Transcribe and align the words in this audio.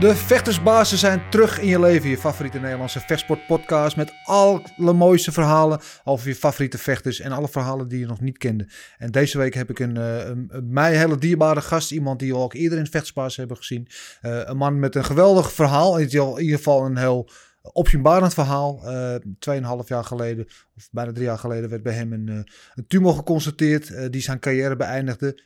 De 0.00 0.16
vechtersbazen 0.16 0.98
zijn 0.98 1.30
terug 1.30 1.60
in 1.60 1.68
je 1.68 1.80
leven. 1.80 2.08
Je 2.08 2.18
favoriete 2.18 2.58
Nederlandse 2.58 3.00
vechtsportpodcast 3.00 3.96
met 3.96 4.12
alle 4.24 4.92
mooiste 4.92 5.32
verhalen 5.32 5.80
over 6.04 6.28
je 6.28 6.34
favoriete 6.34 6.78
vechters 6.78 7.20
en 7.20 7.32
alle 7.32 7.48
verhalen 7.48 7.88
die 7.88 7.98
je 7.98 8.06
nog 8.06 8.20
niet 8.20 8.38
kende. 8.38 8.68
En 8.98 9.10
deze 9.10 9.38
week 9.38 9.54
heb 9.54 9.70
ik 9.70 9.78
een, 9.78 9.96
eh, 9.96 10.26
een, 10.26 10.48
een 10.48 10.72
mij 10.72 10.96
hele 10.96 11.18
dierbare 11.18 11.60
gast, 11.60 11.90
iemand 11.90 12.18
die 12.18 12.32
we 12.32 12.38
ook 12.38 12.54
eerder 12.54 12.78
in 12.78 12.86
vechtersbazen 12.86 13.38
hebben 13.38 13.56
gezien. 13.56 13.88
Eh, 14.20 14.40
een 14.44 14.56
man 14.56 14.78
met 14.78 14.94
een 14.94 15.04
geweldig 15.04 15.52
verhaal, 15.52 15.98
in 15.98 16.08
ieder 16.08 16.56
geval 16.56 16.84
een 16.84 16.96
heel 16.96 17.28
opzienbarend 17.72 18.34
verhaal. 18.34 18.80
Uh, 18.84 19.14
tweeënhalf 19.38 19.88
jaar 19.88 20.04
geleden, 20.04 20.46
of 20.76 20.88
bijna 20.90 21.12
drie 21.12 21.26
jaar 21.26 21.38
geleden, 21.38 21.70
werd 21.70 21.82
bij 21.82 21.92
hem 21.92 22.12
een, 22.12 22.26
uh, 22.26 22.40
een 22.74 22.86
tumor 22.86 23.14
geconstateerd 23.14 23.88
uh, 23.88 24.04
die 24.10 24.20
zijn 24.20 24.38
carrière 24.38 24.76
beëindigde. 24.76 25.42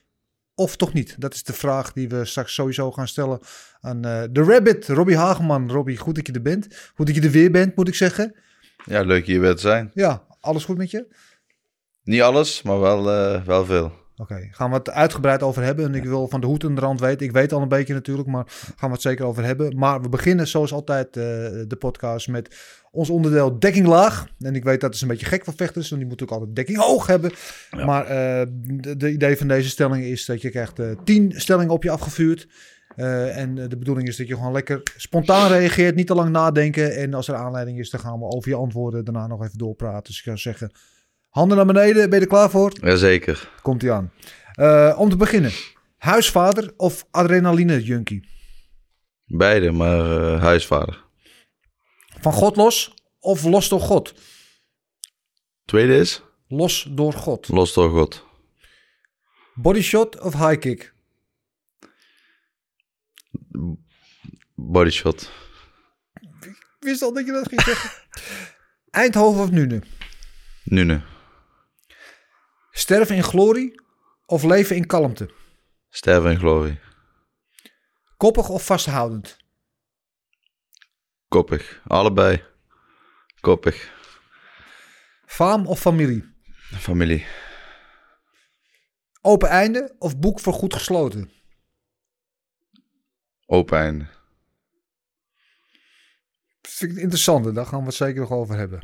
Of 0.61 0.77
toch 0.77 0.93
niet? 0.93 1.15
Dat 1.19 1.35
is 1.35 1.43
de 1.43 1.53
vraag 1.53 1.93
die 1.93 2.09
we 2.09 2.25
straks 2.25 2.55
sowieso 2.55 2.93
gaan 2.93 3.09
stellen 3.09 3.41
aan 3.81 4.01
de 4.03 4.43
Rabbit, 4.47 4.89
Robbie 4.89 5.17
Hageman. 5.17 5.71
Robbie, 5.71 5.97
goed 5.97 6.15
dat 6.15 6.27
je 6.27 6.33
er 6.33 6.43
bent. 6.43 6.91
Goed 6.95 7.07
dat 7.07 7.15
je 7.15 7.23
er 7.23 7.31
weer 7.31 7.51
bent, 7.51 7.77
moet 7.77 7.89
ik 7.89 7.95
zeggen. 7.95 8.35
Ja, 8.85 9.03
leuk 9.03 9.27
hier 9.27 9.41
weer 9.41 9.55
te 9.55 9.61
zijn. 9.61 9.91
Ja, 9.95 10.25
alles 10.41 10.65
goed 10.65 10.77
met 10.77 10.91
je? 10.91 11.07
Niet 12.03 12.21
alles, 12.21 12.63
maar 12.63 12.81
wel, 12.81 13.05
wel 13.45 13.65
veel. 13.65 13.85
Oké, 13.85 14.33
okay, 14.33 14.49
gaan 14.51 14.71
we 14.71 14.77
het 14.77 14.91
uitgebreid 14.91 15.43
over 15.43 15.63
hebben. 15.63 15.85
En 15.85 15.95
ik 15.95 16.05
wil 16.05 16.29
van 16.29 16.41
de 16.41 16.47
hoed 16.47 16.65
en 16.65 16.75
de 16.75 16.81
rand 16.81 17.01
weten. 17.01 17.27
Ik 17.27 17.33
weet 17.33 17.53
al 17.53 17.63
een 17.63 17.69
beetje 17.69 17.95
natuurlijk, 17.95 18.29
maar 18.29 18.45
gaan 18.49 18.89
we 18.89 18.95
het 18.95 19.03
zeker 19.03 19.25
over 19.25 19.45
hebben. 19.45 19.79
Maar 19.79 20.01
we 20.01 20.09
beginnen 20.09 20.49
zoals 20.49 20.73
altijd 20.73 21.17
uh, 21.17 21.25
de 21.67 21.77
podcast 21.79 22.29
met 22.29 22.57
ons 22.91 23.11
onderdeel 23.11 23.59
dekking 23.59 23.87
laag. 23.87 24.27
En 24.39 24.55
ik 24.55 24.65
weet 24.65 24.81
dat 24.81 24.95
is 24.95 25.01
een 25.01 25.09
beetje 25.09 25.27
gek 25.27 25.45
voor 25.45 25.55
vechters, 25.57 25.89
want 25.89 26.01
die 26.01 26.09
moeten 26.09 26.27
ook 26.29 26.33
altijd 26.33 26.57
dekking 26.57 26.79
hoog 26.79 27.07
hebben. 27.07 27.33
Ja. 27.71 27.85
Maar 27.85 28.03
uh, 28.03 28.47
de, 28.81 28.97
de, 28.97 29.13
idee 29.13 29.37
van 29.37 29.49
deze 29.49 29.69
stelling 29.69 30.05
is 30.05 30.25
dat 30.25 30.43
je 30.43 30.51
krijgt 30.51 30.79
uh, 30.79 30.91
tien 31.05 31.33
stellingen 31.37 31.73
op 31.73 31.83
je 31.83 31.91
afgevuurd. 31.91 32.49
Uh, 32.97 33.37
en 33.37 33.55
de 33.55 33.77
bedoeling 33.79 34.09
is 34.09 34.17
dat 34.17 34.29
je 34.29 34.35
gewoon 34.35 34.53
lekker 34.53 34.83
spontaan 34.97 35.51
reageert, 35.51 35.95
niet 35.95 36.07
te 36.07 36.15
lang 36.15 36.31
nadenken. 36.31 36.97
En 36.97 37.15
als 37.15 37.29
er 37.29 37.35
aanleiding 37.35 37.79
is, 37.79 37.91
dan 37.91 38.01
gaan 38.01 38.19
we 38.19 38.25
over 38.25 38.49
je 38.49 38.57
antwoorden 38.57 39.05
daarna 39.05 39.27
nog 39.27 39.43
even 39.43 39.59
doorpraten. 39.59 40.03
Dus 40.03 40.19
ik 40.19 40.25
zou 40.25 40.37
zeggen, 40.37 40.73
Handen 41.31 41.57
naar 41.57 41.67
beneden, 41.67 42.11
ben 42.11 42.19
je 42.19 42.25
er 42.25 42.31
klaar 42.31 42.51
voor? 42.51 42.73
Jazeker. 42.81 43.51
Komt 43.63 43.83
ie 43.83 43.93
aan. 43.93 44.13
Uh, 44.57 44.97
om 44.99 45.09
te 45.09 45.17
beginnen, 45.17 45.51
huisvader 45.99 46.73
of 46.77 47.07
adrenaline 47.11 47.83
junkie? 47.83 48.29
Beide, 49.27 49.71
maar 49.71 50.21
uh, 50.21 50.43
huisvader. 50.43 51.05
Van 52.21 52.33
God 52.33 52.57
los 52.57 52.95
of 53.21 53.45
los 53.45 53.69
door 53.69 53.81
God? 53.81 54.15
Tweede 55.65 55.97
is? 55.99 56.23
Los 56.49 56.87
door 56.89 57.13
God. 57.13 57.49
Los 57.49 57.73
door 57.73 57.91
God. 57.91 58.25
Bodyshot 59.55 60.19
of 60.21 60.35
high 60.35 60.59
kick? 60.59 60.95
Bodyshot. 64.55 65.31
Ik 66.41 66.67
wist 66.79 67.03
al 67.03 67.13
dat 67.13 67.27
je 67.27 67.33
dat 67.33 67.49
ging 67.49 67.61
zeggen. 67.61 67.91
Eindhoven 68.91 69.43
of 69.43 69.51
Nune? 69.51 69.83
Nune. 70.65 71.03
Sterven 72.71 73.17
in 73.17 73.23
glorie 73.23 73.81
of 74.27 74.43
leven 74.43 74.77
in 74.77 74.87
kalmte? 74.87 75.31
Sterven 75.89 76.31
in 76.31 76.39
glorie. 76.39 76.79
Koppig 78.17 78.49
of 78.49 78.65
vasthoudend? 78.65 79.37
Koppig. 81.31 81.83
Allebei. 81.87 82.45
Koppig. 83.41 83.93
Faam 85.27 85.67
of 85.67 85.81
familie? 85.81 86.35
Familie. 86.61 87.27
Open 89.21 89.49
einde 89.49 89.95
of 89.99 90.19
boek 90.19 90.41
voor 90.41 90.53
goed 90.53 90.75
gesloten? 90.75 91.31
Open 93.47 93.79
einde. 93.79 94.07
Dat 96.61 96.73
vind 96.73 96.93
ik 96.93 96.99
interessant, 96.99 97.55
daar 97.55 97.67
gaan 97.67 97.81
we 97.81 97.87
het 97.87 97.95
zeker 97.95 98.21
nog 98.21 98.31
over 98.31 98.57
hebben. 98.57 98.83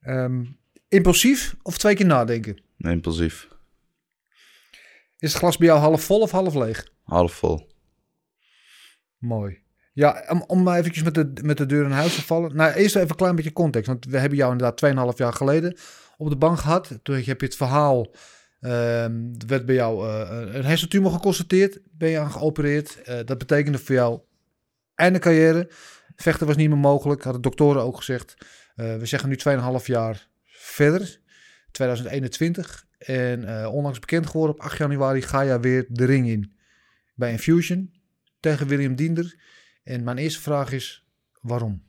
Um, 0.00 0.60
impulsief 0.88 1.56
of 1.62 1.78
twee 1.78 1.94
keer 1.94 2.06
nadenken? 2.06 2.62
Impulsief. 2.76 3.48
Is 5.18 5.32
het 5.32 5.38
glas 5.42 5.56
bij 5.56 5.66
jou 5.66 5.80
half 5.80 6.04
vol 6.04 6.20
of 6.20 6.30
half 6.30 6.54
leeg? 6.54 6.92
Half 7.02 7.32
vol. 7.32 7.70
Mooi. 9.18 9.61
Ja, 9.92 10.24
om, 10.28 10.44
om 10.46 10.62
maar 10.62 10.78
eventjes 10.78 11.04
met 11.04 11.14
de, 11.14 11.32
met 11.42 11.56
de 11.56 11.66
deur 11.66 11.84
in 11.84 11.90
huis 11.90 12.14
te 12.14 12.22
vallen. 12.22 12.56
Nou, 12.56 12.72
eerst 12.72 12.96
even 12.96 13.10
een 13.10 13.16
klein 13.16 13.36
beetje 13.36 13.52
context. 13.52 13.86
Want 13.86 14.04
we 14.04 14.18
hebben 14.18 14.38
jou 14.38 14.52
inderdaad 14.52 15.12
2,5 15.12 15.16
jaar 15.16 15.32
geleden 15.32 15.76
op 16.16 16.28
de 16.28 16.36
bank 16.36 16.58
gehad. 16.58 16.98
Toen 17.02 17.14
heb 17.14 17.40
je 17.40 17.46
het 17.46 17.56
verhaal... 17.56 18.10
Um, 18.64 19.32
werd 19.46 19.66
bij 19.66 19.74
jou 19.74 20.06
uh, 20.06 20.54
een 20.54 20.64
hersentumor 20.64 21.12
geconstateerd. 21.12 21.78
Ben 21.92 22.08
je 22.08 22.18
aan 22.18 22.30
geopereerd. 22.30 22.98
Uh, 23.08 23.18
dat 23.24 23.38
betekende 23.38 23.78
voor 23.78 23.94
jou 23.94 24.20
einde 24.94 25.18
carrière. 25.18 25.70
Vechten 26.16 26.46
was 26.46 26.56
niet 26.56 26.68
meer 26.68 26.78
mogelijk. 26.78 27.22
Hadden 27.22 27.42
doktoren 27.42 27.82
ook 27.82 27.96
gezegd. 27.96 28.34
Uh, 28.76 28.96
we 28.96 29.06
zeggen 29.06 29.28
nu 29.28 29.38
2,5 29.80 29.84
jaar 29.84 30.28
verder. 30.44 31.20
2021. 31.70 32.86
En 32.98 33.66
onlangs 33.66 33.98
bekend 33.98 34.26
geworden 34.26 34.54
op 34.56 34.62
8 34.62 34.78
januari 34.78 35.22
ga 35.22 35.40
je 35.40 35.60
weer 35.60 35.86
de 35.88 36.04
ring 36.04 36.28
in. 36.28 36.52
Bij 37.14 37.30
Infusion 37.30 37.92
tegen 38.40 38.66
William 38.66 38.94
Diender. 38.94 39.36
En 39.82 40.04
mijn 40.04 40.18
eerste 40.18 40.40
vraag 40.40 40.72
is, 40.72 41.04
waarom? 41.40 41.82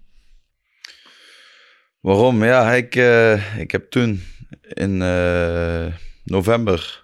Waarom? 1.99 2.43
Ja, 2.43 2.73
ik, 2.73 2.95
uh, 2.95 3.59
ik 3.59 3.71
heb 3.71 3.89
toen 3.91 4.23
in 4.61 5.01
uh, 5.01 5.93
november, 6.23 7.03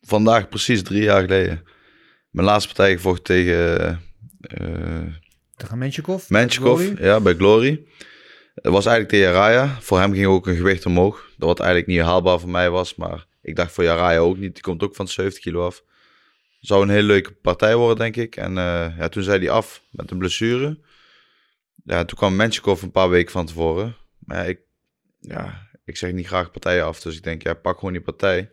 vandaag 0.00 0.48
precies 0.48 0.82
drie 0.82 1.02
jaar 1.02 1.20
geleden, 1.20 1.64
mijn 2.30 2.46
laatste 2.46 2.74
partij 2.74 2.92
gevochten 2.92 3.24
tegen... 3.24 4.00
tegen 5.56 5.78
Menchikov? 5.78 6.28
Menchikov, 6.28 6.98
ja, 6.98 7.20
bij 7.20 7.34
Glory. 7.34 7.86
Het 8.54 8.72
was 8.72 8.86
eigenlijk 8.86 9.08
tegen 9.08 9.32
Raya. 9.32 9.80
Voor 9.80 9.98
hem 9.98 10.12
ging 10.12 10.26
ook 10.26 10.46
een 10.46 10.56
gewicht 10.56 10.86
omhoog. 10.86 11.30
Dat 11.36 11.48
wat 11.48 11.60
eigenlijk 11.60 11.88
niet 11.88 12.00
haalbaar 12.00 12.40
voor 12.40 12.50
mij 12.50 12.70
was. 12.70 12.94
Maar 12.94 13.26
ik 13.42 13.56
dacht 13.56 13.72
voor 13.72 13.84
Raya 13.84 14.18
ook 14.18 14.36
niet. 14.36 14.52
Die 14.52 14.62
komt 14.62 14.82
ook 14.82 14.94
van 14.94 15.08
70 15.08 15.42
kilo 15.42 15.66
af. 15.66 15.82
Zou 16.62 16.82
een 16.82 16.88
hele 16.88 17.06
leuke 17.06 17.32
partij 17.32 17.76
worden, 17.76 17.96
denk 17.96 18.16
ik. 18.16 18.36
En 18.36 18.50
uh, 18.50 18.98
ja, 18.98 19.08
toen 19.08 19.22
zei 19.22 19.38
hij 19.38 19.50
af 19.50 19.82
met 19.90 20.10
een 20.10 20.18
blessure. 20.18 20.80
Ja, 21.84 22.04
toen 22.04 22.18
kwam 22.18 22.36
Menchikov 22.36 22.82
een 22.82 22.90
paar 22.90 23.08
weken 23.08 23.32
van 23.32 23.46
tevoren. 23.46 23.96
Maar 24.18 24.36
ja, 24.36 24.44
ik, 24.44 24.60
ja, 25.18 25.68
ik 25.84 25.96
zeg 25.96 26.12
niet 26.12 26.26
graag 26.26 26.50
partijen 26.50 26.84
af. 26.84 27.00
Dus 27.00 27.16
ik 27.16 27.22
denk, 27.22 27.42
ja, 27.42 27.54
pak 27.54 27.78
gewoon 27.78 27.92
die 27.92 28.02
partij. 28.02 28.50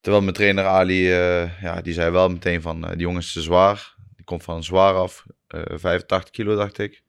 Terwijl 0.00 0.22
mijn 0.22 0.34
trainer 0.34 0.64
Ali, 0.64 1.10
uh, 1.10 1.62
ja, 1.62 1.80
die 1.80 1.92
zei 1.92 2.10
wel 2.10 2.28
meteen 2.28 2.62
van, 2.62 2.84
uh, 2.84 2.90
die 2.90 3.00
jongen 3.00 3.20
is 3.20 3.32
te 3.32 3.42
zwaar. 3.42 3.94
Die 4.16 4.24
komt 4.24 4.42
van 4.42 4.64
zwaar 4.64 4.94
af. 4.94 5.26
85 5.46 6.30
kilo, 6.30 6.56
dacht 6.56 6.78
ik. 6.78 7.02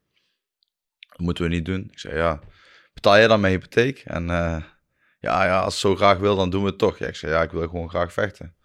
Dat 1.09 1.19
moeten 1.19 1.43
we 1.43 1.49
niet 1.49 1.65
doen. 1.65 1.87
Ik 1.91 1.99
zei, 1.99 2.15
ja, 2.15 2.39
betaal 2.93 3.17
jij 3.17 3.27
dan 3.27 3.39
mijn 3.39 3.53
hypotheek? 3.53 3.99
En 3.99 4.25
ja, 5.19 5.45
ja, 5.45 5.59
als 5.59 5.73
het 5.73 5.81
zo 5.81 5.95
graag 5.95 6.17
wil, 6.17 6.35
dan 6.35 6.49
doen 6.49 6.63
we 6.63 6.69
het 6.69 6.77
toch. 6.77 6.99
Ik 6.99 7.15
zei, 7.15 7.31
ja, 7.31 7.41
ik 7.41 7.51
wil 7.51 7.67
gewoon 7.67 7.89
graag 7.89 8.13
vechten. 8.13 8.57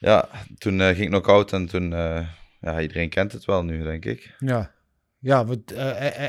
Ja, 0.00 0.28
toen 0.58 0.78
uh, 0.78 0.86
ging 0.86 0.98
ik 0.98 1.08
knock-out 1.08 1.52
en 1.52 1.66
toen, 1.66 1.92
uh, 1.92 2.26
ja, 2.60 2.80
iedereen 2.80 3.08
kent 3.08 3.32
het 3.32 3.44
wel 3.44 3.64
nu, 3.64 3.82
denk 3.82 4.04
ik. 4.04 4.34
Ja, 4.38 4.70
ja 5.18 5.44
wat, 5.44 5.58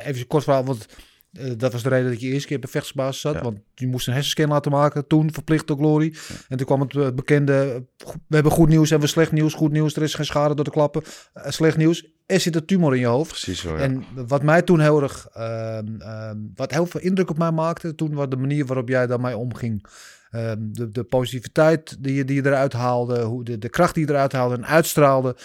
even 0.06 0.28
kort 0.28 0.44
verhaal, 0.44 0.66
want 0.66 0.88
Eh, 1.32 1.52
dat 1.58 1.72
was 1.72 1.84
de 1.84 1.90
reden 1.90 2.12
dat 2.12 2.22
je 2.22 2.28
eerst 2.28 2.46
keer 2.46 2.60
bij 2.60 2.70
vechtsbasis 2.70 3.22
zat. 3.22 3.34
Ja. 3.34 3.42
Want 3.42 3.60
je 3.76 3.88
moest 3.88 4.08
een 4.08 4.14
hersenscan 4.14 4.50
laten 4.50 4.72
maken. 4.72 5.08
Toen 5.08 5.34
verplicht 5.34 5.68
door 5.68 5.78
Glory. 5.78 6.16
En 6.48 6.58
toen 6.58 6.66
kwam 6.66 6.82
het 6.82 6.96
eh, 6.96 7.08
bekende... 7.16 7.86
We 8.28 8.36
hebben 8.36 8.52
goed 8.52 8.70
nieuws, 8.70 8.90
hebben 8.90 9.08
we 9.08 9.14
slecht 9.14 9.32
nieuws. 9.32 9.54
Goed 9.54 9.72
nieuws, 9.72 9.96
er 9.96 10.02
is 10.02 10.14
geen 10.14 10.26
schade 10.26 10.56
door 10.56 10.66
de 10.66 10.72
klappen. 10.72 11.04
Eh, 11.34 11.52
slecht 11.52 11.78
nieuws, 11.78 12.06
er 12.26 12.40
zit 12.40 12.56
een 12.56 12.66
tumor 12.66 12.94
in 12.94 13.00
je 13.00 13.06
hoofd. 13.06 13.30
Precies 13.30 13.60
zo, 13.60 13.78
ja. 13.78 13.82
En 13.82 14.04
wat 14.28 14.44
mij 14.44 14.62
toen 14.62 14.80
heel 14.80 15.02
erg, 15.02 15.28
ehm, 15.34 16.02
ehm, 16.02 16.38
wat 16.56 16.72
heel 16.72 16.86
veel 16.86 17.02
indruk 17.02 17.30
op 17.30 17.38
mij 17.38 17.52
maakte, 17.52 17.96
toen 17.96 18.14
was 18.14 18.30
de 18.30 18.38
manier 18.38 18.66
waarop 18.66 18.90
jij 18.90 19.08
daarmee 19.08 19.38
omging. 19.38 19.86
Ehm, 20.32 20.60
de, 20.72 20.92
de 20.92 21.04
positiviteit 21.04 22.04
die 22.04 22.14
je, 22.14 22.26
die 22.26 22.36
je 22.36 22.46
eruit 22.46 22.74
haalde, 22.74 23.22
hoe 23.22 23.44
de, 23.44 23.58
de 23.58 23.70
kracht 23.70 23.96
die 23.96 24.06
je 24.06 24.12
eruit 24.12 24.32
haalde 24.32 24.56
en 24.56 24.66
uitstraalde. 24.66 25.36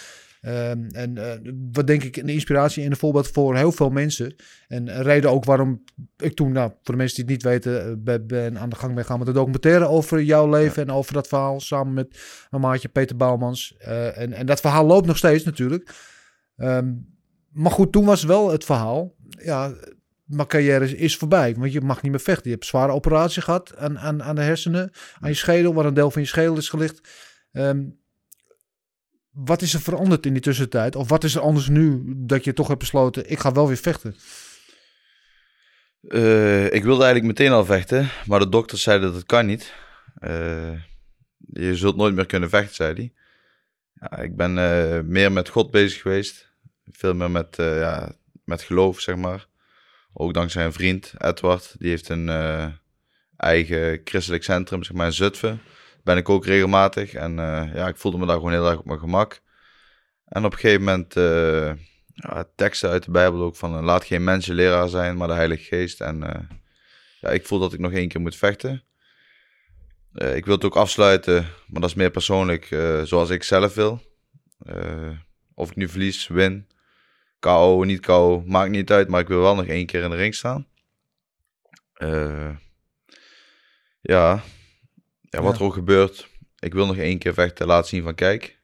Ehm, 0.41 0.87
en 0.89 1.19
eh, 1.19 1.53
wat 1.73 1.87
denk 1.87 2.03
ik 2.03 2.17
een 2.17 2.29
inspiratie 2.29 2.85
en 2.85 2.91
een 2.91 2.97
voorbeeld 2.97 3.29
voor 3.29 3.57
heel 3.57 3.73
veel 3.73 3.91
mensen. 3.91 4.35
En 4.69 4.97
een 4.97 5.03
reden 5.03 5.31
ook 5.31 5.45
waarom 5.45 5.83
ik 6.17 6.35
toen, 6.35 6.53
nou, 6.53 6.71
voor 6.83 6.95
de 6.95 7.01
mensen 7.01 7.27
die 7.27 7.35
het 7.35 7.45
niet 7.45 7.53
weten, 7.53 7.87
eh, 7.87 7.93
ben, 7.99 8.27
ben 8.27 8.59
aan 8.59 8.69
de 8.69 8.77
gang 8.77 8.95
ben 8.95 9.03
gegaan 9.03 9.19
met 9.19 9.29
een 9.29 9.35
documentaire 9.35 9.87
over 9.87 10.23
jouw 10.23 10.51
leven 10.51 10.83
en 10.83 10.95
over 10.95 11.13
dat 11.13 11.29
verhaal 11.29 11.61
samen 11.61 11.95
met 11.95 12.19
mijn 12.51 12.63
maatje 12.63 12.89
Peter 12.89 13.17
Bouwmans. 13.17 13.75
Eh, 13.79 14.19
en, 14.19 14.33
en 14.33 14.47
dat 14.47 14.61
verhaal 14.61 14.87
loopt 14.87 15.07
nog 15.07 15.17
steeds 15.17 15.45
natuurlijk. 15.45 15.95
Ehm, 16.57 16.93
maar 17.53 17.73
goed, 17.73 17.93
toen 17.93 18.05
was 18.05 18.25
wel 18.25 18.51
het 18.51 18.65
verhaal, 18.65 19.15
ja, 19.29 19.75
mijn 20.27 20.49
carrière 20.49 20.97
is, 20.97 21.17
voorbij. 21.17 21.55
Want 21.55 21.73
je 21.73 21.81
mag 21.81 22.03
niet 22.03 22.11
meer 22.11 22.21
vechten. 22.21 22.45
Je 22.45 22.55
hebt 22.57 22.67
zware 22.67 22.93
operatie 22.93 23.43
gehad 23.43 23.77
aan, 23.77 23.99
aan, 23.99 24.23
aan 24.23 24.35
de 24.35 24.43
hersenen, 24.43 24.91
aan 25.21 25.29
je 25.29 25.35
schedel, 25.35 25.75
waar 25.75 25.85
een 25.85 25.95
deel 25.95 26.11
van 26.11 26.23
je 26.23 26.29
schedel 26.29 26.57
is 26.57 26.69
gelicht. 26.69 27.09
Ehm, 27.53 27.83
wat 29.31 29.63
is 29.63 29.75
er 29.75 29.81
veranderd 29.81 30.27
in 30.27 30.33
die 30.33 30.43
tussentijd? 30.43 30.97
Of 30.97 31.09
wat 31.09 31.25
is 31.25 31.35
er 31.35 31.41
anders 31.41 31.69
nu 31.69 32.03
dat 32.17 32.45
je 32.45 32.53
toch 32.53 32.69
hebt 32.69 32.79
besloten, 32.79 33.31
ik 33.31 33.39
ga 33.39 33.53
wel 33.53 33.67
weer 33.67 33.77
vechten? 33.77 34.17
Eh, 36.01 36.65
ik 36.65 36.85
wilde 36.85 37.05
eigenlijk 37.05 37.39
meteen 37.39 37.53
al 37.53 37.65
vechten, 37.65 38.09
maar 38.27 38.39
de 38.39 38.49
dokter 38.49 38.79
zei 38.79 39.01
dat 39.01 39.15
het 39.15 39.27
kan 39.27 39.47
niet. 39.47 39.75
Eh, 40.15 40.73
je 41.39 41.77
zult 41.77 41.97
nooit 41.97 42.15
meer 42.15 42.27
kunnen 42.27 42.49
vechten, 42.49 42.75
zei 42.75 42.95
hij. 42.95 43.13
Ja, 44.01 44.23
ik 44.23 44.37
ben 44.37 44.59
eh, 44.59 45.01
meer 45.01 45.33
met 45.33 45.49
God 45.49 45.71
bezig 45.71 46.03
geweest. 46.03 46.51
Veel 46.91 47.15
meer 47.15 47.31
met, 47.31 47.57
ja, 47.57 48.13
met 48.45 48.63
geloof, 48.63 49.01
zeg 49.01 49.17
maar. 49.17 49.47
Ook 50.19 50.35
dankzij 50.35 50.65
een 50.65 50.73
vriend, 50.73 51.13
Edward. 51.19 51.75
Die 51.79 51.89
heeft 51.89 52.09
een 52.09 52.29
eh, 52.29 52.67
eigen 53.37 54.01
christelijk 54.05 54.45
centrum, 54.45 54.83
zeg 54.83 54.97
maar, 54.97 55.07
in 55.07 55.13
Zutphen. 55.13 55.61
Ben 56.05 56.17
ik 56.17 56.29
ook 56.29 56.47
regelmatig. 56.47 57.15
En 57.15 57.39
eh, 57.39 57.75
ja, 57.75 57.89
ik 57.89 57.97
voelde 57.97 58.19
me 58.19 58.27
daar 58.27 58.37
gewoon 58.37 58.53
heel 58.53 58.69
erg 58.69 58.79
op 58.79 58.85
mijn 58.85 58.99
gemak. 58.99 59.41
En 60.25 60.45
op 60.45 60.53
een 60.53 60.59
gegeven 60.59 60.85
moment 60.85 61.17
eh, 61.17 61.73
ja, 62.15 62.45
teksten 62.55 62.91
uit 62.91 63.05
de 63.05 63.11
Bijbel 63.11 63.43
ook 63.43 63.57
van... 63.57 63.85
laat 63.85 64.05
geen 64.05 64.25
mens 64.25 64.47
je 64.47 64.55
leraar 64.55 64.89
zijn, 64.89 65.17
maar 65.17 65.29
de 65.29 65.35
Heilige 65.35 65.65
Geest. 65.65 66.01
En 66.01 66.49
ja, 67.21 67.29
ik 67.29 67.47
voel 67.47 67.59
dat 67.59 67.73
ik 67.73 67.81
nog 67.81 67.93
één 67.93 68.09
keer 68.09 68.21
moet 68.21 68.37
vechten. 68.37 68.85
Ik 70.13 70.45
wil 70.45 70.55
het 70.55 70.65
ook 70.65 70.77
afsluiten, 70.77 71.47
maar 71.67 71.81
dat 71.81 71.91
is 71.91 71.97
meer 71.97 72.11
persoonlijk, 72.11 72.67
zoals 73.05 73.31
ik 73.31 73.43
zelf 73.43 73.75
wil. 73.75 74.03
Of 75.55 75.71
ik 75.71 75.77
nu 75.77 75.89
verlies, 75.89 76.27
win, 76.27 76.67
KO, 77.39 77.85
niet 77.85 78.01
KO, 78.01 78.43
maakt 78.47 78.71
niet 78.71 78.91
uit, 78.91 79.09
maar 79.09 79.21
ik 79.21 79.29
wil 79.29 79.41
wel 79.41 79.55
nog 79.55 79.67
één 79.67 79.87
keer 79.87 80.03
in 80.03 80.11
de 80.11 80.17
ring 80.17 80.35
staan. 80.35 80.67
Eh, 81.93 82.57
ja. 84.01 84.43
ja, 85.21 85.43
wat 85.43 85.53
Ja. 85.53 85.59
er 85.59 85.63
ook 85.65 85.73
gebeurt, 85.73 86.29
ik 86.59 86.73
wil 86.75 86.87
nog 86.87 86.97
één 86.97 87.19
keer 87.19 87.35
vechten, 87.35 87.67
laten 87.67 87.89
zien 87.89 88.03
van 88.03 88.15
kijk. 88.15 88.61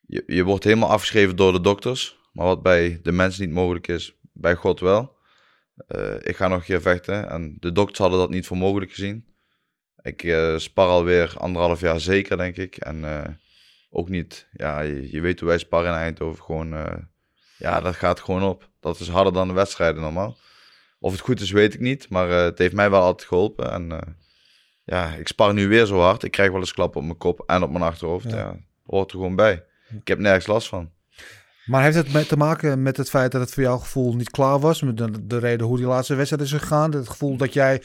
Je, 0.00 0.22
je 0.26 0.44
wordt 0.44 0.64
helemaal 0.64 0.88
afgeschreven 0.90 1.36
door 1.36 1.52
de 1.52 1.60
dokters, 1.60 2.18
maar 2.32 2.46
wat 2.46 2.62
bij 2.62 3.00
de 3.02 3.12
mens 3.12 3.38
niet 3.38 3.50
mogelijk 3.50 3.88
is, 3.88 4.16
bij 4.32 4.54
God 4.54 4.80
wel. 4.80 5.16
Eh, 5.86 6.14
ik 6.20 6.36
ga 6.36 6.48
nog 6.48 6.58
een 6.58 6.64
keer 6.64 6.80
vechten 6.82 7.28
en 7.28 7.56
de 7.60 7.72
dokters 7.72 7.98
hadden 7.98 8.18
dat 8.18 8.30
niet 8.30 8.46
voor 8.46 8.56
mogelijk 8.56 8.90
gezien. 8.90 9.26
Ik 10.02 10.22
eh, 10.22 10.56
spar 10.58 10.88
alweer 10.88 11.34
anderhalf 11.38 11.80
jaar 11.80 12.00
zeker, 12.00 12.36
denk 12.36 12.56
ik. 12.56 12.76
En 12.76 13.04
ook 13.90 14.08
niet, 14.08 14.48
ja, 14.52 14.80
je, 14.80 15.10
je 15.10 15.20
weet 15.20 15.40
hoe 15.40 15.48
wij 15.48 15.58
sparren 15.58 15.90
in 15.92 15.98
Eindhoven. 15.98 16.44
Gewoon, 16.44 16.72
ja, 17.64 17.80
dat 17.80 17.94
gaat 17.94 18.20
gewoon 18.20 18.42
op. 18.42 18.68
Dat 18.80 19.00
is 19.00 19.08
harder 19.08 19.32
dan 19.32 19.48
de 19.48 19.54
wedstrijden 19.54 20.02
normaal. 20.02 20.36
Of 21.00 21.12
het 21.12 21.20
goed 21.20 21.40
is, 21.40 21.50
weet 21.50 21.74
ik 21.74 21.80
niet. 21.80 22.08
Maar 22.10 22.30
eh, 22.30 22.44
het 22.44 22.58
heeft 22.58 22.74
mij 22.74 22.90
wel 22.90 23.02
altijd 23.02 23.28
geholpen. 23.28 23.72
En 23.72 23.92
eh, 23.92 24.12
ja, 24.84 25.12
ik 25.12 25.28
spar 25.28 25.54
nu 25.54 25.68
weer 25.68 25.86
zo 25.86 26.00
hard. 26.00 26.22
Ik 26.22 26.30
krijg 26.30 26.50
wel 26.50 26.60
eens 26.60 26.72
klappen 26.72 27.00
op 27.00 27.06
mijn 27.06 27.18
kop 27.18 27.42
en 27.46 27.62
op 27.62 27.70
mijn 27.70 27.84
achterhoofd. 27.84 28.30
Ja. 28.30 28.36
Ja. 28.36 28.56
hoort 28.86 29.10
er 29.10 29.16
gewoon 29.16 29.36
bij. 29.36 29.64
Ik 30.00 30.08
heb 30.08 30.18
nergens 30.18 30.46
last 30.46 30.68
van. 30.68 30.90
Maar 31.64 31.82
heeft 31.82 31.96
het 31.96 32.12
met 32.12 32.28
te 32.28 32.36
maken 32.36 32.82
met 32.82 32.96
het 32.96 33.10
feit 33.10 33.32
dat 33.32 33.40
het 33.40 33.52
voor 33.52 33.62
jouw 33.62 33.78
gevoel 33.78 34.14
niet 34.14 34.30
klaar 34.30 34.60
was? 34.60 34.82
Met 34.82 34.96
de, 34.96 35.26
de 35.26 35.38
reden 35.38 35.66
hoe 35.66 35.76
die 35.76 35.86
laatste 35.86 36.14
wedstrijd 36.14 36.42
is 36.42 36.52
gegaan? 36.52 36.92
Het 36.92 37.08
gevoel 37.08 37.36
dat 37.36 37.52
jij, 37.52 37.82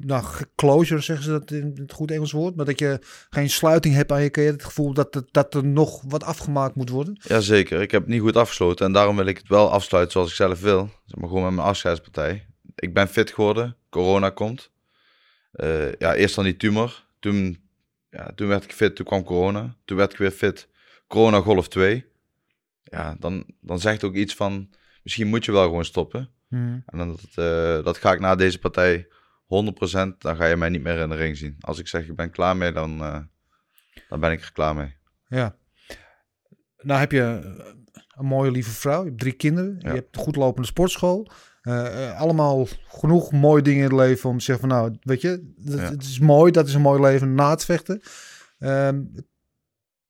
nou, 0.00 0.24
closure 0.54 1.00
zeggen 1.00 1.24
ze 1.24 1.30
dat 1.30 1.50
in 1.50 1.72
het 1.74 1.92
goed 1.92 2.10
Engels 2.10 2.32
woord, 2.32 2.56
maar 2.56 2.64
dat 2.64 2.78
je 2.78 2.98
geen 3.30 3.50
sluiting 3.50 3.94
hebt 3.94 4.12
aan 4.12 4.22
je 4.22 4.30
carrière. 4.30 4.54
Het 4.54 4.64
gevoel 4.64 4.92
dat, 4.92 5.14
het, 5.14 5.28
dat 5.30 5.54
er 5.54 5.64
nog 5.64 6.02
wat 6.08 6.24
afgemaakt 6.24 6.74
moet 6.74 6.88
worden? 6.88 7.20
Jazeker, 7.22 7.80
ik 7.80 7.90
heb 7.90 8.00
het 8.00 8.10
niet 8.10 8.20
goed 8.20 8.36
afgesloten. 8.36 8.86
En 8.86 8.92
daarom 8.92 9.16
wil 9.16 9.26
ik 9.26 9.36
het 9.36 9.48
wel 9.48 9.70
afsluiten 9.70 10.12
zoals 10.12 10.28
ik 10.28 10.34
zelf 10.34 10.60
wil. 10.60 10.90
Zeg 11.04 11.18
maar 11.18 11.28
gewoon 11.28 11.44
met 11.44 11.54
mijn 11.54 11.66
afscheidspartij. 11.66 12.46
Ik 12.74 12.94
ben 12.94 13.08
fit 13.08 13.30
geworden. 13.30 13.76
Corona 13.90 14.30
komt. 14.30 14.70
Eh, 15.52 15.92
ja, 15.92 16.14
eerst 16.14 16.34
dan 16.34 16.44
die 16.44 16.56
tumor. 16.56 17.04
Toen, 17.20 17.58
ja, 18.10 18.32
toen 18.34 18.48
werd 18.48 18.64
ik 18.64 18.72
fit, 18.72 18.96
toen 18.96 19.06
kwam 19.06 19.24
corona. 19.24 19.76
Toen 19.84 19.96
werd 19.96 20.12
ik 20.12 20.18
weer 20.18 20.30
fit. 20.30 20.68
Corona 21.06 21.40
golf 21.40 21.68
2. 21.68 22.04
Ja, 22.82 23.16
dan, 23.18 23.44
dan 23.60 23.80
zegt 23.80 24.04
ook 24.04 24.14
iets 24.14 24.34
van... 24.34 24.70
Misschien 25.02 25.26
moet 25.26 25.44
je 25.44 25.52
wel 25.52 25.64
gewoon 25.64 25.84
stoppen. 25.84 26.30
En 26.50 26.98
dan 26.98 27.08
dat, 27.08 27.44
eh, 27.44 27.84
dat 27.84 27.98
ga 27.98 28.12
ik 28.12 28.20
na 28.20 28.34
deze 28.34 28.58
partij 28.58 29.08
100%. 29.46 30.18
Dan 30.18 30.36
ga 30.36 30.44
je 30.46 30.56
mij 30.56 30.68
niet 30.68 30.82
meer 30.82 30.98
in 30.98 31.08
de 31.08 31.14
ring 31.16 31.36
zien. 31.36 31.56
Als 31.60 31.78
ik 31.78 31.88
zeg 31.88 32.06
ik 32.08 32.16
ben 32.16 32.30
klaar 32.30 32.56
mee, 32.56 32.72
dan, 32.72 33.00
eh, 33.00 33.18
dan 34.08 34.20
ben 34.20 34.30
ik 34.32 34.40
er 34.42 34.52
klaar 34.52 34.74
mee. 34.74 34.96
Ja. 35.28 35.56
Nou 36.82 37.00
heb 37.00 37.12
je 37.12 37.20
eh, 37.44 37.64
een 38.16 38.26
mooie 38.26 38.50
lieve 38.50 38.70
vrouw, 38.70 39.00
je 39.02 39.08
hebt 39.08 39.20
drie 39.20 39.32
kinderen, 39.32 39.76
Ja. 39.78 39.88
je 39.88 39.94
hebt 39.94 40.16
een 40.16 40.22
goed 40.22 40.36
lopende 40.36 40.68
sportschool. 40.68 41.30
Eh, 41.62 42.20
allemaal 42.20 42.66
genoeg 42.88 43.32
mooie 43.32 43.62
dingen 43.62 43.78
in 43.84 43.96
het 43.96 44.06
leven 44.08 44.30
om 44.30 44.38
te 44.38 44.44
zeggen 44.44 44.68
van 44.68 44.78
nou, 44.78 44.96
weet 45.00 45.20
je, 45.20 45.52
dat, 45.56 45.78
Ja. 45.78 45.84
het 45.90 46.02
is 46.02 46.18
mooi, 46.18 46.52
dat 46.52 46.66
is 46.66 46.74
een 46.74 46.80
mooi 46.80 47.00
leven 47.00 47.34
na 47.34 47.50
het 47.50 47.64
vechten. 47.64 48.00
Ehm, 48.58 49.02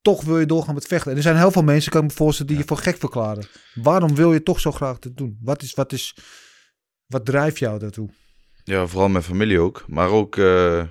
toch 0.03 0.23
wil 0.25 0.39
je 0.39 0.47
doorgaan 0.47 0.75
met 0.75 0.87
vechten. 0.87 1.11
En 1.11 1.17
er 1.17 1.23
zijn 1.23 1.37
heel 1.37 1.51
veel 1.51 1.63
mensen, 1.63 1.91
kan 1.93 2.03
ik 2.05 2.09
me 2.11 2.15
voorstellen, 2.17 2.53
die 2.53 2.61
je 2.61 2.69
voor 2.69 2.77
gek 2.77 2.97
verklaren. 2.97 3.47
Waarom 3.75 4.15
wil 4.15 4.33
je 4.33 4.43
toch 4.43 4.61
zo 4.61 4.73
graag 4.73 4.99
dit 4.99 5.17
doen? 5.17 5.39
Wat 5.43 5.63
is, 5.63 5.75
wat 5.75 5.93
is, 5.93 6.17
wat 7.07 7.25
drijft 7.25 7.59
jou 7.59 7.79
daartoe? 7.79 8.11
Ja, 8.67 8.87
vooral 8.87 9.09
mijn 9.09 9.25
familie 9.25 9.61
ook. 9.61 9.85
Maar 9.89 10.09
ook, 10.09 10.37
eh, 10.37 10.83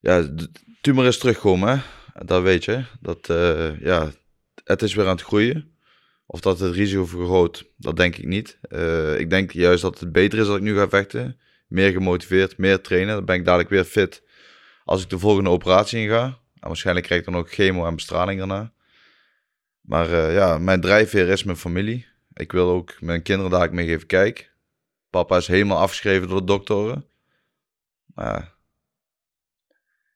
ja, 0.00 0.22
de 0.22 0.50
tumor 0.80 1.06
is 1.06 1.18
teruggekomen, 1.18 1.68
hè. 1.68 1.82
Dat 2.24 2.42
weet 2.42 2.64
je. 2.64 2.84
Dat, 3.00 3.30
eh, 3.30 3.80
ja, 3.80 4.10
het 4.64 4.82
is 4.82 4.94
weer 4.94 5.04
aan 5.04 5.16
het 5.16 5.22
groeien. 5.22 5.76
Of 6.26 6.40
dat 6.40 6.58
het 6.58 6.74
risico 6.74 7.06
vergroot, 7.06 7.70
dat 7.76 7.96
denk 7.96 8.16
ik 8.16 8.26
niet. 8.26 8.58
Eh, 8.60 9.18
ik 9.18 9.30
denk 9.30 9.52
juist 9.52 9.82
dat 9.82 10.00
het 10.00 10.12
beter 10.12 10.38
is 10.38 10.46
dat 10.46 10.56
ik 10.56 10.62
nu 10.62 10.76
ga 10.76 10.88
vechten. 10.88 11.38
Meer 11.66 11.92
gemotiveerd, 11.92 12.58
meer 12.58 12.80
trainen. 12.80 13.14
Dan 13.14 13.24
ben 13.24 13.36
ik 13.36 13.44
dadelijk 13.44 13.70
weer 13.70 13.84
fit 13.84 14.22
als 14.84 15.02
ik 15.02 15.10
de 15.10 15.18
volgende 15.18 15.50
operatie 15.50 16.00
in 16.00 16.08
ga. 16.08 16.24
En 16.24 16.68
waarschijnlijk 16.68 17.06
krijg 17.06 17.20
ik 17.20 17.26
dan 17.26 17.36
ook 17.36 17.52
chemo 17.52 17.86
en 17.86 17.94
bestraling 17.94 18.38
daarna. 18.38 18.72
Maar 19.80 20.32
ja, 20.32 20.58
mijn 20.58 20.80
drijfveer 20.80 21.28
is 21.28 21.44
mijn 21.44 21.56
familie. 21.56 22.06
Ik 22.32 22.52
wil 22.52 22.68
ook 22.68 23.00
mijn 23.00 23.22
kinderen 23.22 23.50
dadelijk 23.50 23.76
meegeven, 23.76 24.06
kijk, 24.06 24.50
Papa 25.10 25.36
is 25.36 25.46
helemaal 25.46 25.78
afgeschreven 25.78 26.28
door 26.28 26.40
de 26.40 26.46
doktoren. 26.46 27.06
Maar 28.04 28.26
ja, 28.34 28.52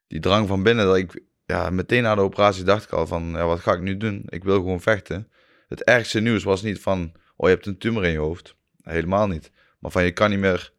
die 0.06 0.20
drang 0.20 0.48
van 0.48 0.62
binnen, 0.62 0.86
dat 0.86 0.96
ik, 0.96 1.22
ja, 1.46 1.70
meteen 1.70 2.02
na 2.02 2.14
de 2.14 2.20
operatie 2.20 2.64
dacht 2.64 2.84
ik 2.84 2.90
al 2.92 3.06
van, 3.06 3.24
ja, 3.30 3.46
wat 3.46 3.60
ga 3.60 3.72
ik 3.72 3.80
nu 3.80 3.96
doen? 3.96 4.22
Ik 4.26 4.44
wil 4.44 4.56
gewoon 4.56 4.80
vechten. 4.80 5.30
Het 5.68 5.84
ergste 5.84 6.20
nieuws 6.20 6.42
was 6.44 6.62
niet 6.62 6.80
van, 6.80 7.12
oh, 7.36 7.48
je 7.48 7.54
hebt 7.54 7.66
een 7.66 7.78
tumor 7.78 8.04
in 8.04 8.12
je 8.12 8.18
hoofd. 8.18 8.56
Helemaal 8.82 9.26
niet. 9.26 9.50
Maar 9.78 9.90
van, 9.90 10.04
je 10.04 10.12
kan 10.12 10.30
niet 10.30 10.38
meer 10.38 10.72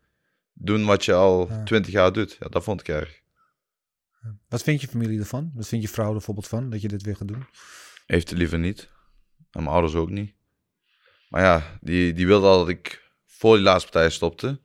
doen 0.54 0.86
wat 0.86 1.06
je 1.06 1.14
al 1.14 1.48
Ja. 1.50 1.64
twintig 1.64 1.92
jaar 1.92 2.14
doet. 2.14 2.38
Ja, 2.40 2.48
dat 2.48 2.64
vond 2.64 2.80
ik 2.80 2.88
erg. 2.88 3.20
Wat 4.50 4.64
vindt 4.64 4.82
je 4.82 4.88
familie 4.88 5.20
ervan? 5.20 5.52
Wat 5.56 5.68
vindt 5.68 5.86
je 5.86 5.92
vrouw 5.92 6.08
er 6.08 6.12
bijvoorbeeld 6.12 6.48
van, 6.48 6.70
dat 6.70 6.82
je 6.82 6.88
dit 6.88 7.02
weer 7.04 7.16
gaat 7.16 7.28
doen? 7.28 7.46
Heeft 8.06 8.30
het 8.30 8.38
liever 8.38 8.60
niet. 8.60 8.90
En 9.52 9.64
mijn 9.64 9.68
ouders 9.68 9.96
ook 9.96 10.10
niet. 10.10 10.34
Maar 11.30 11.42
ja, 11.42 11.78
die, 11.82 12.14
die 12.14 12.28
wilde 12.28 12.48
al 12.48 12.58
dat 12.58 12.70
ik 12.70 13.11
voor 13.42 13.56
die 13.56 13.64
laatste 13.64 13.92
partij 13.92 14.10
stopte. 14.10 14.60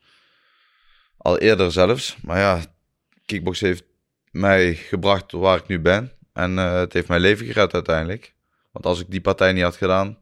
Al 1.16 1.38
eerder 1.38 1.72
zelfs. 1.72 2.16
Maar 2.22 2.38
ja, 2.38 2.64
kickbox 3.24 3.60
heeft 3.60 3.84
mij 4.30 4.74
gebracht 4.74 5.32
waar 5.32 5.58
ik 5.58 5.66
nu 5.66 5.80
ben. 5.80 6.12
En 6.32 6.58
eh, 6.58 6.74
het 6.74 6.92
heeft 6.92 7.08
mijn 7.08 7.20
leven 7.20 7.46
gered 7.46 7.74
uiteindelijk. 7.74 8.34
Want 8.72 8.86
als 8.86 9.00
ik 9.00 9.10
die 9.10 9.20
partij 9.20 9.52
niet 9.52 9.62
had 9.62 9.76
gedaan, 9.76 10.18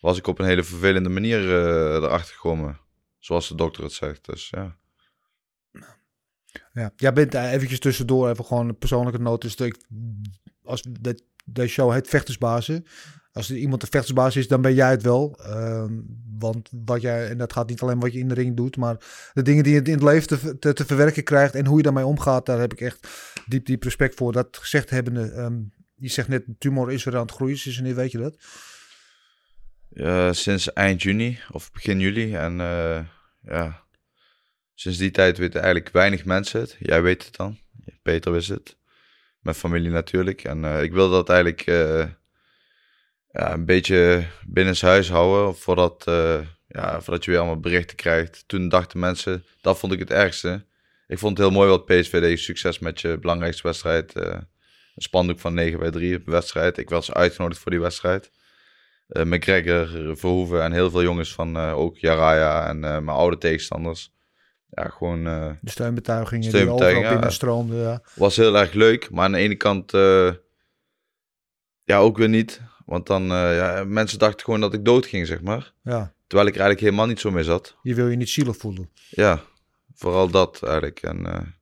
was 0.00 0.18
ik 0.18 0.26
op 0.26 0.38
een 0.38 0.46
hele 0.46 0.62
vervelende 0.62 1.08
manier 1.08 1.38
eh, 1.38 1.94
erachter 1.94 2.34
gekomen. 2.34 2.80
Zoals 3.18 3.48
de 3.48 3.54
dokter 3.54 3.82
het 3.82 3.92
zegt. 3.92 4.24
Dus 4.26 4.50
ja. 4.50 4.76
Ja, 6.72 6.92
jij 6.96 7.12
bent 7.12 7.34
eh, 7.34 7.52
eventjes 7.52 7.80
tussendoor 7.80 8.30
even 8.30 8.44
gewoon 8.44 8.68
een 8.68 8.78
persoonlijke 8.78 9.20
noot. 9.20 9.40
Dus 9.40 9.54
ik, 9.54 9.76
als, 10.62 10.82
dat, 11.00 11.22
deze 11.44 11.72
show 11.72 11.92
heet 11.92 12.08
Vechtersbazen. 12.08 12.86
Als 13.32 13.50
er 13.50 13.56
iemand 13.56 13.80
de 13.80 13.86
vechtersbaas 13.86 14.36
is, 14.36 14.48
dan 14.48 14.60
ben 14.60 14.74
jij 14.74 14.90
het 14.90 15.02
wel. 15.02 15.38
Want 16.38 16.68
wat 16.84 17.00
jij, 17.00 17.28
en 17.28 17.38
dat 17.38 17.52
gaat 17.52 17.68
niet 17.68 17.80
alleen 17.80 18.00
wat 18.00 18.12
je 18.12 18.18
in 18.18 18.28
de 18.28 18.34
ring 18.34 18.56
doet, 18.56 18.76
maar 18.76 18.96
de 19.32 19.42
dingen 19.42 19.64
die 19.64 19.74
je 19.74 19.82
in 19.82 19.92
het 19.92 20.02
leven 20.02 20.58
te, 20.58 20.74
te, 20.74 20.84
verwerken 20.84 21.24
krijgt 21.24 21.54
en 21.54 21.66
hoe 21.66 21.76
je 21.76 21.82
daarmee 21.82 22.06
omgaat, 22.06 22.46
daar 22.46 22.60
heb 22.60 22.72
ik 22.72 22.80
echt 22.80 23.08
diep, 23.46 23.66
diep 23.66 23.82
respect 23.82 24.14
voor. 24.14 24.32
Dat 24.32 24.58
gezegd 24.60 24.90
hebbende, 24.90 25.30
ehm, 25.30 25.58
je 25.94 26.08
zegt 26.08 26.28
net, 26.28 26.44
tumor 26.58 26.92
is 26.92 27.04
weer 27.04 27.14
aan 27.14 27.22
het 27.22 27.32
groeien. 27.32 27.58
Sinds 27.58 27.78
wanneer 27.78 27.96
weet 27.96 28.12
je 28.12 28.18
dat? 28.18 28.36
Sinds 30.36 30.72
eind 30.72 31.02
juni 31.02 31.38
of 31.50 31.72
begin 31.72 32.00
juli. 32.00 32.34
En 32.34 32.60
eh, 32.60 33.00
ja, 33.42 33.84
sinds 34.74 34.98
die 34.98 35.10
tijd 35.10 35.38
weten 35.38 35.60
eigenlijk 35.60 35.92
weinig 35.92 36.24
mensen 36.24 36.60
het. 36.60 36.76
Jij 36.78 37.02
weet 37.02 37.24
het 37.24 37.36
dan. 37.36 37.58
Peter 38.02 38.32
wist 38.32 38.48
het. 38.48 38.76
Mijn 39.40 39.56
familie 39.56 39.90
natuurlijk. 39.90 40.44
En 40.44 40.64
eh, 40.64 40.82
ik 40.82 40.92
wilde 40.92 41.14
dat 41.14 41.28
eigenlijk 41.28 41.60
eh, 41.60 42.04
ja, 43.38 43.52
een 43.52 43.64
beetje 43.64 44.24
binnenshuis 44.46 45.10
houden. 45.10 45.56
Voordat, 45.56 46.02
ja, 46.66 47.00
voordat 47.00 47.24
je 47.24 47.30
weer 47.30 47.40
allemaal 47.40 47.60
berichten 47.60 47.96
krijgt. 47.96 48.44
Toen 48.46 48.68
dachten 48.68 48.98
mensen, 48.98 49.44
dat 49.60 49.78
vond 49.78 49.92
ik 49.92 49.98
het 49.98 50.10
ergste. 50.10 50.64
Ik 51.06 51.18
vond 51.18 51.38
het 51.38 51.46
heel 51.46 51.56
mooi 51.56 51.68
wat 51.68 51.84
PSV 51.84 52.20
deed. 52.20 52.38
Succes 52.38 52.78
met 52.78 53.00
je 53.00 53.18
belangrijkste 53.18 53.62
wedstrijd. 53.62 54.14
een 54.14 54.46
spandoek 54.96 55.38
van 55.38 55.54
9 55.54 55.78
bij 55.78 55.90
3 55.90 56.16
op 56.16 56.24
de 56.24 56.30
wedstrijd. 56.30 56.78
Ik 56.78 56.90
was 56.90 57.12
uitgenodigd 57.12 57.60
voor 57.60 57.70
die 57.70 57.80
wedstrijd 57.80 58.30
uh, 59.08 59.22
McGregor, 59.24 60.16
Verhoeven 60.16 60.62
en 60.62 60.72
heel 60.72 60.90
veel 60.90 61.02
jongens 61.02 61.32
van 61.34 61.56
uh, 61.56 61.78
ook 61.78 61.96
Jaraya 61.96 62.68
en 62.68 62.76
uh, 62.76 62.82
mijn 62.82 63.08
oude 63.08 63.38
tegenstanders. 63.38 64.16
Ja, 64.70 64.88
gewoon... 64.88 65.24
de 65.24 65.58
steunbetuigingen, 65.64 66.44
steunbetuigingen 66.44 66.84
die 66.84 66.94
overal 66.94 67.12
binnenstroomden. 67.12 67.78
Ja. 67.78 68.02
Was 68.14 68.36
heel 68.36 68.58
erg 68.58 68.72
leuk, 68.72 69.10
maar 69.10 69.24
aan 69.24 69.32
de 69.32 69.38
ene 69.38 69.54
kant 69.54 69.90
ja, 71.84 71.98
ook 71.98 72.16
weer 72.16 72.28
niet. 72.28 72.60
Want 72.88 73.06
dan, 73.06 73.22
ja, 73.22 73.84
mensen 73.86 74.18
dachten 74.18 74.44
gewoon 74.44 74.60
dat 74.60 74.74
ik 74.74 74.84
dood 74.84 75.06
ging, 75.06 75.26
zeg 75.26 75.40
maar. 75.40 75.72
Ja. 75.82 76.14
Terwijl 76.26 76.48
ik 76.48 76.54
er 76.54 76.60
eigenlijk 76.60 76.80
helemaal 76.80 77.06
niet 77.06 77.20
zo 77.20 77.30
mee 77.30 77.44
zat. 77.44 77.76
Je 77.82 77.94
wil 77.94 78.08
je 78.08 78.16
niet 78.16 78.28
zielig 78.28 78.56
voelen. 78.56 78.90
Ja, 79.08 79.42
vooral 79.94 80.30
dat 80.30 80.62
eigenlijk. 80.62 81.02
En, 81.02 81.54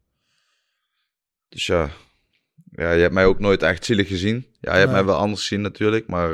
dus 1.49 1.67
ja. 1.67 1.91
ja, 2.71 2.93
je 2.93 3.01
hebt 3.01 3.15
mij 3.15 3.27
ook 3.27 3.39
nooit 3.39 3.63
echt 3.63 3.85
zielig 3.85 4.09
gezien. 4.09 4.47
Ja, 4.61 4.73
je 4.73 4.79
hebt 4.79 4.93
mij 4.93 5.05
wel 5.05 5.17
anders 5.17 5.41
gezien 5.41 5.61
natuurlijk, 5.61 6.07
maar 6.07 6.33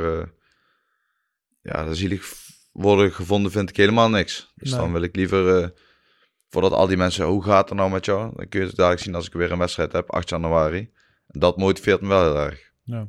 ja, 1.61 1.83
dan 1.83 1.95
zielig 1.95 2.33
worden 2.71 3.13
gevonden 3.13 3.51
vind 3.51 3.69
ik 3.69 3.77
helemaal 3.77 4.09
niks. 4.09 4.51
Dus 4.55 4.69
dan 4.69 4.91
wil 4.91 5.01
ik 5.01 5.15
liever, 5.15 5.73
voordat 6.49 6.71
al 6.71 6.87
die 6.87 6.97
mensen, 6.97 7.25
hoe 7.25 7.43
gaat 7.43 7.69
het 7.69 7.77
nou 7.77 7.91
met 7.91 8.05
jou? 8.05 8.31
Dan 8.35 8.49
kun 8.49 8.59
je 8.59 8.65
het 8.65 8.75
dadelijk 8.75 9.01
zien 9.01 9.15
als 9.15 9.27
ik 9.27 9.33
weer 9.33 9.51
een 9.51 9.57
wedstrijd 9.57 9.91
heb, 9.91 10.11
8 10.11 10.29
januari. 10.29 10.91
En 11.27 11.39
dat 11.39 11.57
motiveert 11.57 12.01
me 12.01 12.07
wel 12.07 12.23
heel 12.23 12.43
erg. 12.43 12.71
Ja. 12.83 13.07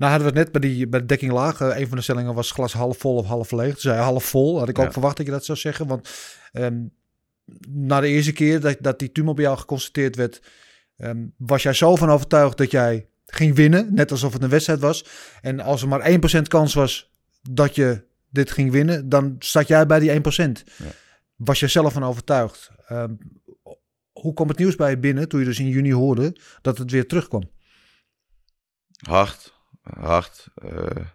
Nou 0.00 0.12
hadden 0.12 0.32
we 0.32 0.38
het 0.38 0.52
net 0.52 0.60
bij, 0.60 0.70
die, 0.70 0.88
bij 0.88 1.00
de 1.00 1.06
dekking 1.06 1.32
laag. 1.32 1.60
een 1.60 1.88
van 1.88 1.96
de 1.96 2.02
stellingen 2.02 2.34
was 2.34 2.50
glas 2.50 2.72
half 2.72 2.98
vol 2.98 3.16
of 3.16 3.26
half 3.26 3.50
leeg. 3.50 3.70
Toen 3.70 3.80
zei 3.80 4.00
half 4.00 4.24
vol. 4.24 4.58
Had 4.58 4.68
ik 4.68 4.78
ook 4.78 4.92
verwacht 4.92 5.16
dat 5.16 5.26
je 5.26 5.32
dat 5.32 5.44
zou 5.44 5.58
zeggen. 5.58 5.86
Want 5.86 6.10
um, 6.52 6.92
na 7.68 8.00
de 8.00 8.08
eerste 8.08 8.32
keer 8.32 8.60
dat, 8.60 8.76
dat 8.80 8.98
die 8.98 9.12
tumor 9.12 9.34
bij 9.34 9.44
jou 9.44 9.58
geconstateerd 9.58 10.16
werd... 10.16 10.42
Um, 10.96 11.34
was 11.36 11.62
jij 11.62 11.72
zo 11.72 11.96
van 11.96 12.10
overtuigd 12.10 12.56
dat 12.56 12.70
jij 12.70 13.08
ging 13.26 13.54
winnen. 13.54 13.94
Net 13.94 14.10
alsof 14.10 14.32
het 14.32 14.42
een 14.42 14.48
wedstrijd 14.48 14.80
was. 14.80 15.04
En 15.40 15.60
als 15.60 15.82
er 15.82 15.88
maar 15.88 16.10
1% 16.38 16.42
kans 16.48 16.74
was 16.74 17.10
dat 17.50 17.74
je 17.74 18.04
dit 18.28 18.50
ging 18.50 18.70
winnen, 18.70 19.08
dan 19.08 19.36
zat 19.38 19.68
jij 19.68 19.86
bij 19.86 19.98
die 19.98 20.10
1%. 20.10 20.14
Ja. 20.16 20.52
Was 21.36 21.60
je 21.60 21.68
zelf 21.68 21.92
van 21.92 22.04
overtuigd? 22.04 22.70
Um, 22.92 23.18
hoe 24.12 24.34
kwam 24.34 24.48
het 24.48 24.58
nieuws 24.58 24.76
bij 24.76 24.90
je 24.90 24.98
binnen 24.98 25.28
toen 25.28 25.40
je 25.40 25.46
dus 25.46 25.58
in 25.58 25.68
juni 25.68 25.92
hoorde 25.92 26.36
dat 26.62 26.78
het 26.78 26.90
weer 26.90 27.06
terugkwam? 27.06 27.50
Hard, 29.08 29.59
hard. 29.82 30.48
Uh, 30.64 31.06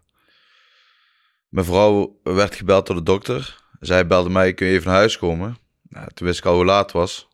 mijn 1.47 1.65
vrouw 1.65 2.19
werd 2.23 2.55
gebeld 2.55 2.87
door 2.87 2.95
de 2.95 3.03
dokter. 3.03 3.63
Zij 3.79 4.07
belde 4.07 4.29
mij, 4.29 4.53
kun 4.53 4.67
je 4.67 4.73
even 4.73 4.87
naar 4.87 4.95
huis 4.95 5.17
komen? 5.17 5.57
Nou, 5.81 6.09
toen 6.13 6.27
wist 6.27 6.39
ik 6.39 6.45
al 6.45 6.55
hoe 6.55 6.65
laat 6.65 6.81
het 6.81 6.91
was. 6.91 7.27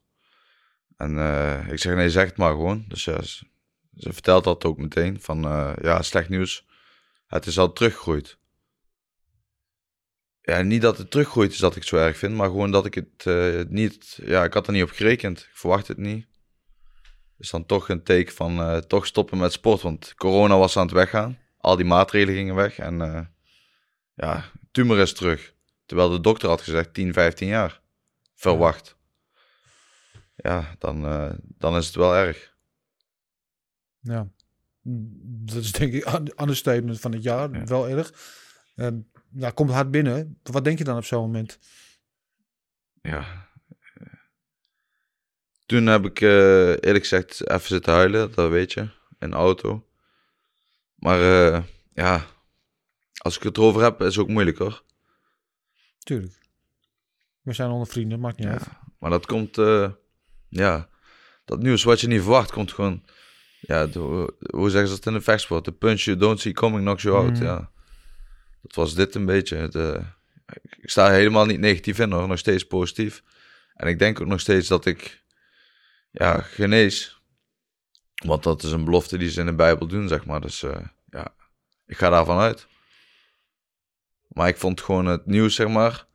En 0.98 1.16
uh, 1.16 1.68
ik 1.68 1.80
zeg, 1.80 1.96
nee, 1.96 2.10
zeg 2.10 2.26
het 2.26 2.38
maar 2.38 2.52
gewoon. 2.52 2.86
Dus 2.88 3.04
ja, 3.04 3.22
ze, 3.22 3.46
vertelt 3.94 4.44
dat 4.44 4.66
ook 4.66 4.78
meteen. 4.78 5.22
Van, 5.22 5.46
uh, 5.46 5.74
ja, 5.82 6.02
slecht 6.02 6.30
nieuws. 6.30 6.68
Het 7.28 7.46
is 7.46 7.60
al 7.60 7.74
teruggegroeid. 7.74 8.40
Ja, 10.42 10.62
niet 10.62 10.82
dat 10.82 10.98
het 10.98 11.12
teruggroeit 11.12 11.52
is 11.52 11.58
dat 11.58 11.76
ik 11.76 11.84
zo 11.84 11.96
erg 11.96 12.18
vind, 12.18 12.36
maar 12.36 12.48
gewoon 12.48 12.72
dat 12.72 12.86
ik 12.86 12.94
het 12.94 13.70
niet... 13.70 14.20
Ja, 14.26 14.44
ik 14.44 14.54
had 14.54 14.68
er 14.68 14.74
niet 14.74 14.84
op 14.84 14.90
gerekend. 14.90 15.40
Ik 15.40 15.50
verwacht 15.54 15.88
het 15.88 15.98
niet. 15.98 16.28
Dus 17.42 17.50
dan 17.50 17.66
toch 17.66 17.90
een 17.90 18.04
teken 18.04 18.34
van 18.34 18.60
uh, 18.60 18.78
toch 18.78 19.06
stoppen 19.06 19.38
met 19.38 19.52
sport, 19.52 19.82
want 19.82 20.14
corona 20.16 20.58
was 20.58 20.78
aan 20.78 20.86
het 20.86 20.92
weggaan. 20.92 21.38
Al 21.58 21.76
die 21.76 21.86
maatregelen 21.86 22.36
gingen 22.36 22.56
weg 22.56 22.78
en 22.78 23.00
uh, 23.00 23.22
ja, 24.14 24.52
tumor 24.72 25.00
is 25.00 25.14
terug. 25.14 25.54
Terwijl 25.86 26.10
de 26.10 26.22
dokter 26.22 26.50
had 26.50 26.62
gezegd 26.62 26.94
10, 26.94 27.14
15 27.14 27.48
jaar. 27.48 27.82
Verwacht. 28.36 28.98
Ja, 30.36 30.76
dan, 30.80 31.02
dan 31.58 31.76
is 31.76 31.86
het 31.86 31.96
wel 31.96 32.16
erg. 32.16 32.56
Ja, 34.00 34.28
dat 34.82 35.64
is 35.64 35.72
denk 35.72 35.94
ik 35.94 36.08
understatement 36.42 37.00
van 37.00 37.12
het 37.12 37.24
jaar. 37.24 37.52
Ja. 37.52 37.64
Wel 37.64 37.90
erg. 37.90 38.14
Ja, 39.30 39.50
komt 39.50 39.72
hard 39.72 39.92
binnen. 39.92 40.40
Wat 40.44 40.64
denk 40.64 40.78
je 40.78 40.84
dan 40.84 40.98
op 40.98 41.06
zo'n 41.06 41.22
moment? 41.22 41.60
Ja. 43.02 43.50
Toen 45.72 45.86
heb 45.86 46.06
ik 46.06 46.22
uh, 46.22 46.70
eerlijk 46.70 47.00
gezegd 47.08 47.50
even 47.50 47.68
zitten 47.68 47.94
huilen, 47.94 48.32
dat 48.36 48.50
weet 48.50 48.74
je, 48.74 48.88
in 49.20 49.30
de 49.30 49.36
auto. 49.36 49.88
Maar 50.96 51.20
uh, 51.20 51.63
ja, 51.94 52.25
als 53.18 53.38
ik 53.38 53.44
het 53.44 53.58
erover 53.58 53.82
heb, 53.82 54.01
is 54.01 54.06
het 54.06 54.18
ook 54.18 54.30
moeilijk 54.30 54.58
hoor. 54.58 54.84
Tuurlijk. 56.00 56.34
We 57.42 57.54
zijn 57.54 57.70
onder 57.70 57.88
vrienden, 57.88 58.20
maakt 58.20 58.38
niet 58.38 58.48
ja, 58.48 58.54
uit. 58.54 58.68
Maar 59.00 59.10
dat 59.10 59.25
komt, 59.25 59.58
uh, 59.58 59.90
ja, 60.50 60.90
dat 61.46 61.60
nieuws 61.62 61.84
wat 61.84 62.01
je 62.01 62.08
niet 62.08 62.22
verwacht, 62.22 62.51
komt 62.51 62.72
gewoon, 62.72 63.04
ja, 63.60 63.88
de, 63.88 64.00
hoe 64.50 64.70
zeggen 64.70 64.90
ze 64.90 64.96
dat 64.96 65.06
in 65.06 65.13
de 65.13 65.22
vechtsport? 65.22 65.63
The 65.63 65.72
punch 65.72 66.01
you 66.01 66.18
don't 66.18 66.40
see 66.40 66.54
coming 66.54 66.82
knocks 66.82 67.04
you 67.04 67.16
out, 67.16 67.40
mm. 67.40 67.46
ja 67.46 67.72
dat 68.62 68.75
was 68.75 68.96
dit 68.96 69.16
een 69.16 69.25
beetje. 69.25 69.56
Het, 69.56 69.75
uh, 69.75 69.96
ik 70.80 70.90
sta 70.90 71.10
helemaal 71.10 71.46
niet 71.46 71.60
negatief 71.60 72.00
in 72.00 72.12
hoor, 72.12 72.28
nog 72.28 72.40
steeds 72.40 72.68
positief. 72.68 73.24
En 73.75 73.88
ik 73.88 74.00
denk 74.00 74.22
ook 74.22 74.28
nog 74.28 74.40
steeds 74.40 74.68
dat 74.68 74.86
ik 74.86 75.21
ja, 76.12 76.41
genees. 76.41 77.22
Want 78.25 78.44
dat 78.44 78.63
is 78.63 78.72
een 78.72 78.86
belofte 78.86 79.18
die 79.18 79.30
ze 79.30 79.39
in 79.39 79.46
de 79.46 79.56
Bijbel 79.56 79.88
doen, 79.88 80.08
zeg 80.08 80.25
maar. 80.25 80.41
Dus 80.41 80.62
uh, 80.62 80.77
ja, 81.10 81.34
ik 81.86 81.98
ga 81.98 82.10
daarvan 82.10 82.38
uit. 82.38 82.68
Maar 84.27 84.48
ik 84.48 84.58
vond 84.58 84.82
gewoon 84.82 85.06
het 85.06 85.25
nieuws, 85.25 85.56
zeg 85.56 85.68
maar. 85.68 86.06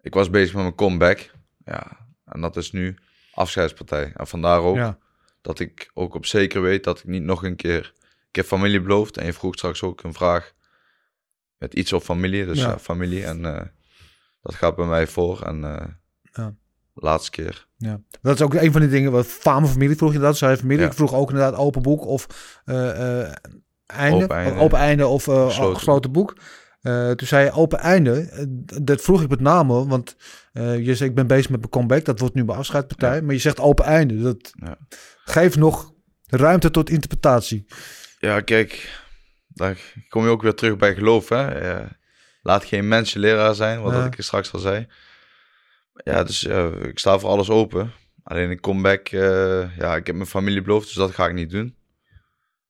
Ik 0.00 0.14
was 0.14 0.30
bezig 0.30 0.54
met 0.54 0.62
mijn 0.62 0.74
comeback. 0.74 1.30
Ja, 1.64 2.06
en 2.24 2.40
dat 2.40 2.56
is 2.56 2.72
nu 2.72 2.98
afscheidspartij. 3.32 4.12
En 4.14 4.26
vandaar 4.26 4.60
ook 4.60 4.76
ja. 4.76 4.98
dat 5.40 5.58
ik 5.58 5.90
ook 5.94 6.14
op 6.14 6.26
zeker 6.26 6.62
weet 6.62 6.84
dat 6.84 6.98
ik 6.98 7.04
niet 7.04 7.22
nog 7.22 7.44
een 7.44 7.56
keer... 7.56 7.92
Ik 8.28 8.36
heb 8.36 8.46
familie 8.46 8.80
beloofd 8.80 9.16
en 9.16 9.26
je 9.26 9.32
vroeg 9.32 9.54
straks 9.54 9.82
ook 9.82 10.02
een 10.02 10.14
vraag 10.14 10.52
met 11.56 11.74
iets 11.74 11.92
op 11.92 12.02
familie, 12.02 12.46
dus 12.46 12.58
ja. 12.58 12.78
familie. 12.78 13.24
En 13.24 13.40
uh, 13.40 13.62
dat 14.42 14.54
gaat 14.54 14.76
bij 14.76 14.86
mij 14.86 15.06
voor. 15.06 15.42
En 15.42 15.60
ja. 15.60 15.99
Laatste 17.02 17.30
keer. 17.30 17.66
Ja, 17.76 18.00
dat 18.22 18.34
is 18.34 18.42
ook 18.42 18.54
een 18.54 18.72
van 18.72 18.80
die 18.80 18.90
dingen. 18.90 19.12
Wat 19.12 19.26
fame 19.26 19.66
familie 19.66 19.96
vroeg 19.96 20.12
je 20.12 20.18
dat, 20.18 20.36
zei 20.36 20.56
familie. 20.56 20.80
Ja. 20.80 20.86
Ik 20.86 20.92
vroeg 20.92 21.14
ook 21.14 21.30
inderdaad 21.30 21.58
open 21.58 21.82
boek 21.82 22.06
of 22.06 22.26
uh, 22.64 23.20
einde, 23.86 24.22
open 24.22 24.36
einde, 24.36 24.60
open 24.60 24.78
einde 24.78 25.06
of 25.06 25.24
gesloten. 25.24 25.74
gesloten 25.74 26.12
boek. 26.12 26.36
toen 27.16 27.26
zei 27.26 27.44
je 27.44 27.52
open 27.52 27.78
einde. 27.78 28.46
dat 28.82 29.00
vroeg 29.00 29.22
ik 29.22 29.28
met 29.28 29.40
name, 29.40 29.86
want 29.86 30.16
je 30.52 30.82
zegt 30.84 31.00
ik 31.00 31.14
ben 31.14 31.26
bezig 31.26 31.50
met 31.50 31.58
mijn 31.58 31.70
comeback. 31.70 32.04
Dat 32.04 32.20
wordt 32.20 32.34
nu 32.34 32.44
mijn 32.44 32.58
afscheidpartij. 32.58 33.22
Maar 33.22 33.34
je 33.34 33.40
zegt 33.40 33.60
open 33.60 33.84
einde. 33.84 34.22
Dat 34.22 34.52
geeft 35.24 35.56
nog 35.56 35.92
ruimte 36.26 36.70
tot 36.70 36.90
interpretatie. 36.90 37.66
Ja, 38.18 38.40
kijk, 38.40 39.00
dan 39.48 39.74
kom 40.08 40.24
je 40.24 40.30
ook 40.30 40.42
weer 40.42 40.54
terug 40.54 40.76
bij 40.76 40.94
geloof. 40.94 41.28
Hè? 41.28 41.78
laat 42.42 42.64
geen 42.64 42.88
mensen 42.88 43.20
leraar 43.20 43.54
zijn, 43.54 43.80
wat 43.80 43.92
ja. 43.92 44.04
ik 44.04 44.14
straks 44.18 44.52
al 44.52 44.60
zei. 44.60 44.86
Ja, 46.04 46.24
dus 46.24 46.44
ik 46.82 46.98
sta 46.98 47.18
voor 47.18 47.30
alles 47.30 47.50
open. 47.50 47.92
Alleen 48.22 48.50
een 48.50 48.60
comeback, 48.60 49.10
uh, 49.10 49.76
ja, 49.76 49.96
ik 49.96 50.06
heb 50.06 50.14
mijn 50.14 50.26
familie 50.26 50.62
beloofd, 50.62 50.86
dus 50.86 50.94
dat 50.94 51.10
ga 51.10 51.26
ik 51.26 51.34
niet 51.34 51.50
doen. 51.50 51.76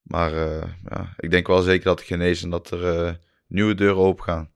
Maar 0.03 0.33
uh, 0.33 0.63
ja, 0.89 1.15
ik 1.17 1.31
denk 1.31 1.47
wel 1.47 1.63
zeker 1.63 1.85
dat 1.85 2.01
ik 2.01 2.07
genees 2.07 2.43
en 2.43 2.51
dat 2.51 2.71
er 2.71 3.07
uh, 3.07 3.13
nieuwe 3.47 3.75
deuren 3.75 4.03
open 4.03 4.25
gaan. 4.25 4.51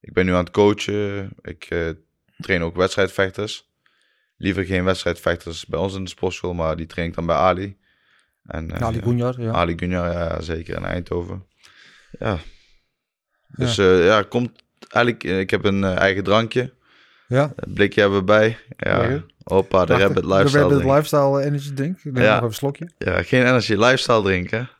Ik 0.00 0.12
ben 0.12 0.26
nu 0.26 0.32
aan 0.32 0.44
het 0.44 0.50
coachen. 0.50 1.30
Ik 1.42 1.94
train 2.38 2.62
ook 2.62 2.76
wedstrijdvechters. 2.76 3.72
Liever 4.36 4.64
geen 4.64 4.84
wedstrijdvechters 4.84 5.66
bij 5.66 5.78
ons 5.78 5.94
in 5.94 6.04
de 6.04 6.10
sportschool, 6.10 6.54
maar 6.54 6.76
die 6.76 6.86
train 6.86 7.08
ik 7.08 7.14
dan 7.14 7.26
bij 7.26 7.36
Ali. 7.36 7.76
En, 8.44 8.82
Ali 8.82 9.02
Gunjar, 9.02 9.40
ja. 9.40 9.52
Ali 9.52 9.78
Gunjar, 9.78 10.12
ja, 10.12 10.40
zeker 10.40 10.76
in 10.76 10.84
Eindhoven. 10.84 11.46
Ja. 12.18 12.38
Dus 13.48 13.76
ja, 13.76 13.84
uh, 13.84 14.04
ja 14.04 14.22
komt 14.22 14.62
eigenlijk, 14.88 15.24
ik 15.24 15.50
heb 15.50 15.64
een 15.64 15.82
uh, 15.82 15.96
eigen 15.96 16.24
drankje. 16.24 16.74
Ja. 17.28 17.54
Blikje 17.68 18.00
hebben 18.00 18.18
we 18.18 18.24
bij. 18.24 18.58
Ja. 18.76 19.22
Opa, 19.44 19.84
de 19.84 19.92
Wacht, 19.92 20.04
Rabbit 20.04 20.24
Lifestyle 20.24 20.68
De 20.68 20.68
Rabbit 20.68 20.90
Lifestyle 20.90 21.44
Energy 21.44 21.74
drink. 21.74 21.98
Ik 21.98 22.12
neem 22.12 22.22
ja. 22.22 22.26
nog 22.26 22.34
even 22.34 22.46
een 22.46 22.54
slokje. 22.54 22.90
Ja, 22.98 23.22
geen 23.22 23.40
Energy 23.46 23.74
Lifestyle 23.74 24.22
drinken. 24.22 24.70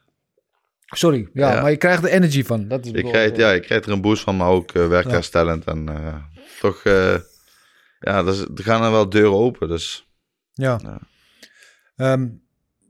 Sorry, 0.86 1.28
ja, 1.32 1.54
Ja. 1.54 1.60
maar 1.60 1.70
je 1.70 1.76
krijgt 1.76 2.04
er 2.04 2.10
energy 2.10 2.44
van. 2.44 2.68
Dat 2.68 2.84
is 2.84 2.90
Je 2.90 3.02
krijgt, 3.02 3.36
ja, 3.36 3.50
je 3.50 3.60
krijgt 3.60 3.86
er 3.86 3.92
een 3.92 4.00
boost 4.00 4.22
van, 4.22 4.36
maar 4.36 4.48
ook 4.48 4.72
eh, 4.72 4.88
werkherstellend. 4.88 5.64
En 5.64 5.88
eh, 5.88 6.14
toch, 6.60 6.82
eh, 6.84 7.16
ja, 8.00 8.22
dus, 8.22 8.40
er 8.40 8.62
gaan 8.62 8.82
er 8.82 8.90
wel 8.90 9.08
deuren 9.08 9.38
open. 9.38 9.68
Dus 9.68 10.08
Ja. 10.52 10.80
Ja. 11.96 12.18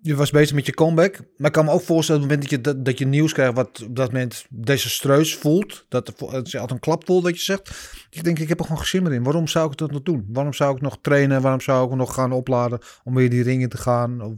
Je 0.04 0.14
was 0.14 0.30
bezig 0.30 0.54
met 0.54 0.66
je 0.66 0.75
comeback. 0.75 1.16
Maar 1.37 1.46
ik 1.46 1.52
kan 1.52 1.64
me 1.64 1.70
ook 1.70 1.82
voorstellen 1.82 2.23
op 2.23 2.28
het 2.28 2.38
moment 2.38 2.50
dat 2.50 2.61
je, 2.61 2.73
dat, 2.75 2.84
dat 2.84 2.99
je 2.99 3.06
nieuws 3.06 3.32
krijgt 3.32 3.54
wat 3.54 3.82
op 3.82 3.96
dat 3.96 4.12
moment 4.12 4.46
desastreus 4.50 5.37
voelt. 5.37 5.87
Dat 5.88 6.08
is 6.08 6.18
altijd 6.37 6.70
een 6.70 6.78
klap 6.78 7.04
voelt 7.06 7.25
dat 7.25 7.37
je 7.37 7.42
zegt. 7.42 7.70
Ik 8.11 8.25
denk, 8.25 8.38
ik 8.38 8.49
heb 8.49 8.58
er 8.58 8.64
gewoon 8.66 8.84
geen 8.84 9.12
in. 9.12 9.23
Waarom 9.23 9.49
zou 9.49 9.70
ik 9.70 9.76
dat 9.76 9.90
nog 9.90 10.02
doen? 10.02 10.26
Waarom 10.28 10.52
zou 10.52 10.76
ik 10.76 10.82
nog 10.82 10.99
trainen? 11.00 11.42
Waarom 11.42 11.61
zou 11.61 11.90
ik 11.90 11.96
nog 11.96 12.14
gaan 12.14 12.32
opladen 12.32 12.78
om 13.04 13.14
weer 13.14 13.30
die 13.30 13.42
ringen 13.42 13.68
te 13.68 13.76
gaan? 13.76 14.34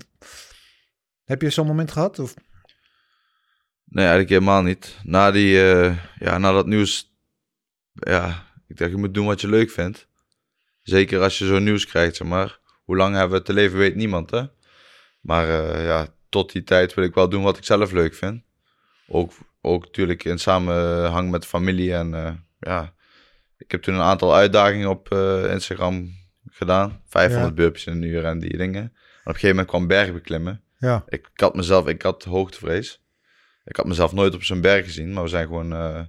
Heb 1.25 1.43
je 1.43 1.51
zo'n 1.51 1.67
moment 1.67 1.91
gehad? 1.91 2.19
Of, 2.19 2.35
nee, 3.85 4.05
eigenlijk 4.07 4.29
helemaal 4.29 4.63
niet. 4.63 4.99
Na, 5.03 5.31
die, 5.31 5.73
eh, 5.73 5.97
ja, 6.19 6.39
na 6.39 6.53
dat 6.53 6.67
nieuws, 6.67 7.17
ja, 7.93 8.47
ik 8.69 8.77
dacht, 8.77 8.91
je 8.91 8.97
moet 8.97 9.15
doen 9.15 9.27
wat 9.27 9.41
je 9.41 9.49
leuk 9.49 9.71
vindt. 9.71 10.09
Zeker 10.83 11.21
als 11.21 11.39
je 11.39 11.47
zo'n 11.47 11.65
nieuws 11.65 11.87
krijgt, 11.87 12.17
zeg 12.17 12.29
maar. 12.29 12.59
Hoe 12.85 12.97
lang 12.97 13.15
hebben 13.15 13.39
we 13.39 13.45
te 13.45 13.53
leven, 13.53 13.79
weet 13.79 13.95
niemand, 13.95 14.31
hè. 14.31 14.45
Maar 15.27 15.49
eh, 15.49 15.85
ja, 15.85 16.07
tot 16.29 16.53
die 16.53 16.63
tijd 16.65 16.95
wil 16.95 17.05
ik 17.05 17.15
wel 17.15 17.29
doen 17.29 17.43
wat 17.43 17.57
ik 17.57 17.65
zelf 17.65 17.93
leuk 17.93 18.15
vind. 18.15 18.43
Ook, 19.09 19.33
ook 19.61 19.85
natuurlijk 19.85 20.25
in 20.25 20.39
samenhang 20.39 21.31
met 21.31 21.47
familie. 21.47 21.95
En 21.95 22.15
eh, 22.15 22.33
ja, 22.59 22.95
ik 23.59 23.71
heb 23.71 23.83
toen 23.83 23.95
een 23.95 24.01
aantal 24.01 24.35
uitdagingen 24.35 24.89
op 24.89 25.13
eh, 25.13 25.53
Instagram 25.53 26.11
gedaan. 26.51 27.03
500 27.07 27.49
Ja. 27.49 27.55
burpees 27.63 27.87
in 27.87 27.93
een 27.93 28.03
uur 28.03 28.25
en 28.25 28.39
die 28.39 28.57
dingen. 28.57 28.83
En 28.83 28.91
op 28.91 29.27
een 29.27 29.33
gegeven 29.33 29.49
moment 29.49 29.69
kwam 29.69 29.87
bergbeklimmen. 29.87 30.63
ja, 30.79 31.05
Ik, 31.09 31.29
ik 31.35 31.41
had 31.41 31.55
mezelf, 31.55 31.87
ik 31.87 32.03
had 32.03 32.25
hoogtevrees. 32.25 33.03
Ik 33.65 33.77
had 33.77 33.87
mezelf 33.87 34.13
nooit 34.13 34.35
op 34.35 34.43
zo'n 34.43 34.61
berg 34.61 34.85
gezien, 34.85 35.13
maar 35.13 35.23
we 35.23 35.29
zijn 35.29 35.47
gewoon 35.47 36.09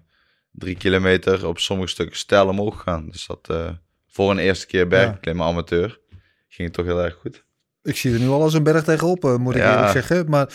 drie 0.51 0.75
kilometer 0.77 1.47
op 1.47 1.59
sommige 1.59 1.89
stukken 1.89 2.17
stijl 2.17 2.47
omhoog 2.47 2.75
gegaan. 2.77 3.09
Dus 3.09 3.25
dat 3.25 3.73
voor 4.07 4.31
een 4.31 4.37
eerste 4.37 4.67
keer 4.67 4.87
bergbeklimmen 4.87 5.45
amateur 5.45 5.99
ging 6.47 6.67
het 6.67 6.73
toch 6.73 6.85
heel 6.85 7.03
erg 7.03 7.13
goed. 7.15 7.45
Ik 7.87 7.95
zie 7.97 8.13
er 8.13 8.19
nu 8.19 8.27
al 8.27 8.41
als 8.41 8.53
een 8.53 8.63
berg 8.63 8.83
tegenop, 8.83 9.25
eh, 9.25 9.35
moet 9.35 9.55
ik 9.55 9.61
Ja. 9.61 9.73
eerlijk 9.73 9.91
zeggen. 9.91 10.29
Maar 10.29 10.53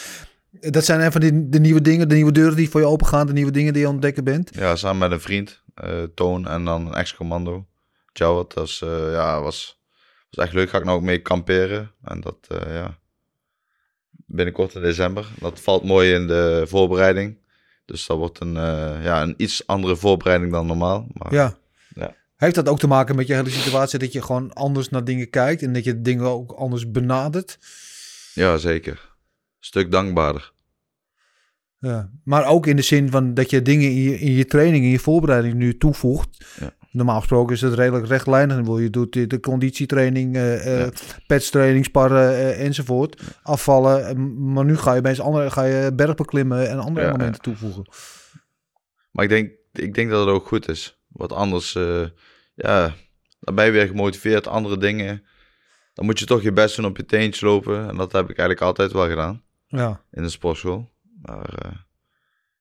dat 0.61 0.85
zijn 0.85 1.01
een 1.01 1.13
van 1.13 1.21
die, 1.21 1.49
de 1.49 1.61
nieuwe 1.61 1.81
dingen, 1.83 2.09
de 2.09 2.15
nieuwe 2.15 2.33
deuren 2.33 2.57
die 2.57 2.71
voor 2.71 2.81
je 2.81 2.87
open 2.87 3.07
gaan. 3.07 3.27
De 3.27 3.33
nieuwe 3.33 3.51
dingen 3.51 3.73
die 3.73 3.83
je 3.83 3.89
ontdekken 3.89 4.25
bent. 4.25 4.51
Ja, 4.55 4.77
samen 4.77 4.99
met 4.99 5.11
een 5.11 5.21
vriend, 5.21 5.63
eh, 5.75 6.03
Toon 6.15 6.47
en 6.49 6.65
dan 6.65 6.87
een 6.87 6.95
ex-commando, 6.95 7.67
Jawad. 8.13 8.55
Dat 8.55 8.59
was, 8.65 8.83
eh, 8.83 9.13
ja, 9.13 9.41
was, 9.41 9.81
was 10.31 10.45
echt 10.45 10.55
leuk. 10.55 10.71
Ga 10.71 10.79
ik 10.79 10.85
nou 10.85 10.97
ook 10.97 11.05
mee 11.05 11.19
kamperen. 11.23 11.91
En 12.05 12.21
dat, 12.21 12.37
ja, 12.67 12.99
binnenkort 14.27 14.75
in 14.75 14.83
december. 14.83 15.27
Dat 15.41 15.61
valt 15.61 15.85
mooi 15.85 16.13
in 16.15 16.27
de 16.27 16.63
voorbereiding. 16.67 17.39
Dus 17.85 18.07
dat 18.07 18.17
wordt 18.17 18.41
een, 18.41 18.53
ja, 19.03 19.23
een 19.23 19.35
iets 19.37 19.67
andere 19.67 19.97
voorbereiding 19.97 20.53
dan 20.53 20.67
normaal. 20.67 21.07
Maar 21.13 21.35
Ja. 21.35 21.55
Heeft 22.43 22.55
dat 22.55 22.69
ook 22.69 22.79
te 22.79 22.87
maken 22.87 23.17
met 23.17 23.27
je 23.27 23.35
hele 23.35 23.51
situatie 23.51 23.99
dat 23.99 24.13
je 24.13 24.23
gewoon 24.23 24.53
anders 24.53 24.89
naar 24.89 25.05
dingen 25.05 25.31
kijkt 25.31 25.63
en 25.63 25.73
dat 25.73 25.85
je 25.85 26.01
dingen 26.01 26.25
ook 26.25 26.53
anders 26.53 26.91
benadert? 26.91 27.59
Ja, 28.35 28.57
zeker. 28.57 29.17
Stuk 29.61 29.91
dankbaarder. 29.91 30.53
Ja. 31.79 32.11
Maar 32.25 32.47
ook 32.47 32.67
in 32.67 32.77
de 32.77 32.83
zin 32.83 33.11
van 33.11 33.35
dat 33.35 33.51
je 33.51 33.63
dingen 33.63 33.91
in 33.91 34.03
je, 34.03 34.19
in 34.19 34.33
je 34.33 34.45
training, 34.45 34.85
in 34.85 34.91
je 34.91 34.99
voorbereiding 34.99 35.55
nu 35.55 35.77
toevoegt. 35.77 36.45
Ja. 36.61 36.75
Normaal 36.91 37.19
gesproken 37.19 37.55
is 37.55 37.61
het 37.61 37.75
redelijk 37.75 38.07
rechtlijnig. 38.07 38.79
Je 38.81 38.91
doet 38.91 39.31
de, 39.31 39.41
conditietraining, 39.41 40.37
eh 40.37 40.79
Ja. 40.79 40.91
petstraining, 41.27 41.85
sparren 41.85 42.35
eh, 42.35 42.65
enzovoort. 42.65 43.23
Afvallen. 43.43 44.53
Maar 44.53 44.65
nu 44.65 44.77
ga 44.77 44.95
je 44.95 45.01
bij 45.01 45.19
andere 45.19 45.51
ga 45.51 45.63
je 45.63 45.95
bergbeklimmen 45.95 46.69
en 46.69 46.79
andere 46.79 47.07
Ja, 47.07 47.13
elementen 47.13 47.43
toevoegen. 47.43 47.89
Maar 49.11 49.25
ik 49.25 49.31
denk, 49.31 49.51
ik 49.73 49.95
denk 49.95 50.11
dat 50.11 50.21
het 50.21 50.35
ook 50.35 50.47
goed 50.47 50.69
is. 50.69 51.01
Wat 51.09 51.33
anders, 51.33 51.77
ja, 52.63 52.95
dan 53.41 53.55
ben 53.55 53.65
je 53.65 53.71
weer 53.71 53.87
gemotiveerd. 53.87 54.47
Andere 54.47 54.79
dingen, 54.79 55.25
dan 55.95 56.05
moet 56.05 56.19
je 56.19 56.27
toch 56.27 56.43
je 56.43 56.53
best 56.53 56.77
doen 56.77 56.85
op 56.85 56.97
je 56.97 57.05
teentjes 57.05 57.41
lopen. 57.41 57.89
En 57.89 57.97
dat 57.97 58.13
heb 58.13 58.23
ik 58.23 58.39
eigenlijk 58.39 58.61
altijd 58.61 58.93
wel 58.93 59.09
gedaan 59.09 59.43
Ja. 59.67 60.05
in 60.11 60.23
de 60.23 60.29
sportschool. 60.29 60.91
Maar 61.23 61.55
eh, 61.55 61.73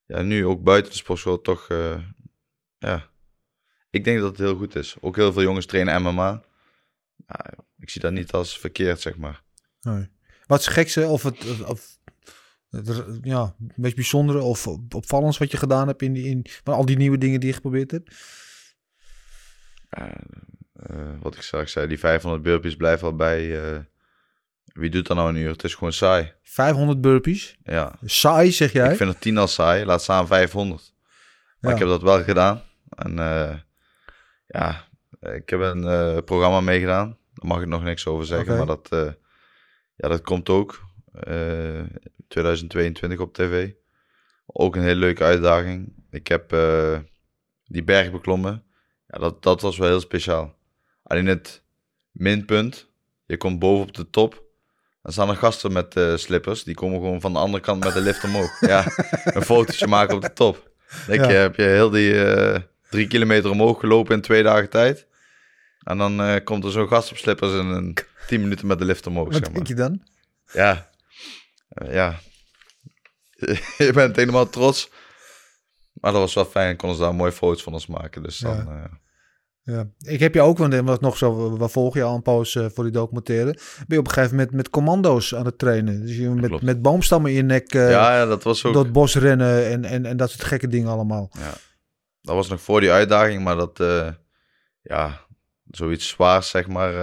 ja, 0.05 0.21
nu 0.21 0.45
ook 0.45 0.63
buiten 0.63 0.91
de 0.91 0.97
sportschool 0.97 1.41
toch, 1.41 1.67
eh, 1.69 1.97
ja, 2.77 3.09
ik 3.89 4.03
denk 4.03 4.19
dat 4.19 4.29
het 4.29 4.37
heel 4.39 4.55
goed 4.55 4.75
is. 4.75 4.95
Ook 4.99 5.15
heel 5.15 5.33
veel 5.33 5.41
jongens 5.41 5.65
trainen 5.65 6.01
MMA. 6.01 6.41
Ja, 7.27 7.45
ik 7.79 7.89
zie 7.89 8.01
dat 8.01 8.11
niet 8.11 8.31
als 8.31 8.59
verkeerd, 8.59 9.01
zeg 9.01 9.17
maar. 9.17 9.41
Nee. 9.81 10.09
Wat 10.47 10.59
is 10.59 10.65
het 10.65 10.73
gekste 10.73 11.07
of 11.07 11.23
het, 11.23 11.49
of, 11.49 11.61
of 11.61 11.97
het 12.69 13.19
ja, 13.21 13.55
meest 13.75 13.95
bijzondere 13.95 14.41
of 14.41 14.67
opvallends 14.67 15.37
wat 15.37 15.51
je 15.51 15.57
gedaan 15.57 15.87
hebt 15.87 16.01
in, 16.01 16.13
die, 16.13 16.25
in 16.25 16.45
van 16.63 16.73
al 16.73 16.85
die 16.85 16.97
nieuwe 16.97 17.17
dingen 17.17 17.39
die 17.39 17.49
je 17.49 17.55
geprobeerd 17.55 17.91
hebt? 17.91 18.15
Eh, 19.91 20.05
wat 21.21 21.35
ik 21.35 21.41
straks 21.41 21.71
zei, 21.71 21.87
die 21.87 21.99
500 21.99 22.43
burpees 22.43 22.75
blijven 22.75 23.07
al 23.07 23.15
bij. 23.15 23.63
eh, 23.73 23.79
wie 24.65 24.89
doet 24.89 25.07
dat 25.07 25.17
nou 25.17 25.29
een 25.29 25.35
uur? 25.35 25.49
Het 25.51 25.63
is 25.63 25.75
gewoon 25.75 25.93
saai. 25.93 26.33
500 26.43 27.01
burpees. 27.01 27.57
Ja, 27.63 27.95
Saai, 28.05 28.51
zeg 28.51 28.71
jij? 28.71 28.91
ik 28.91 28.97
vind 28.97 29.09
het 29.11 29.21
10 29.21 29.37
al 29.37 29.47
saai. 29.47 29.85
Laat 29.85 30.01
staan 30.01 30.27
500. 30.27 30.93
Maar 31.59 31.69
Ja. 31.71 31.77
ik 31.77 31.81
heb 31.81 31.87
dat 31.91 32.01
wel 32.01 32.23
gedaan. 32.23 32.61
En 32.89 33.19
eh, 33.19 33.55
ja, 34.47 34.87
ik 35.19 35.49
heb 35.49 35.59
een 35.59 35.83
eh, 35.87 36.17
programma 36.25 36.61
meegedaan. 36.61 37.17
Daar 37.33 37.47
mag 37.47 37.61
ik 37.61 37.67
nog 37.67 37.83
niks 37.83 38.07
over 38.07 38.25
zeggen. 38.25 38.57
Maar 38.57 38.65
dat, 38.65 38.87
eh, 38.89 39.11
ja, 39.95 40.07
dat 40.07 40.21
komt 40.21 40.49
ook. 40.49 40.81
eh 41.13 41.81
2022 42.27 43.19
op 43.19 43.33
tv. 43.33 43.71
Ook 44.45 44.75
een 44.75 44.81
hele 44.81 44.99
leuke 44.99 45.23
uitdaging. 45.23 45.93
Ik 46.09 46.27
heb 46.27 46.53
eh, 46.53 46.99
die 47.65 47.83
berg 47.83 48.11
beklommen. 48.11 48.63
Ja, 49.11 49.19
dat, 49.19 49.43
dat 49.43 49.61
was 49.61 49.77
wel 49.77 49.87
heel 49.87 49.99
speciaal. 49.99 50.55
Alleen 51.03 51.25
het 51.25 51.61
minpunt. 52.11 52.89
Je 53.25 53.37
komt 53.37 53.59
boven 53.59 53.87
op 53.87 53.93
de 53.93 54.09
top. 54.09 54.43
Dan 55.01 55.11
staan 55.11 55.29
er 55.29 55.35
gasten 55.35 55.71
met 55.71 55.95
eh, 55.95 56.15
slippers. 56.15 56.63
Die 56.63 56.75
komen 56.75 56.99
gewoon 56.99 57.21
van 57.21 57.33
de 57.33 57.39
andere 57.39 57.63
kant 57.63 57.83
met 57.83 57.93
de 57.93 58.01
lift 58.01 58.23
omhoog. 58.23 58.59
Ja, 58.59 58.85
een 59.23 59.41
fotootje 59.41 59.87
maken 59.87 60.15
op 60.15 60.21
de 60.21 60.33
top. 60.33 60.71
Denk 61.07 61.21
Ja. 61.21 61.29
je, 61.29 61.35
heb 61.35 61.55
je 61.55 61.63
heel 61.63 61.89
die 61.89 62.23
eh, 62.25 62.61
drie 62.89 63.07
kilometer 63.07 63.49
omhoog 63.49 63.79
gelopen 63.79 64.15
in 64.15 64.21
twee 64.21 64.43
dagen 64.43 64.69
tijd. 64.69 65.07
En 65.83 65.97
dan 65.97 66.21
eh, 66.21 66.43
komt 66.43 66.63
er 66.63 66.71
zo'n 66.71 66.87
gast 66.87 67.11
op 67.11 67.17
slippers 67.17 67.51
en 67.51 67.65
een 67.65 67.97
tien 68.27 68.41
minuten 68.41 68.67
met 68.67 68.79
de 68.79 68.85
lift 68.85 69.07
omhoog. 69.07 69.25
Wat 69.25 69.33
zeg 69.33 69.43
denk 69.43 69.57
maar. 69.57 69.67
je 69.67 69.73
dan? 69.73 70.03
Ja. 70.53 70.89
Ja. 71.91 72.19
je 73.77 73.91
bent 73.93 74.15
helemaal 74.15 74.49
trots. 74.49 74.89
Maar 75.93 76.11
dat 76.11 76.21
was 76.21 76.33
wel 76.33 76.45
fijn. 76.45 76.77
Konden 76.77 76.97
ze 76.97 77.03
daar 77.03 77.15
mooie 77.15 77.31
foto's 77.31 77.63
van 77.63 77.73
ons 77.73 77.87
maken. 77.87 78.23
Dus 78.23 78.37
dan... 78.37 78.55
Ja. 78.55 78.99
Ja. 79.63 79.87
Ik 79.99 80.19
heb 80.19 80.33
je 80.33 80.41
ook, 80.41 80.57
want 80.57 81.01
nog 81.01 81.17
zo, 81.17 81.57
we 81.57 81.67
volgen 81.67 81.99
je 81.99 82.05
al 82.05 82.15
een 82.15 82.21
poos 82.21 82.55
eh, 82.55 82.65
voor 82.73 82.83
die 82.83 82.93
documentaire. 82.93 83.51
Ben 83.51 83.85
je 83.87 83.97
op 83.97 84.05
een 84.05 84.13
gegeven 84.13 84.35
moment 84.35 84.55
met 84.55 84.69
commando's 84.69 85.35
aan 85.35 85.45
het 85.45 85.57
trainen. 85.57 86.05
Dus 86.05 86.17
je 86.17 86.29
met, 86.29 86.45
Klopt. 86.45 86.63
met 86.63 86.81
boomstammen 86.81 87.31
in 87.31 87.37
je 87.37 87.43
nek 87.43 87.73
eh, 87.73 87.89
ja, 87.89 88.17
ja, 88.17 88.25
dat 88.25 88.43
was 88.43 88.65
ook... 88.65 88.73
door 88.73 88.83
het 88.83 88.91
bos 88.91 89.15
rennen 89.15 89.65
en, 89.65 89.85
en, 89.85 90.05
en 90.05 90.17
dat 90.17 90.29
soort 90.29 90.43
gekke 90.43 90.67
dingen 90.67 90.89
allemaal. 90.89 91.31
Dat 92.21 92.35
was 92.35 92.49
nog 92.49 92.61
voor 92.61 92.79
die 92.79 92.91
uitdaging, 92.91 93.43
maar 93.43 93.55
dat, 93.55 93.79
eh, 93.79 94.07
ja, 94.81 95.25
zoiets 95.65 96.07
zwaars, 96.07 96.49
zeg 96.49 96.67
maar, 96.67 96.93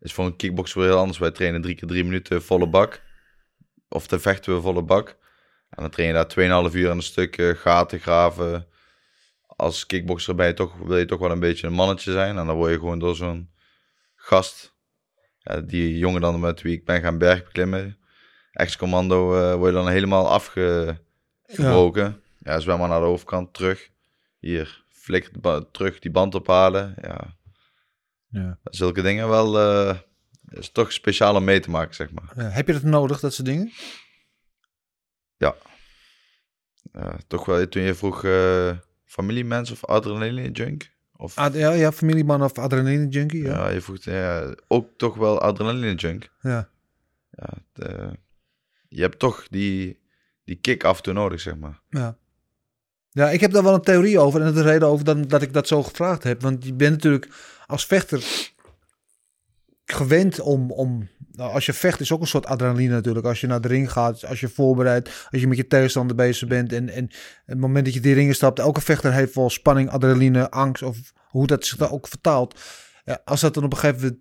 is 0.00 0.12
voor 0.12 0.24
een 0.24 0.36
kickboxer 0.36 0.80
weer 0.80 0.88
heel 0.88 0.98
anders. 0.98 1.18
Wij 1.18 1.30
trainen 1.30 1.62
drie 1.62 1.74
keer 1.74 1.88
drie 1.88 2.04
minuten 2.04 2.42
volle 2.42 2.68
bak. 2.68 3.02
Of 3.88 4.06
te 4.06 4.18
vechten 4.18 4.54
we 4.54 4.60
volle 4.60 4.82
bak. 4.82 5.08
En 5.70 5.82
dan 5.82 5.90
train 5.90 6.08
je 6.08 6.14
daar 6.14 6.68
2,5 6.70 6.74
uur 6.74 6.90
aan 6.90 6.96
een 6.96 7.02
stuk 7.02 7.56
gaten 7.56 8.00
graven. 8.00 8.66
Als 9.56 9.86
kickboxer 9.86 10.34
ben 10.34 10.46
je 10.46 10.54
toch, 10.54 10.74
wil 10.76 10.96
je 10.98 11.04
toch 11.04 11.18
wel 11.20 11.30
een 11.30 11.40
beetje 11.40 11.66
een 11.66 11.72
mannetje 11.72 12.12
zijn. 12.12 12.38
En 12.38 12.46
dan 12.46 12.56
word 12.56 12.70
je 12.72 12.78
gewoon 12.78 12.98
door 12.98 13.16
zo'n 13.16 13.50
gast, 14.14 14.74
ja, 15.38 15.60
die 15.60 15.98
jongen 15.98 16.20
dan 16.20 16.40
met 16.40 16.62
wie 16.62 16.72
ik 16.76 16.84
ben 16.84 17.00
gaan 17.00 17.18
bergbeklimmen, 17.18 17.98
ex-commando, 18.52 19.36
eh, 19.36 19.54
word 19.54 19.68
je 19.72 19.76
dan 19.78 19.88
helemaal 19.88 20.28
afgebroken. 20.30 22.22
Ja, 22.38 22.60
zwem 22.60 22.78
maar 22.78 22.88
naar 22.88 23.00
de 23.00 23.06
overkant, 23.06 23.54
terug. 23.54 23.90
Hier, 24.38 24.84
ba- 25.40 25.64
terug 25.72 25.98
die 25.98 26.10
band 26.10 26.34
ophalen. 26.34 26.94
Ja, 27.00 27.36
Ja. 28.28 28.58
zulke 28.64 29.02
dingen 29.02 29.28
wel, 29.28 29.58
eh 29.58 29.98
is 30.48 30.70
toch 30.70 30.92
speciaal 30.92 31.34
om 31.36 31.44
mee 31.44 31.60
te 31.60 31.70
maken, 31.70 31.94
zeg 31.94 32.10
maar. 32.10 32.32
Ja, 32.36 32.42
heb 32.42 32.66
je 32.66 32.72
dat 32.72 32.82
nodig, 32.82 33.20
dat 33.20 33.34
soort 33.34 33.46
dingen? 33.48 33.72
Ja, 35.36 35.54
toch 37.26 37.44
wel, 37.44 37.68
toen 37.68 37.82
je 37.82 37.94
vroeg 37.94 38.24
eh 38.24 38.70
familiemens 39.14 39.70
of 39.70 39.84
adrenaline 39.84 40.50
junk? 40.50 40.90
Of, 41.16 41.36
Ad- 41.38 41.54
ja, 41.54 41.70
ja, 41.72 41.92
familieman 41.92 42.42
of 42.42 42.58
adrenaline 42.58 43.08
junkie. 43.08 43.42
Ja. 43.42 43.50
ja, 43.50 43.68
je 43.68 43.80
vroeg 43.80 44.04
ja, 44.04 44.54
ook 44.68 44.88
toch 44.96 45.16
wel 45.16 45.40
adrenaline 45.40 45.94
junk. 45.94 46.30
Ja. 46.40 46.68
Ja, 47.30 47.48
de- 47.72 48.10
je 48.88 49.00
hebt 49.00 49.18
toch 49.18 49.46
die, 49.50 49.98
die 50.44 50.56
kick 50.56 50.84
af 50.84 50.96
en 50.96 51.02
toe 51.02 51.12
nodig, 51.12 51.40
zeg 51.40 51.56
maar. 51.56 51.80
Ja. 51.90 52.16
Ja, 53.10 53.30
ik 53.30 53.40
heb 53.40 53.50
daar 53.52 53.62
wel 53.62 53.74
een 53.74 53.80
theorie 53.80 54.18
over. 54.18 54.40
En 54.40 54.46
dat 54.46 54.56
is 54.56 54.62
de 54.62 54.68
reden 54.68 54.88
over 54.88 55.04
dat, 55.04 55.30
dat 55.30 55.42
ik 55.42 55.52
dat 55.52 55.66
zo 55.68 55.82
gevraagd 55.82 56.22
heb. 56.22 56.42
Want 56.42 56.64
je 56.64 56.72
bent 56.74 56.92
natuurlijk 56.92 57.28
als 57.66 57.86
vechter... 57.86 58.52
gewend 59.84 60.40
om, 60.40 60.70
om 60.70 61.08
nou, 61.32 61.52
als 61.52 61.66
je 61.66 61.72
vecht 61.72 62.00
is 62.00 62.12
ook 62.12 62.20
een 62.20 62.26
soort 62.26 62.46
adrenaline 62.46 62.94
natuurlijk. 62.94 63.26
Als 63.26 63.40
je 63.40 63.46
naar 63.46 63.60
de 63.60 63.68
ring 63.68 63.92
gaat, 63.92 64.26
als 64.26 64.40
je 64.40 64.48
voorbereidt, 64.48 65.28
als 65.30 65.40
je 65.40 65.46
met 65.46 65.56
je 65.56 65.66
tegenstander 65.66 66.16
bezig 66.16 66.48
bent. 66.48 66.72
En, 66.72 66.88
en 66.88 67.10
het 67.46 67.58
moment 67.58 67.84
dat 67.84 67.94
je 67.94 68.00
die 68.00 68.14
ringen 68.14 68.34
stapt, 68.34 68.58
elke 68.58 68.80
vechter 68.80 69.12
heeft 69.12 69.34
wel 69.34 69.50
spanning, 69.50 69.90
adrenaline, 69.90 70.50
angst 70.50 70.82
of 70.82 71.12
hoe 71.28 71.46
dat 71.46 71.66
zich 71.66 71.78
daar 71.78 71.92
ook 71.92 72.08
vertaalt. 72.08 72.60
Ja, 73.04 73.20
als 73.24 73.40
dat 73.40 73.54
dan 73.54 73.64
op 73.64 73.72
een 73.72 73.78
gegeven 73.78 74.02
moment 74.02 74.20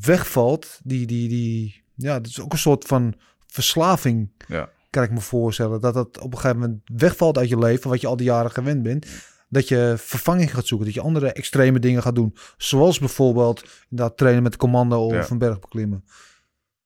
wegvalt, 0.00 0.80
die, 0.82 1.06
die, 1.06 1.28
die, 1.28 1.82
ja, 1.94 2.14
dat 2.14 2.26
is 2.26 2.40
ook 2.40 2.52
een 2.52 2.58
soort 2.58 2.84
van 2.84 3.14
verslaving. 3.46 4.30
Ja. 4.46 4.68
Kan 4.90 5.02
ik 5.02 5.10
me 5.10 5.20
voorstellen 5.20 5.80
dat 5.80 5.94
dat 5.94 6.18
op 6.18 6.32
een 6.32 6.38
gegeven 6.38 6.60
moment 6.60 6.80
wegvalt 6.84 7.38
uit 7.38 7.48
je 7.48 7.58
leven, 7.58 7.90
wat 7.90 8.00
je 8.00 8.06
al 8.06 8.16
die 8.16 8.26
jaren 8.26 8.50
gewend 8.50 8.82
bent. 8.82 9.06
Dat 9.52 9.68
je 9.68 9.94
vervanging 9.98 10.50
gaat 10.54 10.66
zoeken, 10.66 10.86
dat 10.86 10.94
je 10.94 11.00
andere 11.00 11.32
extreme 11.32 11.78
dingen 11.78 12.02
gaat 12.02 12.14
doen. 12.14 12.36
Zoals 12.56 12.98
bijvoorbeeld 12.98 13.64
dat 13.88 14.16
trainen 14.16 14.42
met 14.42 14.56
commando 14.56 15.04
of 15.06 15.12
Ja. 15.12 15.26
een 15.30 15.38
berg 15.38 15.58
beklimmen. 15.60 16.04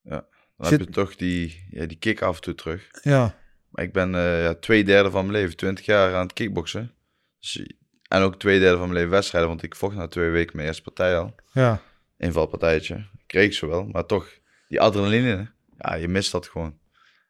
Dan 0.02 0.22
Zit- 0.68 0.78
heb 0.78 0.88
je 0.88 0.94
toch 0.94 1.16
die, 1.16 1.66
ja, 1.70 1.86
die 1.86 1.96
kick 1.98 2.22
af 2.22 2.36
en 2.36 2.42
toe 2.42 2.54
terug. 2.54 2.88
Ja, 3.02 3.34
Maar 3.70 3.84
ik 3.84 3.92
ben 3.92 4.14
eh, 4.14 4.42
ja, 4.42 4.54
twee 4.54 4.84
derde 4.84 5.10
van 5.10 5.26
mijn 5.26 5.38
leven, 5.38 5.56
20 5.56 5.84
jaar 5.84 6.14
aan 6.14 6.22
het 6.22 6.32
kickboksen. 6.32 6.92
Dus, 7.40 7.66
en 8.08 8.22
ook 8.22 8.38
twee 8.38 8.58
derde 8.58 8.76
van 8.76 8.86
mijn 8.86 8.94
leven 8.98 9.10
wedstrijden, 9.10 9.48
want 9.50 9.62
ik 9.62 9.74
vocht 9.76 9.96
na 9.96 10.06
twee 10.08 10.30
weken 10.30 10.56
mijn 10.56 10.68
eerste 10.68 10.82
partij 10.82 11.18
al. 11.18 11.34
ja, 11.52 11.80
Invalpartijtje. 12.16 13.06
Kreeg 13.26 13.54
ze 13.54 13.66
wel, 13.66 13.84
maar 13.86 14.06
toch, 14.06 14.28
die 14.68 14.80
adrenaline, 14.80 15.50
ja, 15.78 15.94
je 15.94 16.08
mist 16.08 16.32
dat 16.32 16.46
gewoon. 16.48 16.78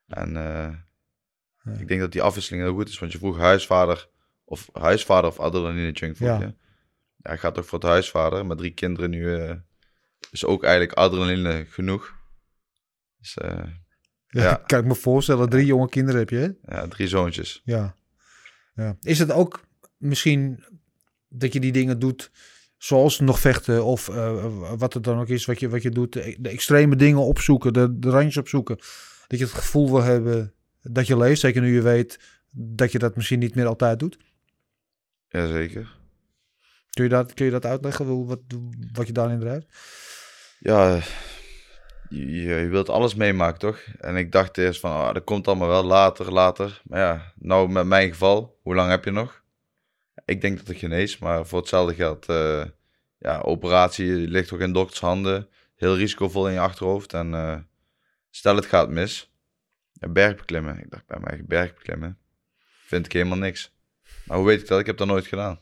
En 0.07 0.37
eh, 0.37 1.79
ik 1.81 1.89
denk 1.89 2.01
dat 2.01 2.13
die 2.13 2.23
afwisseling 2.23 2.63
heel 2.63 2.75
goed 2.75 2.89
is, 2.89 2.99
want 2.99 3.13
je 3.13 3.19
vroeg 3.19 3.39
huisvader 3.39 4.09
of 4.45 4.69
huisvader 4.73 5.31
of 5.31 5.41
adrenaline 5.41 5.93
junk 5.93 6.19
Ja. 6.19 6.39
je. 6.39 6.55
Ja, 7.17 7.31
ik 7.31 7.41
ga 7.41 7.51
toch 7.51 7.67
voor 7.67 7.79
het 7.79 7.89
huisvader, 7.89 8.47
met 8.47 8.59
drie 8.59 8.71
kinderen 8.71 9.11
nu, 9.11 9.35
eh, 9.35 9.55
is 10.31 10.45
ook 10.45 10.63
eigenlijk 10.63 10.99
adrenaline 10.99 11.65
genoeg. 11.69 12.15
Dus 13.19 13.37
eh, 13.37 13.65
ja. 14.27 14.43
Ja. 14.43 14.55
Kan 14.67 14.79
ik 14.79 14.85
me 14.87 14.95
voorstellen, 14.95 15.49
drie 15.49 15.67
jonge 15.67 15.89
kinderen 15.89 16.21
heb 16.21 16.31
je, 16.31 16.37
hè? 16.37 16.77
ja, 16.77 16.89
drie 16.89 17.09
zoontjes. 17.09 17.61
Ja. 17.65 17.97
ja. 18.75 18.97
Is 19.01 19.19
het 19.19 19.33
ook 19.33 19.61
misschien 19.97 20.65
dat 21.29 21.53
je 21.53 21.61
die 21.61 21.73
dingen 21.73 21.99
doet 21.99 22.31
zoals 22.77 23.21
nog 23.21 23.41
vechten 23.41 23.85
of 23.85 24.09
eh, 24.09 24.77
wat 24.77 24.95
het 24.95 25.05
dan 25.05 25.19
ook 25.19 25.29
is 25.29 25.45
wat 25.45 25.61
je, 25.61 25.69
wat 25.69 25.83
je 25.83 25.91
doet, 25.91 26.13
de, 26.13 26.37
de 26.39 26.49
extreme 26.49 26.97
dingen 26.97 27.21
opzoeken, 27.21 27.73
de, 27.73 27.99
de 27.99 28.11
randjes 28.11 28.37
opzoeken, 28.37 28.77
dat 29.27 29.39
je 29.39 29.45
het 29.45 29.55
gevoel 29.55 29.91
wil 29.91 30.03
hebben 30.03 30.55
dat 30.83 31.07
je 31.07 31.17
leeft, 31.17 31.41
zeker 31.41 31.63
nu 31.63 31.75
je 31.75 31.83
weet 31.83 32.21
dat 32.51 32.93
je 32.93 32.99
dat 32.99 33.17
misschien 33.17 33.39
niet 33.39 33.55
meer 33.55 33.67
altijd 33.67 33.99
doet? 33.99 34.19
Jazeker. 35.41 35.97
Kun 36.91 37.05
je 37.05 37.11
dat, 37.11 37.35
kun 37.35 37.45
je 37.45 37.51
dat 37.51 37.65
uitleggen, 37.67 38.07
hoe- 38.07 38.27
wat, 38.27 38.41
wat 38.93 39.07
je 39.07 39.13
daarin 39.13 39.41
drijft? 39.41 39.67
Ja, 40.59 41.01
je, 42.09 42.41
je 42.43 42.69
wilt 42.69 42.89
alles 42.89 43.15
meemaken, 43.15 43.59
toch? 43.59 43.79
En 43.99 44.17
ik 44.17 44.33
dacht 44.33 44.59
eerst 44.59 44.81
van, 44.81 44.91
ah, 44.91 45.15
dat 45.15 45.25
komt 45.25 45.49
allemaal 45.49 45.69
wel 45.69 45.85
later, 45.85 46.33
later. 46.33 46.81
Maar 46.85 47.01
ja, 47.01 47.33
nou 47.39 47.69
met 47.69 47.87
mijn 47.87 48.09
geval, 48.11 48.59
hoe 48.63 48.75
lang 48.75 48.91
heb 48.91 49.05
je 49.05 49.11
nog? 49.11 49.43
Ik 50.25 50.41
denk 50.41 50.59
dat 50.59 50.69
ik 50.69 50.79
genees, 50.79 51.19
maar 51.19 51.47
voor 51.47 51.59
hetzelfde 51.59 51.95
geld, 51.95 52.27
eh, 52.29 52.65
ja, 53.19 53.41
operatie 53.41 54.11
ligt 54.15 54.49
toch 54.49 54.61
in 54.61 54.73
dokters 54.73 55.01
handen. 55.01 55.49
Heel 55.75 55.97
risicovol 55.97 56.47
in 56.47 56.53
je 56.53 56.61
achterhoofd. 56.61 57.13
En 57.13 57.35
eh, 57.35 57.59
stel 58.31 58.57
het 58.57 58.67
gaat 58.67 58.89
mis, 58.91 59.33
ja, 59.93 60.09
bergbeklimmen. 60.09 60.79
Ik 60.79 60.91
dacht 60.91 61.07
bij 61.07 61.19
mij, 61.21 61.43
bergbeklimmen, 61.47 62.19
vind 62.87 63.07
ik 63.07 63.13
helemaal 63.13 63.39
niks. 63.39 63.74
Maar 64.25 64.37
hoe 64.37 64.47
weet 64.47 64.61
ik 64.61 64.69
dat? 64.69 64.81
Ik 64.81 64.87
heb 64.87 64.97
dat 64.97 65.07
nooit 65.07 65.27
gedaan. 65.27 65.61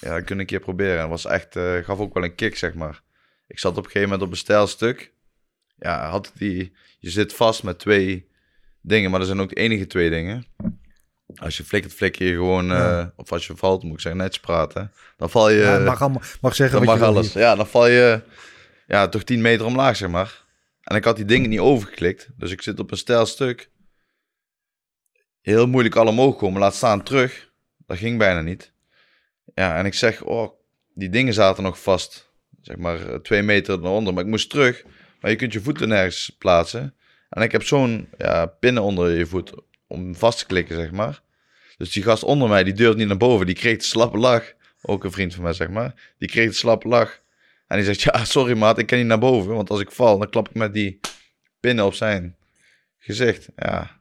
Ja, 0.00 0.14
dat 0.14 0.24
kun 0.24 0.34
ik 0.34 0.40
een 0.40 0.46
keer 0.46 0.60
proberen. 0.60 0.94
En 0.94 1.00
het 1.00 1.10
was 1.10 1.24
echt, 1.26 1.56
eh, 1.56 1.76
gaf 1.84 1.98
ook 1.98 2.14
wel 2.14 2.24
een 2.24 2.34
kick, 2.34 2.56
zeg 2.56 2.74
maar. 2.74 3.02
Ik 3.46 3.58
zat 3.58 3.70
op 3.70 3.76
een 3.78 3.84
gegeven 3.84 4.08
moment 4.08 4.22
op 4.22 4.30
een 4.30 4.36
stijl 4.36 4.66
stuk. 4.66 5.12
Ja, 5.76 6.08
had 6.10 6.32
die, 6.34 6.72
je 6.98 7.10
zit 7.10 7.32
vast 7.34 7.62
met 7.62 7.78
twee 7.78 8.28
dingen, 8.80 9.10
maar 9.10 9.20
er 9.20 9.26
zijn 9.26 9.40
ook 9.40 9.48
de 9.48 9.54
enige 9.54 9.86
twee 9.86 10.10
dingen. 10.10 10.46
Als 11.36 11.56
je 11.56 11.64
flikkert, 11.64 11.94
flikker 11.94 12.26
je 12.26 12.32
gewoon, 12.32 12.66
Ja. 12.66 13.00
eh, 13.00 13.06
of 13.16 13.32
als 13.32 13.46
je 13.46 13.56
valt, 13.56 13.82
moet 13.82 13.92
ik 13.92 14.00
zeggen, 14.00 14.20
netjes 14.20 14.40
praten. 14.42 14.92
Dan 15.16 15.30
val 15.30 15.50
je, 15.50 15.56
ja, 15.60 15.78
mag, 15.78 16.00
allemaal, 16.02 16.22
mag 16.40 16.54
zeggen 16.54 16.76
dan 16.78 16.86
wat 16.86 16.98
mag 16.98 17.08
je 17.08 17.14
alles. 17.14 17.32
Ja, 17.32 17.54
dan 17.54 17.66
val 17.66 17.86
je, 17.88 18.22
ja, 18.86 19.08
toch 19.08 19.22
10 19.22 19.40
meter 19.40 19.66
omlaag, 19.66 19.96
zeg 19.96 20.08
maar. 20.08 20.44
En 20.82 20.96
ik 20.96 21.04
had 21.04 21.16
die 21.16 21.24
dingen 21.24 21.50
niet 21.50 21.58
overgeklikt, 21.58 22.28
dus 22.36 22.50
ik 22.50 22.62
zit 22.62 22.78
op 22.80 22.90
een 22.90 22.96
stijl 22.96 23.26
stuk. 23.26 23.70
Heel 25.40 25.66
moeilijk 25.66 25.96
al 25.96 26.06
omhoog 26.06 26.36
komen, 26.36 26.60
laat 26.60 26.74
staan 26.74 27.02
terug. 27.02 27.47
Dat 27.88 27.98
ging 27.98 28.18
bijna 28.18 28.40
niet. 28.40 28.72
Ja, 29.54 29.78
en 29.78 29.86
ik 29.86 29.94
zeg, 29.94 30.22
oh, 30.22 30.50
die 30.94 31.08
dingen 31.08 31.34
zaten 31.34 31.62
nog 31.62 31.82
vast. 31.82 32.32
Zeg 32.60 32.76
maar 32.76 33.08
eh, 33.08 33.14
twee 33.14 33.42
meter 33.42 33.74
eronder. 33.74 34.14
Maar 34.14 34.22
ik 34.22 34.28
moest 34.28 34.50
terug. 34.50 34.84
Maar 35.20 35.30
je 35.30 35.36
kunt 35.36 35.52
je 35.52 35.60
voeten 35.60 35.88
nergens 35.88 36.36
plaatsen. 36.38 36.94
En 37.30 37.42
ik 37.42 37.52
heb 37.52 37.62
zo'n 37.62 38.08
ja, 38.18 38.46
pinnen 38.46 38.82
onder 38.82 39.10
je 39.10 39.26
voet 39.26 39.52
om 39.86 40.14
vast 40.14 40.38
te 40.38 40.46
klikken, 40.46 40.76
zeg 40.76 40.90
maar. 40.90 41.22
Dus 41.76 41.92
die 41.92 42.02
gast 42.02 42.22
onder 42.22 42.48
mij, 42.48 42.64
die 42.64 42.72
durfde 42.72 42.98
niet 42.98 43.08
naar 43.08 43.16
boven. 43.16 43.46
Die 43.46 43.54
kreeg 43.54 43.76
de 43.76 43.84
slappe 43.84 44.18
lach. 44.18 44.52
Ook 44.82 45.04
een 45.04 45.12
vriend 45.12 45.34
van 45.34 45.42
mij, 45.42 45.52
zeg 45.52 45.68
maar. 45.68 46.14
Die 46.18 46.28
kreeg 46.28 46.48
de 46.48 46.54
slappe 46.54 46.88
lach. 46.88 47.20
En 47.66 47.76
die 47.76 47.86
zegt, 47.86 48.02
ja, 48.14 48.24
sorry 48.24 48.56
maat, 48.56 48.78
ik 48.78 48.86
kan 48.86 48.98
niet 48.98 49.06
naar 49.06 49.18
boven. 49.18 49.54
Want 49.54 49.70
als 49.70 49.80
ik 49.80 49.90
val, 49.90 50.18
dan 50.18 50.30
klap 50.30 50.48
ik 50.48 50.54
met 50.54 50.74
die 50.74 51.00
pinnen 51.60 51.84
op 51.84 51.94
zijn 51.94 52.36
gezicht. 52.98 53.48
Ja, 53.56 53.97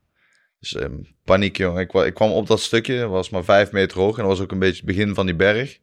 dus 0.59 0.75
ehm, 0.75 0.97
paniek, 1.23 1.57
jongen. 1.57 1.81
Ik, 1.81 1.93
ik 1.93 2.13
kwam 2.13 2.31
op 2.31 2.47
dat 2.47 2.59
stukje, 2.59 3.07
was 3.07 3.29
maar 3.29 3.43
vijf 3.43 3.71
meter 3.71 3.97
hoog. 3.97 4.15
En 4.17 4.21
dat 4.23 4.31
was 4.31 4.41
ook 4.41 4.51
een 4.51 4.59
beetje 4.59 4.75
het 4.85 4.95
begin 4.95 5.13
van 5.15 5.25
die 5.25 5.35
berg. 5.35 5.79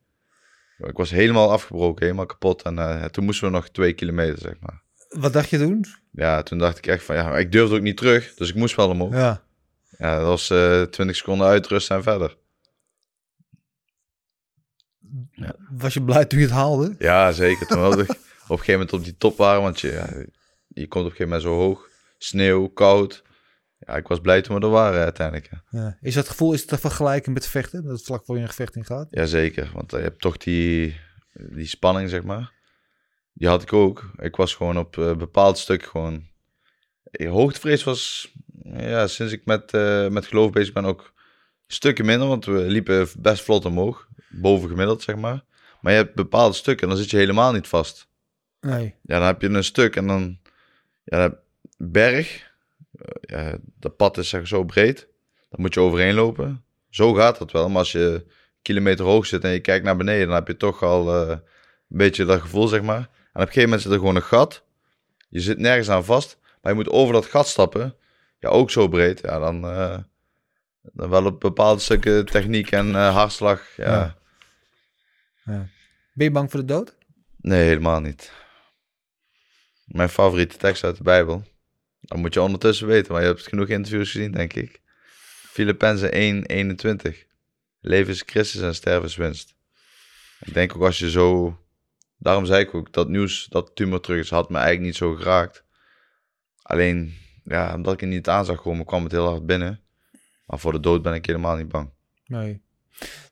Ik 0.79 0.97
was 0.97 1.11
helemaal 1.11 1.51
afgebroken, 1.51 2.05
helemaal 2.05 2.27
kapot. 2.27 2.63
En 2.63 2.79
eh, 2.79 3.05
toen 3.05 3.25
moesten 3.25 3.47
we 3.47 3.53
nog 3.55 3.69
twee 3.69 3.93
kilometer, 3.93 4.39
zeg 4.39 4.55
maar. 4.61 4.83
Wat 5.09 5.33
dacht 5.33 5.51
je 5.51 5.59
toen? 5.59 5.85
Ja, 6.11 6.43
toen 6.43 6.59
dacht 6.59 6.79
ik 6.79 6.87
echt 6.87 7.05
van, 7.05 7.17
ja, 7.17 7.39
ik 7.39 7.53
durfde 7.53 7.75
ook 7.77 7.83
niet 7.83 7.97
terug. 7.97 8.35
Dus 8.35 8.49
ik 8.49 8.55
moest 8.55 8.77
wel 8.77 8.89
omhoog. 8.89 9.13
Ja, 9.13 9.45
Ja. 9.99 10.17
dat 10.19 10.27
was 10.27 10.51
eh 10.51 10.83
20 10.83 11.17
seconden 11.17 11.47
uitrusten 11.47 11.97
en 11.97 12.03
verder. 12.03 12.37
Was 15.71 15.95
je 15.95 16.03
blij 16.03 16.25
toen 16.25 16.39
je 16.39 16.45
het 16.45 16.55
haalde? 16.55 16.95
Ja, 16.99 17.33
zeker. 17.33 17.67
Toen 17.67 17.79
we 17.81 17.87
op 17.93 17.99
een 17.99 18.07
gegeven 18.47 18.73
moment 18.73 18.93
op 18.93 19.05
die 19.05 19.17
top 19.17 19.37
waren, 19.37 19.63
want 19.63 19.81
je, 19.81 19.93
ja, 19.93 20.09
je 20.69 20.87
komt 20.89 21.05
op 21.05 21.11
een 21.11 21.17
gegeven 21.17 21.25
moment 21.25 21.43
zo 21.43 21.55
hoog. 21.55 21.89
Sneeuw, 22.19 22.69
koud. 22.69 23.23
Ja, 23.87 23.97
ik 23.97 24.07
was 24.09 24.21
blij 24.21 24.43
toen 24.43 24.57
we 24.59 24.63
er 24.63 24.71
waren 24.71 25.03
uiteindelijk. 25.03 25.51
ja. 25.71 25.97
Is 26.01 26.15
dat 26.15 26.29
gevoel 26.29 26.53
is 26.53 26.61
het 26.61 26.69
te 26.69 26.79
vergelijken 26.79 27.33
met 27.33 27.47
vechten? 27.47 27.83
Dat 27.83 27.93
het 27.93 28.05
vlak 28.07 28.25
voor 28.25 28.37
je 28.37 28.43
een 28.43 28.49
gevecht 28.49 28.77
in 28.77 28.85
gaat? 28.85 29.07
Jazeker, 29.11 29.71
want 29.75 29.91
je 29.91 29.97
hebt 29.97 30.21
toch 30.21 30.37
die, 30.37 31.01
die 31.33 31.67
spanning, 31.67 32.11
zeg 32.11 32.23
maar. 32.23 32.53
Die 33.33 33.49
had 33.49 33.63
ik 33.63 33.73
ook. 33.73 34.11
Ik 34.17 34.37
was 34.37 34.55
gewoon 34.55 34.79
op 34.79 34.97
een 34.97 35.19
bepaald 35.19 35.59
stuk 35.59 35.85
gewoon... 35.85 36.27
Eh, 37.03 37.31
Hoogtevrees 37.31 37.85
was, 37.85 38.33
ja, 38.63 39.07
sinds 39.07 39.33
ik 39.33 39.45
met, 39.45 39.73
eh, 39.73 40.09
met 40.09 40.27
geloof 40.27 40.51
bezig 40.51 40.73
ben, 40.73 40.85
ook 40.85 41.13
stukken 41.67 42.05
minder. 42.05 42.29
Want 42.29 42.45
we 42.45 42.53
liepen 42.59 43.09
best 43.19 43.43
vlot 43.43 43.65
omhoog. 43.65 44.09
Boven 44.29 44.69
gemiddeld, 44.69 45.03
zeg 45.03 45.17
maar. 45.17 45.45
Maar 45.81 45.93
je 45.93 45.99
hebt 45.99 46.15
bepaalde 46.15 46.55
stukken 46.55 46.83
en 46.89 46.95
dan 46.95 47.03
zit 47.03 47.11
je 47.11 47.17
helemaal 47.17 47.53
niet 47.53 47.69
vast. 47.69 48.09
Nee. 48.61 48.95
Ja, 49.03 49.19
dan 49.19 49.27
heb 49.27 49.43
je 49.43 49.49
een 49.49 49.65
stuk 49.65 49.97
en 49.97 50.07
dan... 50.07 50.39
Ja, 51.05 51.19
dan- 51.19 51.37
berg. 51.77 52.53
Eh, 53.05 53.39
ja, 53.39 53.59
dat 53.79 53.97
pad 53.97 54.19
is 54.19 54.29
zeg, 54.29 54.41
maar 54.41 54.49
zo 54.49 54.65
breed. 54.65 55.09
Dan 55.51 55.61
moet 55.61 55.75
je 55.75 55.81
overheen 55.81 56.15
lopen. 56.15 56.65
Zo 56.91 57.15
gaat 57.15 57.39
dat 57.39 57.53
wel. 57.53 57.69
Maar 57.69 57.79
als 57.79 57.93
je 57.93 58.27
kilometer 58.63 59.05
hoog 59.05 59.27
zit 59.27 59.45
en 59.45 59.51
je 59.51 59.61
kijkt 59.61 59.85
naar 59.85 59.97
beneden... 59.97 60.27
dan 60.27 60.35
heb 60.35 60.47
je 60.47 60.57
toch 60.57 60.83
al 60.83 61.15
eh, 61.15 61.29
een 61.29 61.43
beetje 61.89 62.25
dat 62.25 62.41
gevoel, 62.41 62.69
zeg 62.69 62.83
maar. 62.83 62.97
En 62.97 63.05
op 63.05 63.09
een 63.41 63.47
gegeven 63.47 63.63
moment 63.63 63.83
zit 63.83 63.93
er 63.93 63.99
gewoon 63.99 64.17
een 64.17 64.23
gat. 64.23 64.65
Je 65.29 65.41
zit 65.41 65.59
nergens 65.59 65.89
aan 65.89 66.05
vast. 66.05 66.39
Maar 66.63 66.73
je 66.73 66.79
moet 66.79 66.89
over 66.91 67.13
dat 67.15 67.27
gat 67.27 67.49
stappen. 67.49 67.97
Ja, 68.39 68.49
ook 68.49 68.71
zo 68.71 68.89
breed. 68.89 69.21
Ja, 69.21 69.39
dan... 69.39 69.65
eh, 69.65 69.99
dan 70.93 71.11
wel 71.11 71.25
op 71.25 71.41
bepaalde 71.41 71.81
stukken 71.81 72.27
techniek 72.27 72.71
en 72.71 72.95
eh, 72.95 73.15
hartslag. 73.15 73.77
Ja. 73.77 74.17
Ja. 75.45 75.69
Ben 76.13 76.27
je 76.27 76.31
bang 76.31 76.51
voor 76.51 76.61
de 76.61 76.67
dood? 76.67 76.97
Nee, 77.37 77.65
helemaal 77.65 78.01
niet. 78.01 78.33
Mijn 79.85 80.09
favoriete 80.09 80.57
tekst 80.57 80.85
uit 80.85 80.97
de 80.97 81.03
Bijbel. 81.03 81.43
Dat 82.05 82.19
moet 82.19 82.35
je 82.35 82.43
ondertussen 82.43 82.87
weten, 82.87 83.13
maar 83.13 83.21
je 83.21 83.27
hebt 83.27 83.47
genoeg 83.49 83.69
interviews 83.69 84.11
gezien, 84.11 84.33
denk 84.33 84.53
ik. 84.53 84.81
Filippenzen 85.55 86.13
1, 86.13 86.45
21. 86.45 87.27
Leven 87.81 88.13
is 88.13 88.23
Christus 88.27 88.61
en 88.61 88.75
sterven 88.75 89.09
is 89.09 89.17
winst. 89.17 89.55
Ik 90.41 90.55
denk 90.55 90.77
ook 90.77 90.83
als 90.83 90.99
je 90.99 91.11
zo... 91.11 91.59
Daarom 92.19 92.45
zei 92.45 92.65
ik 92.65 92.75
ook, 92.75 92.93
dat 92.93 93.09
nieuws, 93.09 93.47
dat 93.47 93.71
tumor 93.75 94.01
terug 94.01 94.19
is, 94.19 94.31
had 94.31 94.51
me 94.51 94.57
eigenlijk 94.57 94.87
niet 94.87 94.97
zo 94.97 95.15
geraakt. 95.15 95.65
Alleen, 96.63 97.15
ja, 97.45 97.75
omdat 97.75 97.93
ik 97.93 98.01
het 98.01 98.09
niet 98.09 98.29
aan 98.29 98.45
zag 98.45 98.63
komen, 98.63 98.87
kwam 98.87 99.03
het 99.03 99.13
heel 99.13 99.29
hard 99.29 99.47
binnen. 99.47 99.81
Maar 100.47 100.59
voor 100.59 100.73
de 100.73 100.81
dood 100.81 101.03
ben 101.03 101.15
ik 101.15 101.27
helemaal 101.27 101.57
niet 101.57 101.69
bang. 101.69 101.91
Nee. 102.27 102.63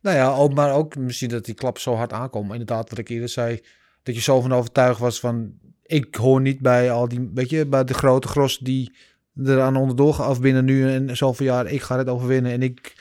Nou 0.00 0.16
ja, 0.16 0.34
ook, 0.34 0.54
maar 0.54 0.72
ook 0.72 0.96
misschien 0.96 1.28
dat 1.28 1.44
die 1.44 1.54
klap 1.54 1.78
zo 1.78 1.94
hard 1.94 2.12
aankomt. 2.12 2.52
Inderdaad, 2.52 2.90
wat 2.90 2.98
ik 2.98 3.08
eerder 3.08 3.28
zei, 3.28 3.60
dat 4.02 4.14
je 4.14 4.20
zo 4.20 4.40
van 4.40 4.54
overtuigd 4.54 5.00
was 5.00 5.20
van... 5.20 5.58
Ik 5.82 6.14
hoor 6.14 6.40
niet 6.40 6.60
bij 6.60 6.90
al 6.90 7.08
die, 7.08 7.30
weet 7.34 7.50
je, 7.50 7.66
bij 7.66 7.84
de 7.84 7.94
grote 7.94 8.28
gros 8.28 8.58
die 8.58 8.96
er 9.44 9.60
aan 9.60 9.76
onderdoor 9.76 10.14
gaan 10.14 10.26
af 10.26 10.40
binnen 10.40 10.64
nu 10.64 10.90
en 10.92 11.16
zoveel 11.16 11.46
jaar. 11.46 11.66
Ik 11.66 11.82
ga 11.82 11.98
het 11.98 12.08
overwinnen 12.08 12.52
en 12.52 12.62
ik, 12.62 12.94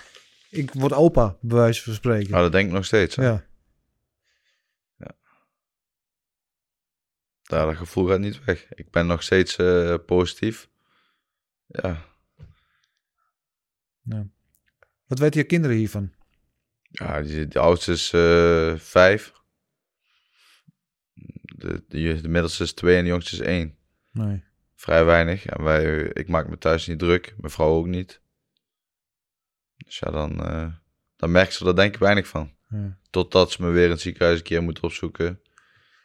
ik 0.49 0.73
word 0.73 0.93
opa, 0.93 1.37
bij 1.41 1.57
wijze 1.57 1.83
van 1.83 1.93
spreken. 1.93 2.31
Maar 2.31 2.41
dat 2.41 2.51
denk 2.51 2.67
ik 2.67 2.73
nog 2.73 2.85
steeds. 2.85 3.15
hè. 3.15 3.25
ja. 3.25 3.45
daar, 7.43 7.65
dat 7.65 7.75
gevoel 7.75 8.07
gaat 8.07 8.19
niet 8.19 8.43
weg. 8.43 8.73
Ik 8.73 8.91
ben 8.91 9.07
nog 9.07 9.23
steeds 9.23 9.55
eh, 9.55 9.95
positief. 10.05 10.69
Ja, 11.67 12.05
Wat 15.07 15.19
weten 15.19 15.39
je 15.39 15.45
kinderen 15.45 15.77
hiervan? 15.77 16.11
ja 16.91 17.21
die, 17.21 17.47
de 17.47 17.59
oudste 17.59 17.91
is 17.91 18.13
eh, 18.13 18.75
vijf. 18.77 19.33
De, 21.61 21.83
de, 21.87 22.21
de 22.21 22.29
middelste 22.29 22.63
is 22.63 22.73
twee 22.73 22.97
en 22.97 23.03
de 23.03 23.09
jongste 23.09 23.35
is 23.35 23.41
één. 23.41 23.75
Nee. 24.11 24.43
Vrij 24.75 25.05
weinig. 25.05 25.45
En 25.45 25.63
wij, 25.63 26.03
ik 26.13 26.27
maak 26.27 26.49
me 26.49 26.57
thuis 26.57 26.87
niet 26.87 26.99
druk. 26.99 27.33
Mijn 27.37 27.51
vrouw 27.51 27.69
ook 27.69 27.87
niet. 27.87 28.21
Dus 29.77 29.99
ja, 29.99 30.11
dan, 30.11 30.45
eh, 30.45 30.73
dan 31.15 31.31
merkt 31.31 31.53
ze 31.53 31.65
er 31.65 31.75
denk 31.75 31.93
ik 31.93 31.99
weinig 31.99 32.27
van. 32.27 32.53
Ja. 32.69 32.97
Totdat 33.09 33.51
ze 33.51 33.61
me 33.61 33.69
weer 33.69 33.83
in 33.85 33.89
het 33.89 34.01
ziekenhuis 34.01 34.37
een 34.37 34.43
keer 34.43 34.63
moet 34.63 34.79
opzoeken. 34.79 35.41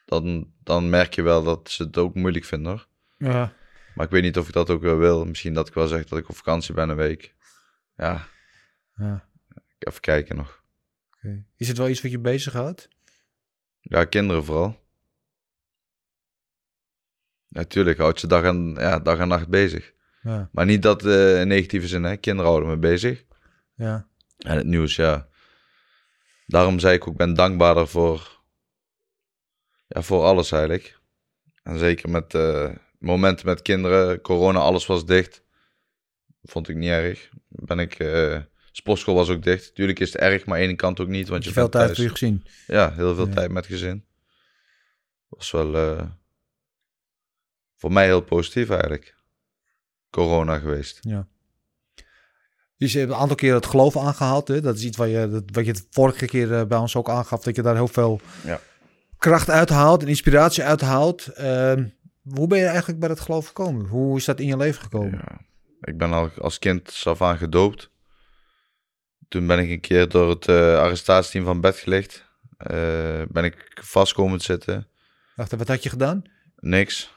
Dan, 0.04 0.52
dan 0.62 0.90
merk 0.90 1.14
je 1.14 1.22
wel 1.22 1.42
dat 1.42 1.70
ze 1.70 1.82
het 1.82 1.98
ook 1.98 2.14
moeilijk 2.14 2.44
vinden 2.44 2.72
hoor. 2.72 2.86
Ja. 3.18 3.52
Maar 3.94 4.04
ik 4.04 4.12
weet 4.12 4.22
niet 4.22 4.38
of 4.38 4.46
ik 4.46 4.52
dat 4.52 4.70
ook 4.70 4.82
wel 4.82 4.96
wil. 4.96 5.24
Misschien 5.24 5.54
dat 5.54 5.68
ik 5.68 5.74
wel 5.74 5.86
zeg 5.86 6.04
dat 6.04 6.18
ik 6.18 6.28
op 6.28 6.36
vakantie 6.36 6.74
ben 6.74 6.88
een 6.88 6.96
week. 6.96 7.34
Ja, 7.96 8.28
ja. 8.96 9.28
even 9.78 10.00
kijken 10.00 10.36
nog. 10.36 10.64
Is 11.56 11.68
het 11.68 11.78
wel 11.78 11.88
iets 11.88 12.02
wat 12.02 12.10
je 12.10 12.18
bezighoudt? 12.18 12.88
Ja, 13.80 14.04
kinderen 14.04 14.44
vooral. 14.44 14.85
Natuurlijk, 17.56 17.98
houdt 17.98 18.20
ze 18.20 18.26
dag 18.26 18.42
en, 18.42 18.74
ja, 18.78 18.98
dag 18.98 19.18
en 19.18 19.28
nacht 19.28 19.48
bezig. 19.48 19.92
Ja. 20.22 20.48
Maar 20.52 20.64
niet 20.64 20.82
dat 20.82 21.04
eh, 21.04 21.40
in 21.40 21.48
negatieve 21.48 21.86
zin, 21.86 22.02
hè. 22.04 22.16
Kinderen 22.16 22.50
houden 22.50 22.70
me 22.70 22.76
bezig. 22.78 23.24
Ja. 23.74 24.08
En 24.38 24.56
het 24.56 24.66
nieuws, 24.66 24.96
ja. 24.96 25.28
Daarom 26.46 26.78
zei 26.78 26.94
ik 26.94 27.02
ook, 27.02 27.12
ik 27.12 27.16
ben 27.16 27.34
dankbaarder 27.34 27.88
voor, 27.88 28.40
ja, 29.86 30.02
voor 30.02 30.22
alles 30.24 30.52
eigenlijk. 30.52 30.98
En 31.62 31.78
zeker 31.78 32.10
met 32.10 32.34
eh, 32.34 32.68
momenten 32.98 33.46
met 33.46 33.62
kinderen, 33.62 34.20
corona, 34.20 34.58
alles 34.58 34.86
was 34.86 35.06
dicht. 35.06 35.42
Vond 36.42 36.68
ik 36.68 36.76
niet 36.76 36.90
erg. 36.90 37.28
Ben 37.48 37.78
ik, 37.78 37.94
eh 37.98 38.38
sportschool 38.72 39.14
was 39.14 39.28
ook 39.28 39.42
dicht. 39.42 39.74
Tuurlijk 39.74 40.00
is 40.00 40.12
het 40.12 40.22
erg, 40.22 40.44
maar 40.46 40.54
aan 40.54 40.60
de 40.62 40.68
ene 40.68 40.76
kant 40.76 41.00
ook 41.00 41.08
niet, 41.08 41.28
want 41.28 41.44
je 41.44 41.52
veel 41.52 41.68
tijd 41.68 41.84
thuis. 41.84 41.96
voor 41.96 42.04
je 42.06 42.10
gezien. 42.10 42.44
Ja, 42.66 42.92
heel 42.92 43.14
veel 43.14 43.26
Ja. 43.26 43.34
tijd 43.34 43.50
met 43.50 43.66
gezin. 43.66 44.04
Was 45.28 45.50
wel 45.50 45.74
voor 47.76 47.92
mij 47.92 48.04
heel 48.04 48.20
positief 48.20 48.70
eigenlijk. 48.70 49.14
Corona 50.10 50.58
geweest. 50.58 50.98
Ja. 51.00 51.26
Dus 52.78 52.92
je 52.92 52.98
hebt 52.98 53.10
een 53.10 53.16
aantal 53.18 53.36
keer 53.36 53.54
het 53.54 53.66
geloof 53.66 53.96
aangehaald. 53.96 54.48
Hè? 54.48 54.60
Dat 54.60 54.76
is 54.76 54.84
iets 54.84 54.96
wat 54.96 55.08
je, 55.10 55.28
dat, 55.30 55.42
wat 55.52 55.64
je 55.64 55.70
het 55.70 55.86
vorige 55.90 56.26
keer 56.26 56.54
eh, 56.54 56.66
bij 56.66 56.78
ons 56.78 56.96
ook 56.96 57.08
aangaf. 57.10 57.42
Dat 57.42 57.56
je 57.56 57.62
daar 57.62 57.74
heel 57.74 57.88
veel 57.88 58.20
Ja. 58.44 58.60
kracht 59.18 59.50
uithaalt 59.50 60.02
en 60.02 60.08
inspiratie 60.08 60.62
uithaalt. 60.64 61.26
Ehm, 61.26 61.84
hoe 62.34 62.46
ben 62.46 62.58
je 62.58 62.64
eigenlijk 62.66 63.00
bij 63.00 63.08
het 63.08 63.20
geloof 63.20 63.46
gekomen? 63.46 63.86
Hoe 63.86 64.16
is 64.16 64.24
dat 64.24 64.40
in 64.40 64.46
je 64.46 64.56
leven 64.56 64.82
gekomen? 64.82 65.10
Ja, 65.26 65.40
ik 65.80 65.98
ben 65.98 66.12
al 66.12 66.30
als 66.38 66.58
kind 66.58 67.02
af 67.04 67.22
aan 67.22 67.38
gedoopt. 67.38 67.90
Toen 69.28 69.46
ben 69.46 69.58
ik 69.58 69.70
een 69.70 69.80
keer 69.80 70.08
door 70.08 70.28
het 70.30 70.48
eh, 70.48 70.78
arrestatieteam 70.78 71.44
van 71.44 71.60
bed 71.60 71.76
gelegd. 71.76 72.24
Eh, 72.56 73.22
ben 73.28 73.44
ik 73.44 73.80
vast 73.82 74.12
komen 74.12 74.38
te 74.38 74.44
zitten. 74.44 74.88
Wacht, 75.34 75.56
wat 75.56 75.68
had 75.68 75.82
je 75.82 75.88
gedaan? 75.88 76.22
Niks. 76.56 77.14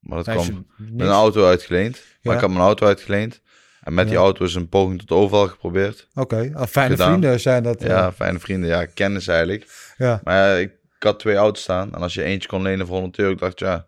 Maar 0.00 0.24
dat 0.24 0.34
kwam... 0.34 0.66
een 0.96 1.06
auto 1.08 1.46
uitgeleend. 1.46 2.02
Maar 2.22 2.34
ik 2.34 2.40
had 2.40 2.50
mijn 2.50 2.62
auto 2.62 2.86
uitgeleend. 2.86 3.40
En 3.80 3.94
met 3.94 4.08
die 4.08 4.16
auto 4.16 4.44
is 4.44 4.54
een 4.54 4.68
poging 4.68 4.98
tot 4.98 5.10
overval 5.10 5.48
geprobeerd. 5.48 6.08
Oké, 6.14 6.50
ah, 6.54 6.66
fijne 6.66 6.90
gedaan. 6.90 7.08
vrienden 7.08 7.40
zijn 7.40 7.62
dat. 7.62 7.80
eh, 7.82 7.88
Ja, 7.88 8.12
fijne 8.12 8.38
vrienden. 8.38 8.68
Ja, 8.68 8.84
kennis 8.86 9.26
eigenlijk. 9.26 9.92
ja. 9.98 10.20
Maar 10.24 10.60
ik, 10.60 10.70
ik 10.96 11.02
had 11.02 11.18
twee 11.18 11.36
auto's 11.36 11.62
staan. 11.62 11.94
En 11.94 12.00
als 12.02 12.14
je 12.14 12.22
eentje 12.22 12.48
kon 12.48 12.62
lenen 12.62 12.86
voor 12.86 12.94
100 12.96 13.18
euro, 13.18 13.32
ik 13.32 13.38
dacht 13.38 13.58
ja, 13.58 13.86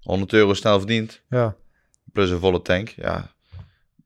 100 0.00 0.32
euro 0.32 0.54
snel 0.54 0.78
verdiend. 0.78 1.22
ja. 1.28 1.56
Plus 2.12 2.30
een 2.30 2.38
volle 2.38 2.62
tank. 2.62 2.88
Ja, 2.88 3.32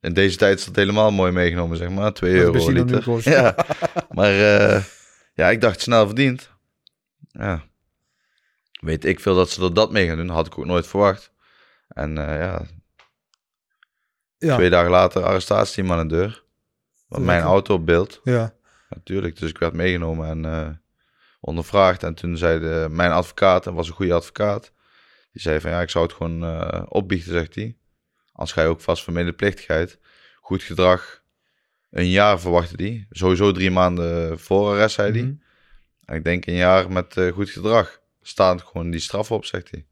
in 0.00 0.12
deze 0.12 0.36
tijd 0.36 0.58
is 0.58 0.64
dat 0.64 0.76
helemaal 0.76 1.10
mooi 1.10 1.32
meegenomen, 1.32 1.76
zeg 1.76 1.88
maar. 1.88 2.12
2 2.12 2.44
Wat 2.44 2.52
de 2.52 2.58
euro 2.58 2.72
liter. 2.72 3.22
Ja, 3.32 3.54
maar 4.10 4.30
eh, 4.30 4.82
ja, 5.34 5.50
ik 5.50 5.60
dacht 5.60 5.80
snel 5.80 6.06
verdiend. 6.06 6.50
Ja, 7.30 7.62
weet 8.80 9.04
ik 9.04 9.20
veel 9.20 9.34
dat 9.34 9.50
ze 9.50 9.62
er 9.64 9.74
dat 9.74 9.92
mee 9.92 10.06
gaan 10.06 10.16
doen. 10.16 10.28
Had 10.28 10.46
ik 10.46 10.58
ook 10.58 10.64
nooit 10.66 10.86
verwacht. 10.86 11.32
En 11.88 12.18
eh, 12.18 12.40
ja, 12.40 12.62
Ja. 14.38 14.54
twee 14.56 14.70
dagen 14.70 14.90
later 14.90 15.22
arrestatieteam 15.22 15.92
aan 15.92 16.08
de 16.08 16.14
deur. 16.14 16.44
Want 17.08 17.24
mijn 17.24 17.42
auto 17.42 17.74
op 17.74 17.86
beeld. 17.86 18.20
ja. 18.24 18.56
Natuurlijk, 18.88 19.38
dus 19.38 19.50
ik 19.50 19.58
werd 19.58 19.72
meegenomen 19.72 20.28
en 20.28 20.44
eh, 20.44 20.68
ondervraagd. 21.40 22.02
En 22.02 22.14
toen 22.14 22.36
zei 22.36 22.60
de, 22.60 22.86
mijn 22.90 23.10
advocaat, 23.10 23.66
en 23.66 23.74
was 23.74 23.88
een 23.88 23.94
goede 23.94 24.12
advocaat, 24.14 24.72
die 25.32 25.42
zei 25.42 25.60
van 25.60 25.70
ja, 25.70 25.80
ik 25.80 25.90
zou 25.90 26.04
het 26.04 26.14
gewoon 26.14 26.44
eh, 26.44 26.82
opbiechten, 26.88 27.32
zegt 27.32 27.54
hij. 27.54 27.76
Anders 28.32 28.52
ga 28.52 28.62
je 28.62 28.68
ook 28.68 28.80
vast 28.80 29.02
voor 29.04 29.12
medeplichtigheid. 29.12 29.98
Goed 30.40 30.62
gedrag, 30.62 31.22
een 31.90 32.08
jaar 32.08 32.40
verwachtte 32.40 32.76
die. 32.76 33.06
Sowieso 33.10 33.52
drie 33.52 33.70
maanden 33.70 34.38
voor 34.38 34.68
arrest, 34.70 34.94
zei 34.94 35.12
hij. 35.12 35.22
Mhm. 35.22 35.34
En 36.04 36.16
ik 36.16 36.24
denk 36.24 36.46
een 36.46 36.54
jaar 36.54 36.92
met 36.92 37.20
goed 37.32 37.50
gedrag. 37.50 38.00
Staat 38.28 38.62
gewoon 38.62 38.90
die 38.90 39.00
straf 39.00 39.30
op, 39.30 39.44
zegt 39.44 39.70
hij. 39.70 39.86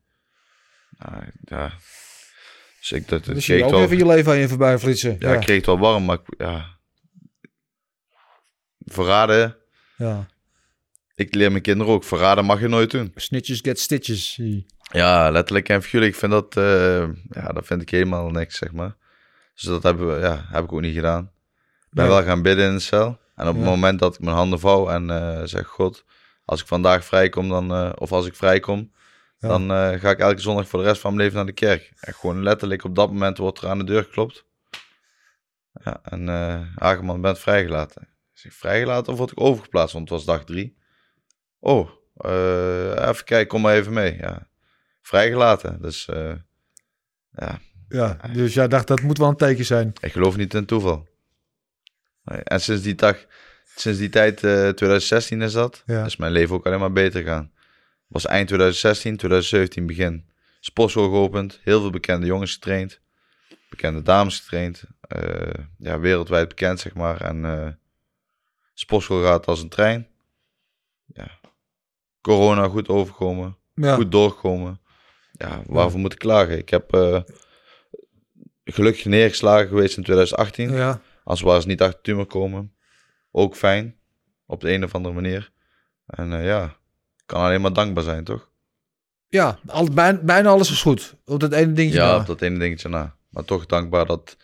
Nou, 0.99 1.25
ja. 1.45 1.73
Dus 2.81 2.93
ik 2.93 3.09
dat, 3.09 3.27
het 3.27 3.35
Dus 3.35 3.47
keek 3.47 3.65
ook 3.65 3.71
wel, 3.71 3.83
even 3.83 3.97
je 3.97 4.07
leven 4.07 4.33
aan 4.33 4.39
je 4.39 4.49
voorbij 4.49 4.79
flitsen. 4.79 5.17
ja, 5.19 5.33
ik 5.35 5.41
kreeg 5.41 5.57
het 5.57 5.67
wel 5.67 5.79
warm, 5.79 6.05
maar 6.05 6.19
ik- 6.19 6.35
ja. 6.39 6.79
Verraden, 8.85 9.57
ja. 9.97 10.27
Ik 11.15 11.35
leer 11.35 11.51
mijn 11.51 11.63
kinderen 11.63 11.93
ook, 11.93 12.05
verraden 12.05 12.45
mag 12.45 12.61
je 12.61 12.69
nooit 12.69 12.91
doen. 12.91 13.13
Snitches 13.15 13.59
get 13.63 13.81
stitches. 13.81 14.41
Ja, 14.93 15.31
letterlijk 15.31 15.69
en 15.69 15.83
figuurlijk. 15.83 16.13
Ik 16.13 16.19
vind 16.19 16.33
dat, 16.33 16.57
eh, 16.57 17.09
ja, 17.31 17.49
dat 17.53 17.67
vind 17.67 17.83
ik 17.83 17.91
helemaal 17.91 18.31
niks, 18.31 18.57
zeg 18.57 18.73
maar. 18.73 18.97
Dus 19.55 19.63
dat 19.63 19.83
hebben 19.83 20.15
we, 20.15 20.21
ja, 20.21 20.47
heb 20.49 20.65
ik 20.65 20.73
ook 20.73 20.81
niet 20.81 20.95
gedaan. 20.95 21.23
Ik 21.81 21.93
ben 22.03 22.05
Nee. 22.07 22.15
wel 22.15 22.25
gaan 22.25 22.43
bidden 22.43 22.67
in 22.69 22.75
de 22.75 22.81
cel. 22.81 23.19
En 23.35 23.49
op 23.49 23.55
het 23.55 23.65
moment 23.65 23.99
dat 23.99 24.15
ik 24.15 24.21
mijn 24.21 24.37
handen 24.37 24.61
vouw 24.61 24.89
en 24.89 25.11
eh, 25.11 25.41
zeg, 25.45 25.67
God, 25.67 26.05
als 26.47 26.61
ik 26.61 26.67
vandaag 26.67 27.05
vrijkom, 27.05 27.49
dan, 27.49 27.71
eh, 27.73 27.93
of 27.99 28.13
als 28.13 28.27
ik 28.27 28.35
vrijkom, 28.35 28.93
Ja. 29.39 29.49
dan 29.49 29.71
eh, 29.71 30.01
ga 30.01 30.11
ik 30.11 30.19
elke 30.19 30.41
zondag 30.41 30.69
voor 30.69 30.79
de 30.81 30.85
rest 30.87 31.01
van 31.01 31.11
mijn 31.11 31.23
leven 31.23 31.37
naar 31.37 31.47
de 31.55 31.61
kerk. 31.61 31.93
En 32.01 32.15
gewoon 32.15 32.43
letterlijk 32.43 32.85
op 32.85 32.95
dat 32.95 33.11
moment 33.13 33.39
wordt 33.39 33.59
er 33.61 33.69
aan 33.69 33.79
de 33.79 33.85
deur 33.85 34.03
geklopt. 34.05 34.45
Ja, 35.85 36.01
en 36.03 36.29
eh 36.29 36.61
Hageman 36.77 37.21
bent 37.21 37.39
vrijgelaten. 37.39 38.03
Ik 38.03 38.39
zeg, 38.43 38.55
vrijgelaten 38.55 39.13
of 39.13 39.19
word 39.19 39.31
ik 39.31 39.41
overgeplaatst? 39.41 39.93
Want 39.95 40.09
het 40.09 40.19
was 40.19 40.27
dag 40.37 40.45
drie. 40.45 40.77
Oh, 41.59 41.91
even 43.09 43.25
kijken, 43.25 43.47
kom 43.47 43.61
maar 43.61 43.75
even 43.75 43.93
mee. 43.93 44.17
Ja, 44.17 44.49
vrijgelaten. 45.03 45.83
Dus 45.83 46.05
ja, 47.31 47.61
Ja, 47.89 48.19
dus 48.33 48.55
jij 48.55 48.69
dacht 48.69 48.87
dat 48.87 49.01
moet 49.03 49.19
wel 49.19 49.29
een 49.29 49.37
teken 49.37 49.65
zijn. 49.65 49.93
ik 50.01 50.13
geloof 50.13 50.37
niet 50.37 50.55
in 50.55 50.67
toeval. 50.67 51.09
En 52.25 52.61
sinds 52.61 52.83
die, 52.83 52.95
dag, 52.95 53.25
sinds 53.77 53.99
die 53.99 54.09
tijd, 54.09 54.45
eh 54.45 54.69
2016 54.69 55.43
is 55.43 55.53
dat, 55.53 55.83
Ja. 55.87 56.05
is 56.05 56.17
mijn 56.17 56.33
leven 56.33 56.55
ook 56.55 56.67
alleen 56.67 56.79
maar 56.81 56.93
beter 56.93 57.23
gaan. 57.23 57.53
Was 58.07 58.27
eind 58.27 58.47
2016, 58.49 59.17
2017 59.17 59.87
begin. 59.87 60.25
Sportschool 60.61 61.09
geopend, 61.09 61.61
heel 61.63 61.81
veel 61.81 61.91
bekende 61.91 62.27
jongens 62.27 62.53
getraind, 62.53 63.01
bekende 63.71 64.03
dames 64.03 64.39
getraind. 64.41 64.85
eh, 65.01 65.65
ja, 65.79 65.99
wereldwijd 66.01 66.49
bekend, 66.49 66.81
zeg 66.81 66.95
maar. 66.95 67.21
En 67.21 67.45
eh 67.45 67.69
sportschool 68.75 69.23
gaat 69.23 69.47
als 69.47 69.63
een 69.63 69.69
trein. 69.69 70.09
Ja. 71.07 71.31
Corona 72.21 72.69
goed 72.69 72.89
overkomen, 72.89 73.57
Ja. 73.75 73.95
goed 73.95 74.13
doorgekomen. 74.13 74.81
Ja, 75.33 75.63
waarvoor 75.67 76.01
moet 76.01 76.13
ik 76.13 76.19
klagen? 76.19 76.59
Ik 76.59 76.69
heb 76.71 76.93
gelukkig 78.65 79.05
neergeslagen 79.05 79.69
geweest 79.69 79.97
in 79.97 80.03
2018. 80.03 80.73
Ja. 80.73 81.01
Als 81.25 81.43
eens 81.43 81.67
niet 81.67 81.83
achter 81.83 82.01
tumor 82.03 82.27
komen. 82.27 82.75
Ook 83.39 83.57
fijn. 83.57 83.97
Op 84.47 84.61
de 84.61 84.73
een 84.73 84.85
of 84.85 84.95
andere 84.95 85.15
manier. 85.15 85.51
En 86.07 86.33
eh, 86.33 86.45
ja, 86.47 86.77
kan 87.27 87.41
alleen 87.41 87.61
maar 87.61 87.73
dankbaar 87.73 88.05
zijn, 88.05 88.25
toch? 88.25 88.51
Ja, 89.29 89.59
al, 89.67 89.91
bijna, 89.91 90.19
bijna 90.23 90.49
alles 90.49 90.71
is 90.71 90.83
goed. 90.83 91.15
Op 91.25 91.41
dat 91.41 91.53
ene 91.53 91.73
dingetje 91.73 91.99
Ja, 91.99 92.07
na. 92.11 92.21
op 92.21 92.27
dat 92.27 92.43
ene 92.43 92.59
dingetje 92.59 92.89
na. 92.89 93.17
Maar 93.29 93.45
toch 93.45 93.67
dankbaar 93.67 94.07
dat, 94.07 94.37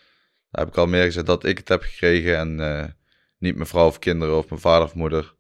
daar 0.51 0.65
heb 0.65 0.69
ik 0.69 0.77
al 0.77 0.87
meer 0.87 1.05
gezegd, 1.05 1.27
dat 1.27 1.45
ik 1.45 1.59
het 1.59 1.69
heb 1.69 1.83
gekregen. 1.83 2.37
En 2.39 2.61
eh, 2.61 2.89
niet 3.39 3.55
mijn 3.55 3.67
vrouw 3.69 3.87
of 3.87 3.99
kinderen 3.99 4.37
of 4.39 4.49
mijn 4.49 4.61
vader 4.61 4.87
of 4.87 4.95
moeder. 4.95 5.35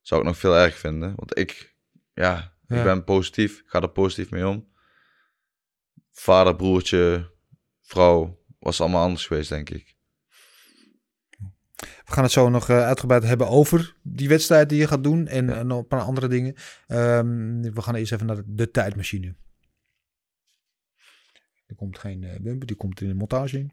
Zou 0.00 0.20
ik 0.20 0.26
nog 0.26 0.36
veel 0.36 0.56
erg 0.56 0.78
vinden. 0.78 1.12
Want 1.16 1.38
ik, 1.38 1.74
ja, 2.14 2.52
Ja. 2.66 2.76
ik 2.76 2.84
ben 2.84 3.04
positief. 3.04 3.58
Ik 3.58 3.68
ga 3.68 3.80
er 3.80 3.88
positief 3.90 4.30
mee 4.30 4.48
om. 4.48 4.68
Vader, 6.12 6.56
broertje, 6.56 7.30
vrouw, 7.80 8.38
was 8.58 8.80
allemaal 8.80 9.02
anders 9.04 9.26
geweest, 9.26 9.48
denk 9.48 9.70
ik. 9.70 9.96
We 11.82 12.12
gaan 12.12 12.22
het 12.22 12.32
zo 12.32 12.48
nog 12.48 12.68
eh, 12.68 12.84
uitgebreid 12.84 13.22
hebben 13.22 13.48
over 13.48 13.96
die 14.02 14.28
wedstrijd 14.28 14.68
die 14.68 14.78
je 14.78 14.86
gaat 14.86 15.04
doen 15.04 15.26
en, 15.26 15.50
en 15.50 15.66
nog 15.66 15.78
een 15.78 15.86
paar 15.86 16.00
andere 16.00 16.28
dingen. 16.28 16.54
Ehm, 16.86 17.60
we 17.60 17.82
gaan 17.82 17.94
eerst 17.94 18.12
even 18.12 18.26
naar 18.26 18.42
de, 18.46 18.70
tijdmachine. 18.70 19.34
Er 21.66 21.74
komt 21.74 21.98
geen 21.98 22.24
eh, 22.24 22.40
bumper, 22.40 22.66
die 22.66 22.76
komt 22.76 23.00
in 23.00 23.08
de 23.08 23.14
montage 23.14 23.58
in. 23.58 23.72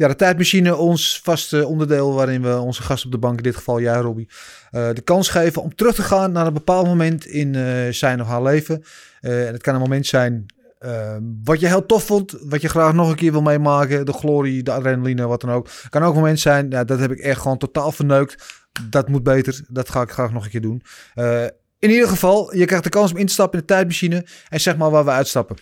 Ja, 0.00 0.08
de 0.08 0.16
tijdmachine, 0.16 0.76
ons 0.76 1.20
vaste 1.22 1.66
onderdeel 1.66 2.14
waarin 2.14 2.42
we 2.42 2.58
onze 2.58 2.82
gast 2.82 3.04
op 3.04 3.10
de 3.10 3.18
bank, 3.18 3.36
in 3.36 3.42
dit 3.42 3.56
geval 3.56 3.80
jij 3.80 3.98
Robbie, 3.98 4.28
eh, 4.70 4.92
de 4.92 5.00
kans 5.00 5.28
geven 5.28 5.62
om 5.62 5.74
terug 5.74 5.94
te 5.94 6.02
gaan 6.02 6.32
naar 6.32 6.46
een 6.46 6.52
bepaald 6.52 6.86
moment 6.86 7.26
in 7.26 7.54
eh, 7.54 7.92
zijn 7.92 8.20
of 8.20 8.26
haar 8.26 8.42
leven. 8.42 8.82
Eh, 9.20 9.46
en 9.46 9.52
het 9.52 9.62
kan 9.62 9.74
een 9.74 9.80
moment 9.80 10.06
zijn 10.06 10.46
eh, 10.80 11.16
wat 11.44 11.60
je 11.60 11.66
heel 11.66 11.86
tof 11.86 12.04
vond, 12.04 12.36
wat 12.40 12.60
je 12.60 12.68
graag 12.68 12.92
nog 12.92 13.08
een 13.10 13.16
keer 13.16 13.32
wil 13.32 13.42
meemaken, 13.42 14.06
de 14.06 14.12
glorie, 14.12 14.62
de 14.62 14.72
adrenaline, 14.72 15.26
wat 15.26 15.40
dan 15.40 15.50
ook. 15.50 15.68
Kan 15.88 16.02
ook 16.02 16.08
een 16.08 16.20
moment 16.20 16.40
zijn, 16.40 16.70
ja, 16.70 16.84
dat 16.84 16.98
heb 16.98 17.10
ik 17.10 17.18
echt 17.18 17.40
gewoon 17.40 17.58
totaal 17.58 17.92
verneukt. 17.92 18.62
Dat 18.90 19.08
moet 19.08 19.22
beter, 19.22 19.60
dat 19.68 19.88
ga 19.90 20.02
ik 20.02 20.10
graag 20.10 20.32
nog 20.32 20.44
een 20.44 20.50
keer 20.50 20.60
doen. 20.60 20.82
Eh, 21.14 21.44
in 21.78 21.90
ieder 21.90 22.08
geval, 22.08 22.56
je 22.56 22.64
krijgt 22.64 22.84
de 22.84 22.90
kans 22.90 23.10
om 23.12 23.16
in 23.16 23.26
te 23.26 23.32
stappen 23.32 23.58
in 23.58 23.66
de 23.66 23.72
tijdmachine 23.72 24.26
en 24.48 24.60
zeg 24.60 24.76
maar 24.76 24.90
waar 24.90 25.04
we 25.04 25.10
uitstappen. 25.10 25.56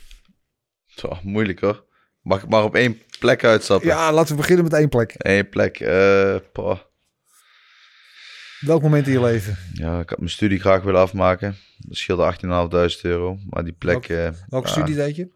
Zo, 0.86 1.18
moeilijk 1.22 1.60
hoor. 1.60 1.84
Mag 2.22 2.42
ik 2.42 2.48
maar 2.48 2.64
op 2.64 2.74
één 2.74 2.98
plek 3.18 3.44
uitstappen? 3.44 3.88
Ja, 3.88 4.12
laten 4.12 4.30
we 4.30 4.40
beginnen 4.40 4.64
met 4.64 4.72
één 4.74 4.88
plek. 4.88 5.14
Eén 5.16 5.48
plek. 5.48 5.80
eh, 5.80 6.36
poh. 6.52 6.78
Welk 8.60 8.82
moment 8.82 9.06
in 9.06 9.12
je 9.12 9.20
leven? 9.20 9.56
Ja, 9.72 10.00
ik 10.00 10.08
had 10.08 10.18
mijn 10.18 10.30
studie 10.30 10.60
graag 10.60 10.82
willen 10.82 11.00
afmaken. 11.00 11.56
Dat 11.78 11.96
scheelde 11.96 12.34
18.500 12.94 13.00
euro. 13.02 13.38
Maar 13.50 13.64
die 13.64 13.72
plek... 13.72 14.08
eh, 14.08 14.30
Welke 14.48 14.68
studie 14.68 14.94
deed 14.94 15.16
je? 15.16 15.28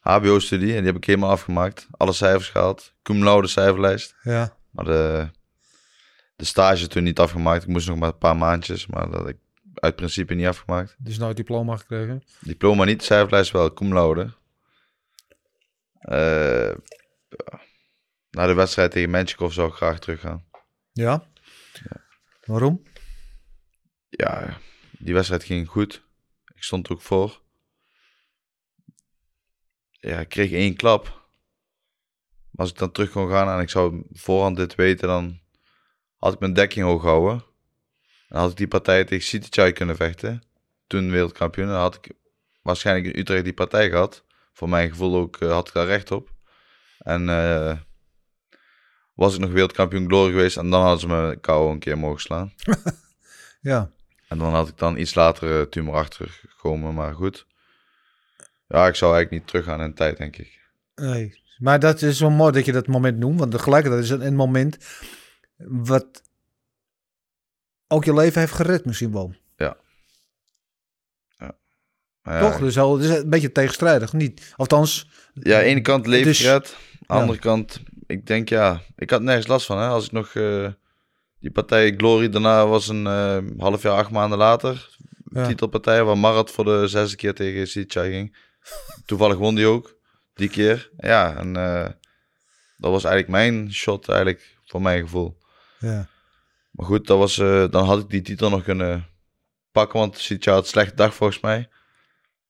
HBO-studie. 0.00 0.70
En 0.70 0.76
die 0.76 0.86
heb 0.86 0.96
ik 0.96 1.04
helemaal 1.04 1.30
afgemaakt. 1.30 1.86
Alle 1.90 2.12
cijfers 2.12 2.48
gehaald. 2.48 2.94
Cum 3.02 3.22
laude 3.24 3.48
cijferlijst. 3.48 4.14
Ja. 4.22 4.56
Maar 4.70 4.84
de, 4.84 5.28
de 6.36 6.44
stage 6.44 6.86
toen 6.86 7.02
niet 7.02 7.18
afgemaakt. 7.18 7.62
Ik 7.62 7.68
moest 7.68 7.88
nog 7.88 7.98
maar 7.98 8.08
een 8.08 8.18
paar 8.18 8.36
maandjes. 8.36 8.86
Maar 8.86 9.10
dat 9.10 9.28
ik 9.28 9.36
uit 9.74 9.96
principe 9.96 10.34
niet 10.34 10.46
afgemaakt. 10.46 10.96
Dus 10.98 11.18
nooit 11.18 11.36
diploma 11.36 11.76
gekregen. 11.76 12.22
Diploma 12.40 12.84
niet, 12.84 13.02
cijferlijst 13.02 13.52
wel. 13.52 13.72
Cum 13.72 13.92
laude. 13.92 14.32
Ja. 16.00 16.74
Na 18.30 18.46
de 18.46 18.54
wedstrijd 18.54 18.90
tegen 18.90 19.10
Manchester 19.10 19.52
zou 19.52 19.68
ik 19.68 19.74
graag 19.74 19.98
teruggaan. 19.98 20.44
Ja. 20.92 21.24
Waarom? 22.52 22.82
Ja, 24.08 24.58
die 24.98 25.14
wedstrijd 25.14 25.44
ging 25.44 25.68
goed. 25.68 26.02
Ik 26.54 26.62
stond 26.62 26.86
er 26.86 26.92
ook 26.92 27.02
voor. 27.02 27.40
Ja, 29.90 30.18
ik 30.20 30.28
kreeg 30.28 30.52
één 30.52 30.76
klap. 30.76 31.04
Maar 32.50 32.60
als 32.60 32.70
ik 32.70 32.78
dan 32.78 32.92
terug 32.92 33.10
kon 33.10 33.28
gaan 33.28 33.48
en 33.48 33.60
ik 33.60 33.70
zou 33.70 34.04
voorhand 34.10 34.56
dit 34.56 34.74
weten, 34.74 35.08
dan 35.08 35.40
had 36.16 36.32
ik 36.32 36.38
mijn 36.38 36.52
dekking 36.52 36.84
hoog 36.84 37.00
gehouden. 37.00 37.44
Dan 38.28 38.40
had 38.40 38.50
ik 38.50 38.56
die 38.56 38.68
partij 38.68 39.04
tegen 39.04 39.24
Citychai 39.24 39.72
kunnen 39.72 39.96
vechten. 39.96 40.42
Toen 40.86 41.10
wereldkampioen. 41.10 41.66
Dan 41.66 41.76
had 41.80 41.94
ik 41.94 42.12
waarschijnlijk 42.62 43.14
in 43.14 43.20
Utrecht 43.20 43.44
die 43.44 43.54
partij 43.54 43.90
gehad. 43.90 44.24
Voor 44.52 44.68
mijn 44.68 44.88
gevoel 44.90 45.16
ook 45.16 45.36
eh, 45.36 45.50
had 45.50 45.68
ik 45.68 45.74
daar 45.74 45.86
recht 45.86 46.10
op. 46.10 46.32
En 46.98 47.28
eh, 47.28 47.78
was 49.14 49.34
ik 49.34 49.40
nog 49.40 49.50
wereldkampioen 49.50 50.06
Glory 50.06 50.30
geweest. 50.30 50.56
En 50.56 50.70
dan 50.70 50.80
hadden 50.80 51.00
ze 51.00 51.06
me 51.08 51.38
KO 51.40 51.70
een 51.70 51.78
keer 51.78 51.98
mogen 51.98 52.20
slaan. 52.20 52.52
Ja. 53.60 53.90
En 54.28 54.38
dan 54.38 54.52
had 54.54 54.68
ik 54.68 54.78
dan 54.78 54.96
iets 54.96 55.14
later 55.14 55.60
uh, 55.60 55.66
tumor 55.66 55.94
achtergekomen, 55.94 56.94
maar 56.94 57.14
goed. 57.14 57.46
Ja, 58.68 58.86
ik 58.86 58.94
zou 58.94 59.14
eigenlijk 59.14 59.30
niet 59.30 59.46
teruggaan 59.46 59.80
in 59.80 59.88
de 59.88 59.94
tijd, 59.94 60.16
denk 60.16 60.36
ik. 60.36 60.60
Nee. 60.94 61.40
Maar 61.58 61.78
dat 61.78 62.02
is 62.02 62.20
wel 62.20 62.30
mooi 62.30 62.52
dat 62.52 62.64
je 62.64 62.72
dat 62.72 62.86
moment 62.86 63.18
noemt. 63.18 63.38
Want 63.38 63.50
tegelijkertijd 63.50 64.02
is 64.02 64.10
het 64.10 64.20
een 64.20 64.34
moment 64.34 64.76
wat 65.56 66.22
ook 67.88 68.04
je 68.04 68.14
leven 68.14 68.40
heeft 68.40 68.52
gered 68.52 68.84
misschien 68.84 69.12
wel. 69.12 69.34
Maar 72.22 72.34
ja, 72.34 72.50
Toch? 72.50 72.58
Dus 72.58 72.78
al, 72.78 72.98
het 72.98 73.04
is 73.10 73.16
een 73.16 73.30
beetje 73.30 73.52
tegenstrijdig. 73.52 74.12
Niet. 74.12 74.52
Althans, 74.56 75.08
Ja, 75.34 75.56
aan 75.56 75.62
de 75.62 75.68
ene 75.68 75.80
kant 75.80 76.06
leven 76.06 76.26
Dus- 76.26 76.40
gered. 76.40 76.76
Aan 77.06 77.16
de 77.16 77.22
andere 77.22 77.38
kant, 77.38 77.80
ik 78.12 78.26
denk 78.26 78.48
ja, 78.48 78.82
ik 78.96 79.10
had 79.10 79.22
nergens 79.22 79.46
last 79.46 79.66
van. 79.66 79.78
Hè? 79.78 79.86
Als 79.86 80.04
ik 80.04 80.12
nog, 80.12 80.34
eh, 80.34 80.68
die 81.38 81.50
partij 81.50 81.94
Glory 81.96 82.28
daarna 82.28 82.66
was 82.66 82.88
een 82.88 83.06
eh, 83.06 83.38
half 83.58 83.82
jaar, 83.82 83.96
acht 83.96 84.10
maanden 84.10 84.38
later. 84.38 84.96
Ja. 85.24 85.46
Titelpartij 85.46 86.04
waar 86.04 86.18
Marat 86.18 86.50
voor 86.50 86.64
de 86.64 86.88
zesde 86.88 87.16
keer 87.16 87.34
tegen 87.34 87.68
Sitcha 87.68 88.02
ging. 88.02 88.36
Toevallig 89.06 89.36
won 89.36 89.54
die 89.54 89.66
ook, 89.66 89.96
die 90.34 90.48
keer. 90.48 90.90
Ja, 90.96 91.36
en 91.36 91.56
eh, 91.56 91.88
dat 92.76 92.90
was 92.90 93.04
eigenlijk 93.04 93.28
mijn 93.28 93.72
shot 93.72 94.08
eigenlijk, 94.08 94.56
voor 94.66 94.82
mijn 94.82 95.02
gevoel. 95.02 95.38
ja. 95.78 96.10
Maar 96.70 96.86
goed, 96.86 97.06
dat 97.06 97.18
was, 97.18 97.36
dan 97.70 97.84
had 97.84 97.98
ik 97.98 98.10
die 98.10 98.22
titel 98.22 98.50
nog 98.50 98.62
kunnen 98.62 99.08
pakken, 99.72 99.98
want 99.98 100.18
Sitcha 100.18 100.52
had 100.52 100.62
een 100.62 100.68
slechte 100.68 100.94
dag 100.94 101.14
volgens 101.14 101.40
mij. 101.40 101.68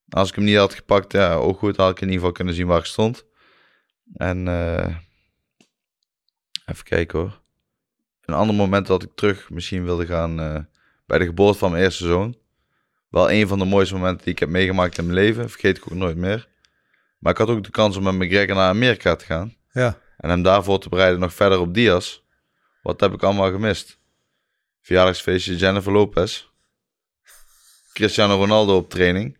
Als 0.08 0.28
ik 0.28 0.34
hem 0.34 0.44
niet 0.44 0.56
had 0.56 0.74
gepakt, 0.74 1.12
ja, 1.12 1.34
ook 1.34 1.58
goed, 1.58 1.76
had 1.76 1.90
ik 1.90 1.96
in 1.96 2.02
ieder 2.02 2.18
geval 2.18 2.32
kunnen 2.32 2.54
zien 2.54 2.66
waar 2.66 2.78
ik 2.78 2.84
stond. 2.84 3.24
En 4.14 4.48
even 6.66 6.84
kijken 6.84 7.18
hoor. 7.18 7.40
Een 8.24 8.34
ander 8.34 8.54
moment 8.54 8.86
dat 8.86 9.02
ik 9.02 9.10
terug 9.14 9.50
misschien 9.50 9.84
wilde 9.84 10.06
gaan 10.06 10.40
eh, 10.40 10.58
bij 11.06 11.18
de 11.18 11.24
geboorte 11.24 11.58
van 11.58 11.70
mijn 11.70 11.82
eerste 11.82 12.06
zoon. 12.06 12.36
Wel 13.08 13.30
een 13.30 13.48
van 13.48 13.58
de 13.58 13.64
mooiste 13.64 13.94
momenten 13.94 14.24
die 14.24 14.32
ik 14.32 14.38
heb 14.38 14.48
meegemaakt 14.48 14.98
in 14.98 15.06
mijn 15.06 15.18
leven, 15.18 15.50
vergeet 15.50 15.76
ik 15.76 15.84
ook 15.84 15.98
nooit 15.98 16.16
meer. 16.16 16.48
Maar 17.18 17.32
ik 17.32 17.38
had 17.38 17.48
ook 17.48 17.64
de 17.64 17.70
kans 17.70 17.96
om 17.96 18.02
met 18.02 18.14
McGregor 18.14 18.54
naar 18.54 18.68
Amerika 18.68 19.16
te 19.16 19.24
gaan. 19.24 19.54
ja. 19.72 20.00
En 20.16 20.28
hem 20.28 20.42
daarvoor 20.42 20.78
te 20.78 20.88
bereiden 20.88 21.20
nog 21.20 21.34
verder 21.34 21.58
op 21.58 21.74
Diaz. 21.74 22.20
Wat 22.82 23.00
heb 23.00 23.12
ik 23.12 23.22
allemaal 23.22 23.50
gemist? 23.50 23.98
Verjaardagsfeestje 24.80 25.56
Jennifer 25.56 25.92
Lopez. 25.92 26.48
Cristiano 27.92 28.36
Ronaldo 28.36 28.76
op 28.76 28.90
training. 28.90 29.38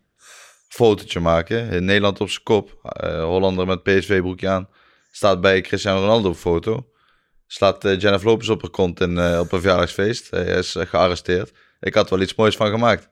Fotootje 0.68 1.20
maken. 1.20 1.70
In 1.70 1.85
Nederland 1.85 2.20
op 2.20 2.30
zijn 2.30 2.42
kop. 2.42 2.78
Eh, 2.82 3.24
Hollander 3.24 3.66
met 3.66 3.82
PSV 3.82 4.20
broekje 4.20 4.48
aan. 4.48 4.68
Staat 5.11 5.40
bij 5.40 5.61
Cristiano 5.61 6.00
Ronaldo 6.00 6.28
op 6.28 6.37
foto. 6.37 6.91
Slaat 7.52 7.84
eh, 7.84 8.00
Jennifer 8.00 8.26
Lopez 8.28 8.48
op 8.48 8.60
haar 8.62 8.70
kont 8.70 9.00
in, 9.00 9.18
eh, 9.18 9.38
op 9.38 9.52
een 9.52 9.60
verjaardagsfeest. 9.60 10.30
Hij 10.30 10.44
is 10.44 10.74
eh, 10.74 10.86
gearresteerd. 10.86 11.52
Ik 11.80 11.94
had 11.94 12.04
er 12.04 12.14
wel 12.14 12.22
iets 12.24 12.34
moois 12.34 12.56
van 12.56 12.70
gemaakt. 12.70 13.08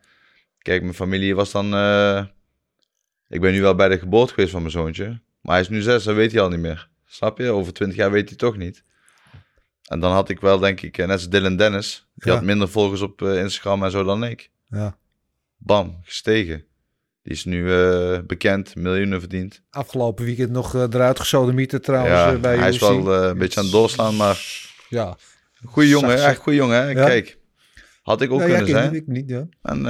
Kijk, 0.59 0.83
mijn 0.83 0.94
familie 0.94 1.35
was 1.35 1.50
dan... 1.50 1.66
ik 3.29 3.40
ben 3.40 3.53
nu 3.53 3.61
wel 3.61 3.74
bij 3.74 3.88
de 3.88 3.98
geboorte 3.98 4.33
geweest 4.35 4.53
van 4.53 4.61
mijn 4.61 4.72
zoontje. 4.72 5.20
Maar 5.40 5.53
hij 5.53 5.61
is 5.61 5.68
nu 5.68 5.81
zes, 5.81 6.05
dat 6.05 6.14
weet 6.14 6.33
hij 6.33 6.40
al 6.40 6.48
niet 6.48 6.59
meer. 6.61 6.88
Snap 7.07 7.38
je? 7.38 7.50
Over 7.50 7.72
twintig 7.72 7.96
jaar 7.96 8.11
weet 8.11 8.29
hij 8.29 8.38
toch 8.38 8.57
niet. 8.57 8.85
En 9.85 10.00
dan 10.00 10.12
had 10.12 10.29
ik 10.29 10.40
wel, 10.40 10.59
denk 10.59 10.81
ik, 10.81 10.96
net 10.96 11.11
als 11.11 11.29
Dylan 11.29 11.57
Dennis. 11.57 12.09
Die 12.14 12.29
Ja. 12.29 12.35
had 12.38 12.44
minder 12.46 12.68
volgers 12.68 13.00
op 13.00 13.22
Instagram 13.22 13.85
en 13.85 13.90
zo 13.90 14.05
dan 14.05 14.24
ik. 14.24 14.50
ja. 14.70 14.98
Bam, 15.57 16.00
gestegen. 16.03 16.64
Die 17.22 17.33
is 17.33 17.44
nu 17.44 17.72
eh, 17.72 18.18
bekend, 18.26 18.74
miljoenen 18.76 19.20
verdiend. 19.20 19.62
Afgelopen 19.70 20.24
weekend 20.24 20.50
nog 20.50 20.74
eh, 20.74 20.83
eruit 20.83 21.20
gesodemieten 21.20 21.83
trouwens 21.83 22.18
ja, 22.18 22.33
eh, 22.33 22.40
bij 22.40 22.56
hij 22.56 22.68
is 22.68 22.78
wel 22.78 23.14
een 23.14 23.38
beetje 23.38 23.59
aan 23.59 23.64
het 23.64 23.74
doorslaan, 23.74 24.16
maar 24.16 24.68
Ja. 24.88 25.16
goede 25.64 25.88
jongen, 25.88 26.24
echt 26.24 26.38
goede 26.38 26.59
jongen. 26.59 26.76
Hè? 26.76 26.88
Ja. 26.88 27.06
Kijk, 27.06 27.38
had 28.02 28.20
ik 28.20 28.30
ook 28.30 28.40
kunnen 28.40 28.66
zijn. 28.66 28.94
ik 28.94 29.06
niet, 29.06 29.28
ja. 29.28 29.48
En 29.62 29.83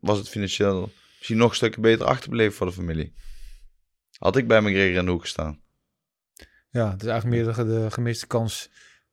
was 0.00 0.18
het 0.18 0.28
financieel 0.28 0.90
misschien 1.16 1.36
nog 1.36 1.50
een 1.50 1.56
stukje 1.56 1.80
beter 1.80 2.06
achterbleven 2.06 2.52
voor 2.52 2.66
de 2.66 2.72
familie. 2.72 3.12
Had 4.18 4.36
ik 4.36 4.46
bij 4.48 4.60
McGregor 4.60 4.98
in 4.98 5.04
de 5.04 5.10
hoek 5.10 5.20
gestaan. 5.20 5.60
Ja, 6.70 6.90
het 6.90 7.02
is 7.02 7.08
eigenlijk 7.08 7.56
meer 7.56 7.66
de 7.66 7.90
gemiste 7.90 8.26
kans. 8.26 8.70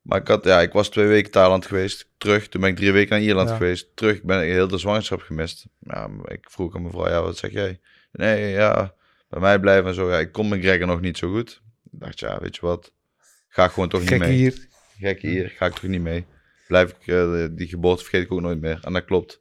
Maar 0.08 0.20
ik, 0.20 0.28
had, 0.28 0.44
ja, 0.44 0.60
ik 0.60 0.72
was 0.72 0.88
twee 0.88 1.06
weken 1.06 1.30
Thailand 1.30 1.66
geweest. 1.66 2.08
Terug. 2.18 2.48
Toen 2.48 2.60
ben 2.60 2.70
ik 2.70 2.76
drie 2.76 2.92
weken 2.92 3.10
naar 3.10 3.20
Ierland 3.20 3.48
Ja. 3.48 3.56
geweest. 3.56 3.96
Terug. 3.96 4.16
Ik 4.16 4.22
ben 4.24 4.40
heel 4.40 4.68
de 4.68 4.78
zwangerschap 4.78 5.20
gemist. 5.20 5.66
Ja, 5.80 6.10
ik 6.24 6.50
vroeg 6.50 6.74
aan 6.76 6.82
mevrouw, 6.82 7.08
ja, 7.08 7.22
wat 7.22 7.36
zeg 7.36 7.50
jij? 7.50 7.80
Nee, 8.12 8.50
ja, 8.50 8.94
bij 9.28 9.40
mij 9.40 9.58
blijven 9.60 9.88
en 9.88 9.94
zo. 9.94 10.10
Ja, 10.10 10.18
ik 10.18 10.32
kon 10.32 10.48
McGregor 10.48 10.86
nog 10.86 11.00
niet 11.00 11.18
zo 11.18 11.30
goed. 11.30 11.62
Ik 11.92 12.00
dacht, 12.00 12.18
ja, 12.18 12.38
weet 12.40 12.54
je 12.54 12.60
wat? 12.60 12.92
Ga 13.48 13.64
ik 13.64 13.70
gewoon 13.70 13.88
toch 13.88 14.00
niet 14.10 14.18
mee. 14.18 14.32
hier. 14.36 14.66
Gek 14.98 15.20
hier. 15.22 15.48
Ga 15.48 15.66
ik 15.66 15.72
toch 15.72 15.82
niet 15.90 16.00
mee. 16.00 16.26
Blijf 16.66 16.90
ik, 16.90 17.06
eh, 17.06 17.46
die 17.50 17.68
geboorte 17.68 18.02
vergeet 18.02 18.22
ik 18.24 18.32
ook 18.32 18.40
nooit 18.40 18.60
meer. 18.60 18.78
En 18.82 18.92
dat 18.92 19.04
klopt. 19.04 19.40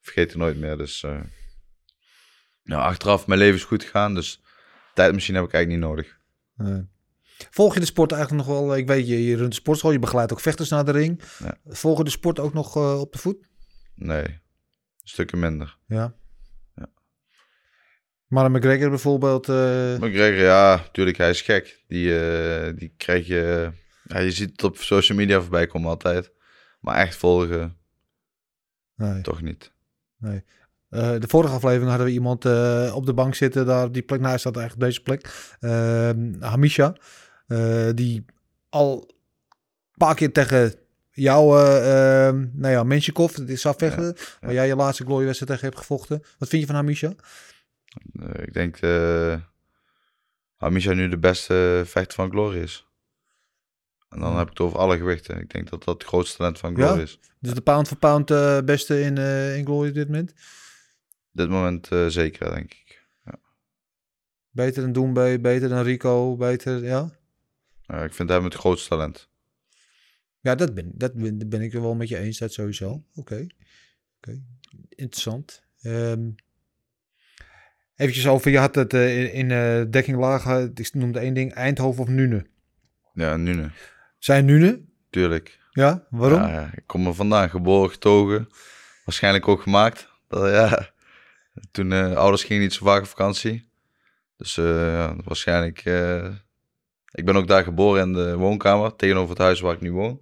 Vergeet 0.00 0.30
ik 0.30 0.36
nooit 0.36 0.56
meer. 0.56 0.76
Dus, 0.76 1.02
eh 1.02 1.20
nou, 2.64 2.82
achteraf, 2.82 3.26
mijn 3.26 3.40
leven 3.40 3.54
is 3.56 3.64
goed 3.64 3.84
gegaan. 3.84 4.14
Dus 4.14 4.40
tijdmachine 4.94 5.38
heb 5.38 5.46
ik 5.46 5.52
eigenlijk 5.54 5.82
niet 5.84 5.90
nodig. 5.90 6.18
Nee. 6.56 6.90
Volg 7.50 7.74
je 7.74 7.80
de 7.80 7.86
sport 7.86 8.12
eigenlijk 8.12 8.46
nog 8.46 8.56
wel? 8.56 8.76
Ik 8.76 8.86
weet, 8.86 9.08
je, 9.08 9.24
je 9.24 9.36
runt 9.36 9.50
de 9.50 9.54
sportschool, 9.54 9.92
je 9.92 9.98
begeleidt 9.98 10.32
ook 10.32 10.40
vechters 10.40 10.68
naar 10.68 10.84
de 10.84 10.92
ring. 10.92 11.22
Ja. 11.38 11.56
Volg 11.66 11.98
je 11.98 12.04
de 12.04 12.10
sport 12.10 12.38
ook 12.38 12.52
nog 12.52 12.76
eh, 12.76 13.00
op 13.00 13.12
de 13.12 13.18
voet? 13.18 13.36
Nee, 13.94 14.40
stukken 15.02 15.38
minder. 15.38 15.76
Ja. 15.86 16.14
Ja. 16.74 16.88
Maar 18.26 18.50
McGregor 18.50 18.88
bijvoorbeeld... 18.88 19.48
eh, 19.48 19.96
McGregor, 19.98 20.42
ja, 20.42 20.76
natuurlijk, 20.76 21.16
hij 21.16 21.30
is 21.30 21.40
gek. 21.40 21.84
Die, 21.86 22.18
eh, 22.18 22.76
die 22.76 22.94
krijg 22.96 23.26
je... 23.26 23.70
Ja, 24.04 24.18
je 24.18 24.30
ziet 24.30 24.50
het 24.50 24.64
op 24.64 24.76
social 24.76 25.18
media 25.18 25.40
voorbij 25.40 25.66
komen 25.66 25.88
altijd. 25.88 26.32
Maar 26.80 26.96
echt 26.96 27.16
volgen, 27.16 27.76
nee. 28.96 29.20
toch 29.20 29.42
niet. 29.42 29.72
Eh, 30.20 30.40
de 31.18 31.28
vorige 31.28 31.54
aflevering 31.54 31.88
hadden 31.88 32.06
we 32.06 32.12
iemand 32.12 32.44
op 32.94 33.06
de 33.06 33.14
bank 33.14 33.34
zitten, 33.34 33.66
daar 33.66 33.84
op 33.84 33.94
die 33.94 34.02
plek. 34.02 34.18
Nou, 34.18 34.30
hij 34.30 34.38
staat 34.38 34.56
eigenlijk 34.56 34.86
deze 34.86 35.02
plek. 35.02 35.54
Ehm, 35.60 36.40
Hamisha, 36.40 36.96
eh, 37.52 37.94
die 37.94 38.24
al 38.68 39.04
een 39.08 39.96
paar 39.96 40.14
keer 40.14 40.32
tegen 40.32 40.74
jou, 41.10 41.58
eh 41.58 42.26
ehm, 42.28 42.46
nou 42.52 42.72
ja, 42.72 42.82
Menshikov, 42.82 43.32
dit 43.34 43.48
is 43.48 43.66
afvechten, 43.66 44.16
waar 44.40 44.52
jij 44.52 44.66
je 44.66 44.76
laatste 44.76 45.04
gloriewedstrijd 45.04 45.52
tegen 45.52 45.66
hebt 45.68 45.78
gevochten. 45.80 46.22
Wat 46.38 46.48
vind 46.48 46.60
je 46.62 46.66
van 46.66 46.76
Hamisha? 46.76 47.12
Eh, 48.20 48.42
ik 48.46 48.52
denk 48.52 48.80
dat 48.80 49.40
Hamisha 50.56 50.92
nu 50.92 51.08
de 51.08 51.18
beste 51.18 51.82
vechter 51.86 52.14
van 52.14 52.30
Glory 52.30 52.58
is. 52.58 52.86
En 54.08 54.20
dan 54.20 54.30
Ja. 54.30 54.36
heb 54.36 54.44
ik 54.46 54.52
het 54.52 54.60
over 54.60 54.78
alle 54.78 54.96
gewichten. 54.96 55.38
Ik 55.40 55.50
denk 55.52 55.70
dat 55.70 55.84
dat 55.84 55.94
het 55.94 56.04
grootste 56.08 56.36
talent 56.36 56.58
van 56.58 56.74
Ja? 56.76 56.86
Glory 56.86 57.02
is. 57.02 57.18
Dus 57.38 57.54
de 57.54 57.60
pound 57.60 57.88
voor 57.88 57.96
pound 57.96 58.26
beste 58.64 59.00
in, 59.00 59.16
in 59.56 59.64
Glory 59.64 59.88
op 59.88 59.94
dit 59.94 60.06
moment. 60.06 60.32
Dit 61.32 61.48
moment 61.48 61.88
zeker, 62.08 62.50
denk 62.54 62.72
ik. 62.72 63.00
Beter 64.50 64.82
dan 64.82 64.92
Doembe, 64.92 65.38
beter 65.40 65.68
dan 65.68 65.82
Rico, 65.82 66.36
beter, 66.36 66.84
ja. 66.84 67.10
Ja, 67.92 68.04
ik 68.04 68.14
vind 68.14 68.28
hem 68.28 68.44
het 68.44 68.54
grootste 68.54 68.88
talent. 68.88 69.28
Ja, 70.40 70.54
dat 70.54 70.74
ben, 70.74 70.90
dat 70.94 71.14
ben, 71.14 71.48
ben 71.48 71.60
ik 71.60 71.74
er 71.74 71.80
wel 71.80 71.94
met 71.94 72.08
je 72.08 72.18
eens, 72.18 72.38
dat 72.38 72.52
sowieso. 72.52 73.04
Oké, 73.14 73.46
oké, 74.16 74.42
interessant. 74.88 75.62
Ehm 75.82 76.28
eventjes 78.02 78.26
over, 78.26 78.50
je 78.50 78.58
had 78.58 78.74
het 78.74 78.94
eh, 78.94 79.18
in, 79.18 79.32
in 79.32 79.50
eh, 79.50 79.90
dekking 79.90 80.18
laag, 80.18 80.46
eh, 80.46 80.62
ik 80.74 80.94
noemde 80.94 81.18
één 81.18 81.34
ding, 81.34 81.52
Eindhoven 81.52 82.02
of 82.02 82.08
Nune. 82.08 82.46
Ja, 83.14 83.36
Nune. 83.36 83.70
Zijn 84.18 84.44
Nune? 84.44 84.80
Tuurlijk. 85.10 85.60
Ja, 85.70 86.06
waarom? 86.10 86.40
Ja, 86.40 86.70
ik 86.74 86.86
kom 86.86 87.06
er 87.06 87.14
vandaan, 87.14 87.50
geboren, 87.50 87.90
getogen. 87.90 88.48
Waarschijnlijk 89.04 89.48
ook 89.48 89.62
gemaakt. 89.62 90.08
Dat, 90.28 90.50
ja. 90.50 90.90
Toen 91.70 91.92
eh, 91.92 92.16
ouders 92.16 92.44
gingen 92.44 92.62
niet 92.62 92.72
zo 92.72 92.84
vaak 92.84 93.00
op 93.00 93.06
vakantie. 93.06 93.70
Dus 94.36 94.54
waarschijnlijk... 95.24 95.82
eh, 97.12 97.18
ik 97.20 97.24
ben 97.24 97.36
ook 97.36 97.48
daar 97.48 97.64
geboren 97.64 98.02
in 98.02 98.12
de 98.12 98.36
woonkamer, 98.36 98.96
tegenover 98.96 99.30
het 99.30 99.38
huis 99.38 99.60
waar 99.60 99.74
ik 99.74 99.80
nu 99.80 99.92
woon. 99.92 100.20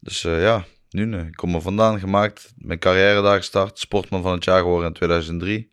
Dus 0.00 0.24
eh, 0.24 0.42
ja, 0.42 0.64
nu 0.90 1.04
nee. 1.04 1.26
Ik 1.26 1.36
kom 1.36 1.54
er 1.54 1.60
vandaan, 1.60 1.98
gemaakt. 1.98 2.52
Mijn 2.56 2.78
carrière 2.78 3.22
daar 3.22 3.36
gestart. 3.36 3.78
Sportman 3.78 4.22
van 4.22 4.32
het 4.32 4.44
jaar 4.44 4.60
geworden 4.60 4.88
in 4.88 4.94
2003. 4.94 5.72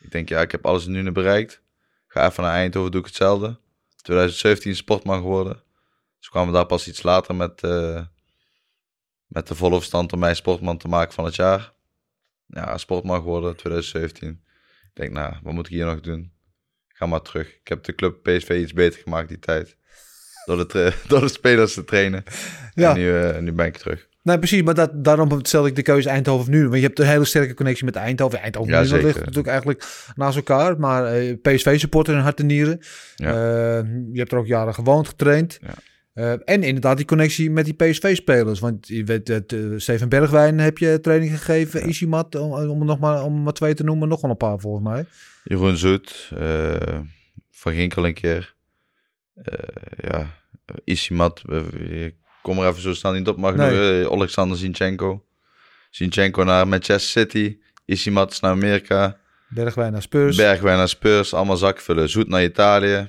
Ik 0.00 0.10
denk, 0.10 0.28
ja, 0.28 0.40
ik 0.40 0.50
heb 0.50 0.66
alles 0.66 0.86
in 0.86 0.92
Nune 0.92 1.12
bereikt. 1.12 1.62
Ga 2.06 2.28
even 2.28 2.42
naar 2.42 2.52
Eindhoven, 2.52 2.90
doe 2.90 3.00
ik 3.00 3.06
hetzelfde. 3.06 3.58
2017 4.02 4.76
sportman 4.76 5.20
geworden. 5.20 5.62
Dus 6.18 6.28
kwamen 6.28 6.48
we 6.48 6.54
daar 6.54 6.66
pas 6.66 6.88
iets 6.88 7.02
later 7.02 7.34
met, 7.34 7.62
eh, 7.62 8.04
met 9.26 9.48
de 9.48 9.54
volle 9.54 9.76
verstand 9.76 10.12
om 10.12 10.18
mij 10.18 10.34
sportman 10.34 10.78
te 10.78 10.88
maken 10.88 11.12
van 11.12 11.24
het 11.24 11.34
jaar. 11.34 11.72
Ja, 12.46 12.78
sportman 12.78 13.16
geworden 13.16 13.56
2017. 13.56 14.44
Ik 14.84 14.90
denk, 14.92 15.12
nou, 15.12 15.34
wat 15.42 15.52
moet 15.52 15.66
ik 15.66 15.72
hier 15.72 15.86
nog 15.86 16.00
doen? 16.00 16.31
Ga 17.02 17.08
maar 17.08 17.22
terug. 17.22 17.48
Ik 17.48 17.68
heb 17.68 17.84
de 17.84 17.94
club 17.94 18.22
PSV 18.22 18.58
iets 18.62 18.72
beter 18.72 19.00
gemaakt 19.02 19.28
die 19.28 19.38
tijd. 19.38 19.76
Door 20.44 20.68
de, 20.68 20.92
door 21.08 21.20
de 21.20 21.28
spelers 21.28 21.74
te 21.74 21.84
trainen. 21.84 22.24
Ja. 22.74 22.90
En 22.90 22.96
nu, 22.96 23.18
eh, 23.18 23.38
nu 23.38 23.52
ben 23.52 23.66
ik 23.66 23.76
terug. 23.76 24.08
Nee, 24.22 24.38
precies, 24.38 24.62
maar 24.62 24.74
dat, 24.74 25.04
daarom 25.04 25.44
stel 25.44 25.66
ik 25.66 25.76
de 25.76 25.82
keuze 25.82 26.08
Eindhoven 26.08 26.42
of 26.42 26.48
Nune. 26.48 26.68
Want 26.68 26.80
je 26.80 26.86
hebt 26.86 26.98
een 26.98 27.06
hele 27.06 27.24
sterke 27.24 27.54
connectie 27.54 27.84
met 27.84 27.96
Eindhoven. 27.96 28.40
Eindhoven 28.40 28.72
Ja, 28.72 28.80
ligt 28.80 29.18
natuurlijk 29.18 29.46
eigenlijk 29.46 29.84
naast 30.14 30.36
elkaar. 30.36 30.78
Maar 30.78 31.06
eh, 31.06 31.36
PSV-supporter 31.42 32.14
in 32.14 32.20
hart 32.20 32.40
en 32.40 32.46
nieren. 32.46 32.80
Ja. 33.16 33.28
Eh, 33.28 33.86
je 34.12 34.18
hebt 34.18 34.32
er 34.32 34.38
ook 34.38 34.46
jaren 34.46 34.74
gewoond, 34.74 35.08
getraind. 35.08 35.58
Ja. 35.62 35.74
Eh, 36.12 36.32
en 36.32 36.62
inderdaad 36.62 36.96
die 36.96 37.06
connectie 37.06 37.50
met 37.50 37.64
die 37.64 37.74
PSV-spelers. 37.74 38.60
Want 38.60 38.88
je 38.88 39.04
weet, 39.04 39.28
het, 39.28 39.52
eh, 39.52 39.60
Steven 39.76 40.08
Bergwijn 40.08 40.58
heb 40.58 40.78
je 40.78 40.98
training 41.00 41.30
gegeven. 41.38 41.88
Isimat, 41.88 42.34
om, 42.34 42.52
om, 42.52 42.80
er 42.80 42.86
nog 42.86 42.98
maar, 42.98 43.22
om 43.24 43.42
maar 43.42 43.52
twee 43.52 43.74
te 43.74 43.84
noemen. 43.84 44.08
Nog 44.08 44.20
wel 44.20 44.30
een 44.30 44.36
paar 44.36 44.58
volgens 44.58 44.84
mij. 44.84 45.04
Jeroen 45.44 45.76
Zoet. 45.76 46.30
eh, 46.38 46.98
van 47.50 47.72
Ginkel 47.72 48.06
een 48.06 48.14
keer. 48.14 48.54
Eh, 49.34 49.58
ja, 50.10 50.26
Isimat. 50.84 51.42
eh, 51.48 52.04
ik 52.06 52.14
kom 52.42 52.58
er 52.58 52.68
even 52.68 52.82
zo 52.82 52.94
snel 52.94 53.12
niet 53.12 53.28
op. 53.28 53.36
Maar 53.36 53.56
Nee. 53.56 54.00
eh, 54.02 54.10
Alexander 54.10 54.56
Zinchenko. 54.58 55.24
Zinchenko 55.90 56.44
naar 56.44 56.68
Manchester 56.68 57.22
City. 57.22 57.58
Isimat 57.84 58.30
is 58.32 58.40
naar 58.40 58.50
Amerika. 58.50 59.16
Bergwijn 59.48 59.92
naar 59.92 60.02
Spurs. 60.02 60.36
Bergwijn 60.36 60.76
naar 60.76 60.88
Spurs, 60.88 61.34
allemaal 61.34 61.56
zakvullen. 61.56 62.08
Zoet 62.08 62.28
naar 62.28 62.42
Italië. 62.44 63.08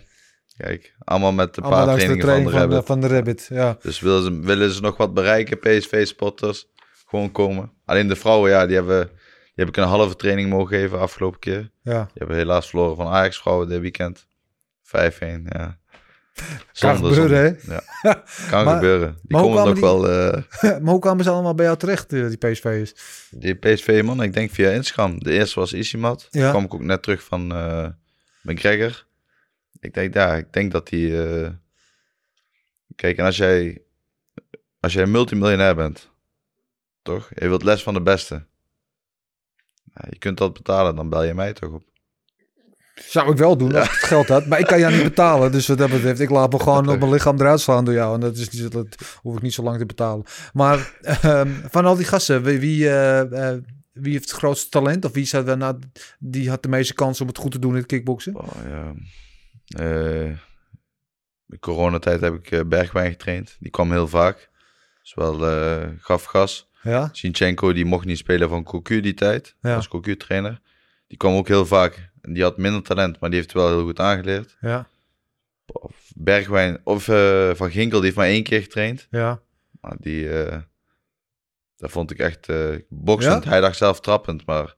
Kijk, 0.58 0.94
allemaal 1.04 1.32
met 1.32 1.58
een 1.58 1.64
Allemaal 1.64 1.86
de 1.86 1.92
trainingen 2.04 2.10
van 2.10 2.18
de 2.18 2.24
training 2.26 2.50
van, 2.52 2.60
Rabbit. 2.60 2.80
de, 2.80 2.86
van 2.86 3.02
de 3.02 3.08
Rabbit. 3.08 3.48
Ja. 3.50 3.78
Dus 3.82 4.00
willen 4.00 4.24
ze, 4.24 4.40
willen 4.40 4.72
ze 4.72 4.82
nog 4.82 4.98
wat 4.98 5.14
bereiken, 5.14 5.60
PSV-spotters, 5.60 6.68
gewoon 7.08 7.32
komen. 7.32 7.72
Alleen 7.86 8.08
de 8.08 8.16
vrouwen, 8.16 8.50
ja, 8.52 8.66
die, 8.66 8.76
hebben, 8.76 9.06
die 9.08 9.52
heb 9.56 9.68
ik 9.68 9.78
een 9.78 9.84
halve 9.84 10.16
training 10.16 10.50
mogen 10.50 10.68
geven 10.78 11.00
afgelopen 11.00 11.40
keer. 11.40 11.72
ja. 11.82 12.04
Die 12.04 12.12
hebben 12.14 12.36
helaas 12.36 12.70
verloren 12.70 12.96
van 12.96 13.08
Ajax-vrouwen 13.08 13.68
dit 13.70 13.80
weekend. 13.82 14.26
5-1, 14.86 14.90
ja. 15.46 15.78
Kan 16.80 16.96
gebeuren, 16.96 17.58
zonde. 17.66 17.82
Ja. 18.02 18.14
Kan 18.50 18.66
Maar- 18.66 18.74
gebeuren. 18.76 19.18
Die 19.22 19.38
komen 19.38 19.66
nog 19.66 19.78
kwamen 19.78 20.02
wel... 20.02 20.32
eh, 20.32 20.80
maar 20.82 20.92
hoe 20.92 21.00
kwamen 21.00 21.24
ze 21.24 21.30
allemaal 21.30 21.56
bij 21.56 21.66
jou 21.66 21.78
terecht, 21.78 22.14
eh, 22.14 22.28
die 22.28 22.38
PSV'ers? 22.38 22.94
die 23.32 23.54
PSV-man, 23.56 24.24
ik 24.24 24.34
denk 24.34 24.52
via 24.52 24.70
Instagram. 24.70 25.20
De 25.24 25.32
eerste 25.32 25.60
was 25.60 25.74
Isimat. 25.74 26.28
Ja. 26.32 26.50
Kwam 26.50 26.64
ik 26.64 26.74
ook 26.74 26.82
net 26.82 27.04
terug 27.04 27.24
van 27.24 27.52
eh 27.56 27.86
McGregor. 28.42 29.06
Ik 29.84 29.94
denk, 29.94 30.14
ja, 30.14 30.36
ik 30.36 30.54
denk 30.54 30.72
dat 30.72 30.88
die... 30.88 31.24
eh, 31.24 31.50
Kijk, 32.96 33.18
en 33.18 33.26
als 33.26 33.38
jij... 33.38 33.82
Als 34.80 34.94
jij 34.94 35.06
multimiljonair 35.06 35.76
bent, 35.76 36.10
toch? 37.02 37.30
Je 37.36 37.48
wilt 37.48 37.64
les 37.64 37.84
van 37.84 37.94
de 37.94 38.02
beste. 38.02 38.46
Ja, 39.94 40.06
je 40.10 40.18
kunt 40.18 40.38
dat 40.38 40.54
betalen, 40.54 40.96
dan 40.96 41.10
bel 41.10 41.24
je 41.24 41.34
mij 41.34 41.54
toch 41.54 41.72
op. 41.72 41.84
Zou 42.96 43.32
ik 43.32 43.38
wel 43.38 43.58
doen 43.58 43.76
als 43.76 43.86
ik 43.86 43.92
het 43.92 44.04
geld 44.04 44.28
had. 44.28 44.46
Maar 44.46 44.60
ik 44.60 44.66
kan 44.66 44.80
jou 44.80 44.94
niet 44.94 45.04
betalen. 45.04 45.52
Dus 45.52 45.68
wat 45.68 45.78
dat 45.78 45.90
betreft, 45.90 46.20
ik 46.20 46.30
laat 46.30 46.52
me 46.52 46.60
gewoon 46.64 46.90
op 46.90 47.00
mijn 47.00 47.12
lichaam 47.12 47.40
eruit 47.40 47.60
slaan 47.60 47.86
door 47.86 47.94
jou. 47.94 48.14
En 48.14 48.20
dat, 48.20 48.38
is 48.38 48.50
niet, 48.50 48.72
dat 48.72 48.88
hoef 49.22 49.36
ik 49.36 49.42
niet 49.42 49.54
zo 49.54 49.64
lang 49.64 49.78
te 49.78 49.86
betalen. 49.86 50.26
Maar 50.54 50.98
ehm, 51.02 51.52
van 51.70 51.86
al 51.86 51.96
die 51.96 52.06
gasten, 52.06 52.44
wie, 52.44 52.60
wie, 52.60 52.90
eh, 52.90 53.52
eh, 53.52 53.62
wie 53.92 54.12
heeft 54.12 54.30
het 54.30 54.40
grootste 54.40 54.70
talent? 54.70 55.06
Of 55.06 55.12
wie 55.12 55.26
zou 55.26 55.56
nou, 55.56 55.80
die 56.20 56.50
had 56.50 56.64
de 56.64 56.70
meeste 56.70 56.94
kans 56.94 57.22
om 57.22 57.28
het 57.28 57.38
goed 57.38 57.52
te 57.52 57.60
doen 57.60 57.72
in 57.72 57.78
het 57.78 57.86
kickboksen? 57.86 58.36
Oh, 58.36 58.48
ja. 58.68 58.94
Eh, 59.68 60.26
in 61.48 61.60
coronatijd 61.60 62.22
heb 62.22 62.34
ik 62.34 62.52
eh, 62.52 62.60
Bergwijn 62.66 63.12
getraind. 63.12 63.58
Die 63.60 63.72
kwam 63.72 63.92
heel 63.92 64.08
vaak. 64.08 64.50
Dus 65.02 65.14
wel 65.14 65.48
eh, 65.48 65.90
gaf 66.00 66.24
gas. 66.24 66.70
Ja, 66.82 67.10
Sinchenko 67.12 67.74
die 67.74 67.86
mocht 67.86 68.06
niet 68.06 68.18
spelen 68.18 68.50
van 68.50 68.64
Cocu 68.64 69.00
die 69.00 69.14
tijd. 69.14 69.56
Ja. 69.62 69.76
Als 69.76 69.88
Cocu 69.88 70.18
trainer. 70.18 70.62
Die 71.08 71.18
kwam 71.18 71.36
ook 71.36 71.48
heel 71.48 71.66
vaak. 71.66 72.12
En 72.22 72.34
die 72.34 72.44
had 72.44 72.58
minder 72.58 72.82
talent, 72.84 73.20
maar 73.20 73.30
die 73.30 73.40
heeft 73.40 73.54
het 73.54 73.62
wel 73.62 73.72
heel 73.72 73.84
goed 73.84 74.00
aangeleerd. 74.00 74.58
ja, 74.62 74.88
Bergwijn 76.16 76.82
of 76.84 77.08
eh, 77.08 77.52
Van 77.54 77.72
Ginkel, 77.72 77.98
die 77.98 78.06
heeft 78.06 78.16
maar 78.18 78.28
één 78.28 78.44
keer 78.44 78.62
getraind. 78.62 79.08
ja. 79.12 79.42
Maar 79.82 79.96
die, 80.00 80.42
eh 80.42 80.58
dat 81.78 81.92
vond 81.92 82.12
ik 82.12 82.20
echt 82.20 82.50
eh 82.50 82.76
boksend. 82.90 83.44
Ja? 83.44 83.50
Hij 83.50 83.62
dacht 83.62 83.78
zelf 83.78 84.00
trappend, 84.00 84.46
maar 84.46 84.76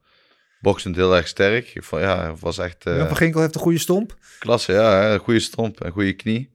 boksend 0.65 0.95
heel 0.95 1.15
erg 1.15 1.27
sterk. 1.27 1.75
Ik 1.75 1.83
vond, 1.83 2.01
ja, 2.01 2.31
het 2.31 2.39
was 2.39 2.57
echt 2.57 2.85
eh, 2.85 2.97
ja 2.97 3.07
Van 3.07 3.15
Ginkel 3.17 3.41
heeft 3.41 3.55
een 3.55 3.61
goede 3.61 3.77
stomp. 3.79 4.15
klasse. 4.39 4.71
Ja, 4.73 5.13
een 5.13 5.19
goede 5.19 5.39
stomp, 5.39 5.83
een 5.83 5.91
goede 5.91 6.13
knie. 6.13 6.53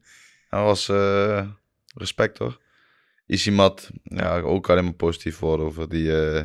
Hij 0.49 0.61
was 0.61 0.89
eh, 0.89 1.47
respect 1.95 2.37
hoor. 2.37 2.59
Isimat, 3.25 3.89
ja, 4.03 4.39
ook 4.39 4.69
alleen 4.69 4.83
maar 4.83 4.93
positief 4.93 5.39
woorden 5.39 5.65
over. 5.65 5.89
Die, 5.89 6.25
eh, 6.25 6.43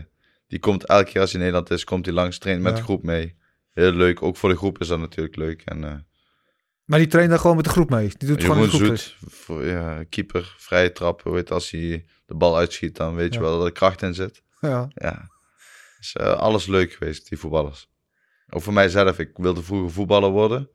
die 0.48 0.58
komt 0.58 0.84
elke 0.84 1.10
keer 1.10 1.20
als 1.20 1.32
hij 1.32 1.40
in 1.40 1.46
Nederland 1.46 1.70
is, 1.70 1.84
komt 1.84 2.04
hij 2.06 2.14
langs, 2.14 2.38
traint 2.38 2.62
met 2.62 2.72
Ja. 2.72 2.78
de 2.78 2.84
groep 2.84 3.02
mee. 3.02 3.34
Heel 3.72 3.92
leuk, 3.92 4.22
ook 4.22 4.36
voor 4.36 4.48
de 4.48 4.56
groep 4.56 4.78
is 4.80 4.88
dat 4.88 4.98
natuurlijk 4.98 5.36
leuk. 5.36 5.62
En 5.64 5.84
eh 5.84 5.94
Maar 6.84 6.98
die 6.98 7.08
traint 7.08 7.30
dan 7.30 7.40
gewoon 7.40 7.56
met 7.56 7.64
de 7.64 7.70
groep 7.70 7.90
mee. 7.90 8.10
Die 8.18 8.28
doet 8.28 8.44
gewoon 8.44 8.62
de 8.62 8.68
groep. 8.68 8.80
Zoet, 8.96 9.16
voor, 9.28 9.64
ja, 9.66 10.04
keeper, 10.08 10.54
vrije 10.58 10.92
trap. 10.92 11.22
Weet, 11.22 11.50
als 11.50 11.70
hij 11.70 12.04
de 12.26 12.34
bal 12.34 12.56
uitschiet, 12.56 12.96
dan 12.96 13.14
weet 13.14 13.34
je 13.34 13.40
wel 13.40 13.56
dat 13.58 13.66
er 13.66 13.72
kracht 13.72 14.02
in 14.02 14.14
zit. 14.14 14.42
Ja. 14.60 14.88
Ja, 14.94 15.28
is 16.06 16.12
eh, 16.16 16.32
alles 16.38 16.66
leuk 16.66 16.92
geweest, 16.92 17.28
die 17.28 17.38
voetballers. 17.38 17.88
Ook 18.48 18.62
voor 18.62 18.72
mijzelf, 18.72 19.18
ik 19.18 19.30
wilde 19.34 19.62
vroeger 19.62 19.90
voetballer 19.90 20.30
worden. 20.30 20.70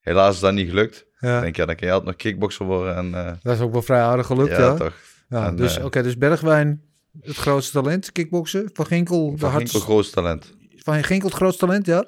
Helaas 0.00 0.34
is 0.34 0.40
dat 0.40 0.52
niet 0.52 0.68
gelukt. 0.68 1.06
ja. 1.18 1.36
Ik 1.36 1.42
denk, 1.42 1.56
ja, 1.56 1.66
dan 1.66 1.76
kan 1.76 1.86
je 1.86 1.92
altijd 1.92 2.10
nog 2.10 2.20
kickboxer 2.20 2.66
worden. 2.66 2.96
En, 2.96 3.14
eh, 3.14 3.32
Dat 3.42 3.54
is 3.54 3.60
ook 3.60 3.72
wel 3.72 3.82
vrij 3.82 4.00
aardig 4.00 4.26
gelukt, 4.26 4.50
ja, 4.50 4.58
ja. 4.58 4.74
toch. 4.74 4.94
Ja, 5.28 5.46
En, 5.46 5.56
dus, 5.56 5.78
eh, 5.78 5.84
oké, 5.84 6.02
dus 6.02 6.16
Bergwijn, 6.18 6.82
het 7.20 7.36
grootste 7.36 7.72
talent, 7.72 8.12
kickboksen. 8.12 8.70
Van 8.72 8.86
Ginkel, 8.86 9.30
de 9.30 9.38
Van 9.38 9.50
hart... 9.50 9.62
Ginkel, 9.62 9.80
grootste 9.80 10.14
talent. 10.14 10.54
Van 10.76 11.04
Ginkel, 11.04 11.28
het 11.28 11.36
grootste 11.36 11.66
talent, 11.66 11.86
ja. 11.86 12.06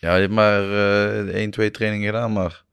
Ja, 0.00 0.14
je 0.14 0.20
hebt 0.20 0.32
maar 0.32 0.62
eh 0.62 1.34
één, 1.34 1.50
twee 1.50 1.70
trainingen 1.70 2.06
gedaan, 2.06 2.32
maar 2.32 2.64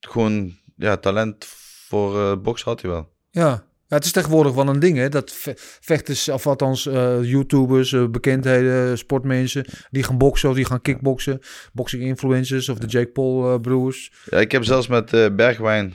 gewoon, 0.00 0.58
ja, 0.76 0.96
talent 0.96 1.44
voor 1.88 2.40
boksen 2.40 2.68
had 2.68 2.80
hij 2.80 2.90
wel. 2.90 3.12
Ja. 3.30 3.64
Het 3.94 4.04
is 4.04 4.12
tegenwoordig 4.12 4.52
wel 4.54 4.68
een 4.68 4.78
ding, 4.78 4.96
hè? 4.96 5.08
Dat 5.08 5.32
ve- 5.32 5.54
vechters, 5.80 6.28
of 6.28 6.46
althans 6.46 6.86
eh, 6.86 7.22
YouTubers, 7.22 7.92
eh, 7.92 8.06
bekendheden, 8.08 8.98
sportmensen, 8.98 9.64
die 9.90 10.02
gaan 10.02 10.18
boksen 10.18 10.48
of 10.48 10.54
die 10.54 10.64
gaan 10.64 10.80
kickboksen. 10.80 11.38
Boxing 11.72 12.02
influencers 12.02 12.68
of 12.68 12.78
de 12.78 12.86
Jake 12.86 13.10
Paul 13.10 13.52
eh, 13.54 13.60
broers. 13.60 14.12
Ja, 14.30 14.38
ik 14.38 14.52
heb 14.52 14.64
zelfs 14.64 14.86
met 14.86 15.10
Bergwijn, 15.36 15.86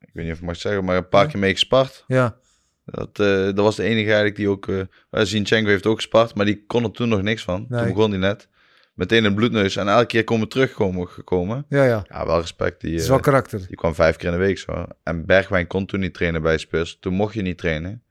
ik 0.00 0.10
weet 0.12 0.24
niet 0.24 0.32
of 0.32 0.38
ik 0.40 0.44
mag 0.44 0.56
zeggen, 0.56 0.84
maar 0.84 0.96
een 0.96 1.08
paar 1.08 1.24
Ja. 1.24 1.30
keer 1.30 1.40
mee 1.40 1.52
gespart. 1.52 2.04
Ja, 2.06 2.36
Dat, 2.84 3.16
dat 3.16 3.56
was 3.56 3.76
de 3.76 3.82
enige 3.82 4.06
eigenlijk 4.06 4.36
die 4.36 4.48
ook... 4.48 4.68
eh 4.68 4.80
Zinchenko 5.10 5.68
heeft 5.68 5.86
ook 5.86 5.96
gespart, 5.96 6.34
maar 6.34 6.46
die 6.46 6.64
kon 6.66 6.84
er 6.84 6.90
toen 6.90 7.08
nog 7.08 7.22
niks 7.22 7.42
van. 7.42 7.66
Nee. 7.68 7.80
Toen 7.84 7.94
begon 7.94 8.10
hij 8.10 8.18
net. 8.18 8.48
Meteen 8.94 9.24
een 9.24 9.34
bloedneus 9.34 9.76
en 9.76 9.88
elke 9.88 10.06
keer 10.06 10.24
komen 10.24 10.48
terugkomen 10.48 11.08
gekomen. 11.08 11.66
ja, 11.68 11.84
ja. 11.84 12.04
Ja, 12.08 12.26
wel 12.26 12.40
respect. 12.40 12.80
Die, 12.80 12.94
is 12.94 13.02
eh, 13.02 13.08
wel 13.08 13.20
karakter. 13.20 13.66
die 13.66 13.76
kwam 13.76 13.94
vijf 13.94 14.16
keer 14.16 14.26
in 14.32 14.38
de 14.38 14.44
week 14.44 14.58
zo. 14.58 14.86
En 15.02 15.26
Bergwijn 15.26 15.66
kon 15.66 15.86
toen 15.86 16.00
niet 16.00 16.14
trainen 16.14 16.42
bij 16.42 16.58
Spurs. 16.58 16.96
Toen 17.00 17.14
mocht 17.14 17.34
je 17.34 17.42
niet 17.42 17.58
trainen. 17.58 18.02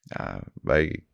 Ja, 0.00 0.40
wij 0.62 1.04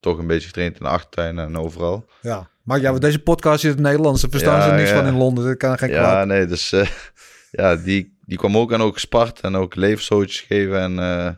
toch 0.00 0.18
een 0.18 0.26
beetje 0.26 0.46
getraind 0.46 0.78
in 0.78 0.84
de 0.84 0.90
achtertuin 0.90 1.38
en 1.38 1.56
overal. 1.58 2.06
Ja. 2.20 2.48
Maar 2.62 2.80
ja, 2.80 2.92
deze 2.92 3.18
podcast 3.22 3.56
is 3.56 3.62
in 3.70 3.70
het 3.70 3.80
Nederlands. 3.80 4.20
Daar 4.20 4.30
verstaan 4.30 4.58
Ja, 4.58 4.68
ze 4.68 4.74
niks 4.74 4.90
ja. 4.90 4.96
van 4.96 5.06
in 5.06 5.16
Londen. 5.16 5.44
Dat 5.44 5.56
kan 5.56 5.78
geen 5.78 5.90
Ja, 5.90 5.98
kwaad. 5.98 6.26
nee, 6.26 6.46
dus 6.46 6.72
eh, 6.72 6.88
ja, 7.50 7.76
die, 7.76 8.18
die 8.24 8.38
kwam 8.38 8.56
ook 8.56 8.72
en 8.72 8.80
ook 8.80 8.92
gespart 8.94 9.40
en 9.40 9.56
ook 9.56 9.74
levenszootjes 9.74 10.40
geven. 10.40 10.80
En 10.80 10.98
eh, 10.98 11.30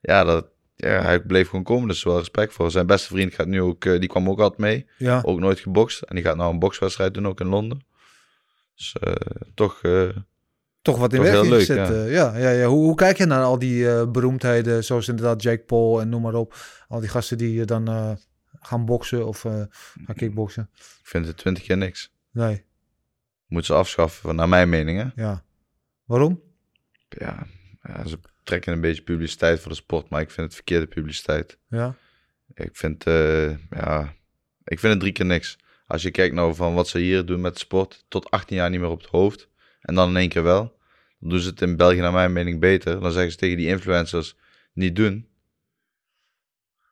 ja, 0.00 0.24
dat, 0.24 0.46
ja, 0.88 1.02
hij 1.02 1.20
bleef 1.20 1.48
gewoon 1.48 1.64
komen, 1.64 1.88
dus 1.88 2.02
wel 2.02 2.18
respect 2.18 2.52
voor. 2.52 2.70
Zijn 2.70 2.86
beste 2.86 3.08
vriend 3.08 3.34
gaat 3.34 3.46
nu 3.46 3.60
ook, 3.62 3.84
eh, 3.84 4.00
die 4.00 4.08
kwam 4.08 4.28
ook 4.28 4.40
altijd 4.40 4.60
mee. 4.60 4.86
Ja, 4.98 5.22
Ook 5.24 5.38
nooit 5.38 5.60
gebokst. 5.60 6.02
En 6.02 6.14
die 6.14 6.24
gaat 6.24 6.36
nou 6.36 6.52
een 6.52 6.58
bokswedstrijd 6.58 7.14
doen, 7.14 7.26
ook 7.26 7.40
in 7.40 7.46
Londen. 7.46 7.84
Dus 8.74 8.96
eh, 9.00 9.12
toch, 9.54 9.82
eh, 9.82 10.08
toch 10.82 10.98
wat 10.98 11.12
in 11.12 11.20
werking 11.20 11.42
heel 11.42 11.50
leuk, 11.50 11.66
gezet. 11.66 11.88
ja. 11.88 12.04
ja, 12.04 12.38
ja, 12.38 12.50
ja. 12.50 12.66
Hoe, 12.66 12.84
hoe 12.84 12.94
kijk 12.94 13.18
je 13.18 13.26
naar 13.26 13.42
al 13.42 13.58
die 13.58 14.06
beroemdheden, 14.08 14.84
zoals 14.84 15.08
inderdaad 15.08 15.42
Jake 15.42 15.62
Paul 15.62 16.00
en 16.00 16.08
noem 16.08 16.22
maar 16.22 16.34
op. 16.34 16.56
Al 16.88 17.00
die 17.00 17.08
gasten 17.08 17.38
die 17.38 17.64
dan 17.64 18.18
gaan 18.60 18.84
boksen 18.84 19.26
of 19.26 19.40
gaan 19.40 20.16
kickboksen. 20.16 20.70
ik 20.76 21.08
vind 21.08 21.26
het 21.26 21.36
twintig 21.36 21.64
keer 21.64 21.76
niks. 21.76 22.12
Nee, 22.30 22.64
Moet 23.46 23.64
ze 23.64 23.74
afschaffen, 23.74 24.34
naar 24.34 24.48
mijn 24.48 24.68
mening. 24.68 24.98
Hè? 24.98 25.22
ja. 25.22 25.44
Waarom? 26.04 26.40
Ja, 27.08 27.46
ja, 27.82 28.06
ze 28.06 28.18
trekken 28.42 28.72
een 28.72 28.80
beetje 28.80 29.02
publiciteit 29.02 29.60
voor 29.60 29.70
de 29.70 29.76
sport, 29.76 30.08
maar 30.08 30.20
ik 30.20 30.30
vind 30.30 30.46
het 30.46 30.54
verkeerde 30.54 30.86
publiciteit. 30.86 31.58
Ja, 31.68 31.94
Ik 32.54 32.76
vind, 32.76 33.04
eh, 33.04 33.50
ja, 33.70 34.14
ik 34.64 34.78
vind 34.78 34.92
het 34.92 35.00
drie 35.00 35.12
keer 35.12 35.26
niks. 35.26 35.56
Als 35.86 36.02
je 36.02 36.10
kijkt 36.10 36.34
nou 36.34 36.54
van 36.54 36.74
wat 36.74 36.88
ze 36.88 36.98
hier 36.98 37.24
doen 37.26 37.40
met 37.40 37.52
de 37.52 37.58
sport, 37.58 38.04
tot 38.08 38.30
18 38.30 38.56
jaar 38.56 38.70
niet 38.70 38.80
meer 38.80 38.88
op 38.88 39.00
het 39.00 39.10
hoofd. 39.10 39.48
En 39.80 39.94
dan 39.94 40.08
in 40.08 40.16
één 40.16 40.28
keer 40.28 40.42
wel. 40.42 40.78
Dan 41.20 41.28
doen 41.30 41.38
ze 41.40 41.48
het 41.48 41.60
in 41.62 41.76
België 41.76 41.98
naar 42.00 42.12
mijn 42.12 42.32
mening 42.32 42.60
beter. 42.60 43.00
Dan 43.00 43.12
zeggen 43.12 43.32
ze 43.32 43.36
tegen 43.38 43.56
die 43.56 43.66
influencers 43.68 44.36
niet 44.72 44.96
doen. 44.96 45.28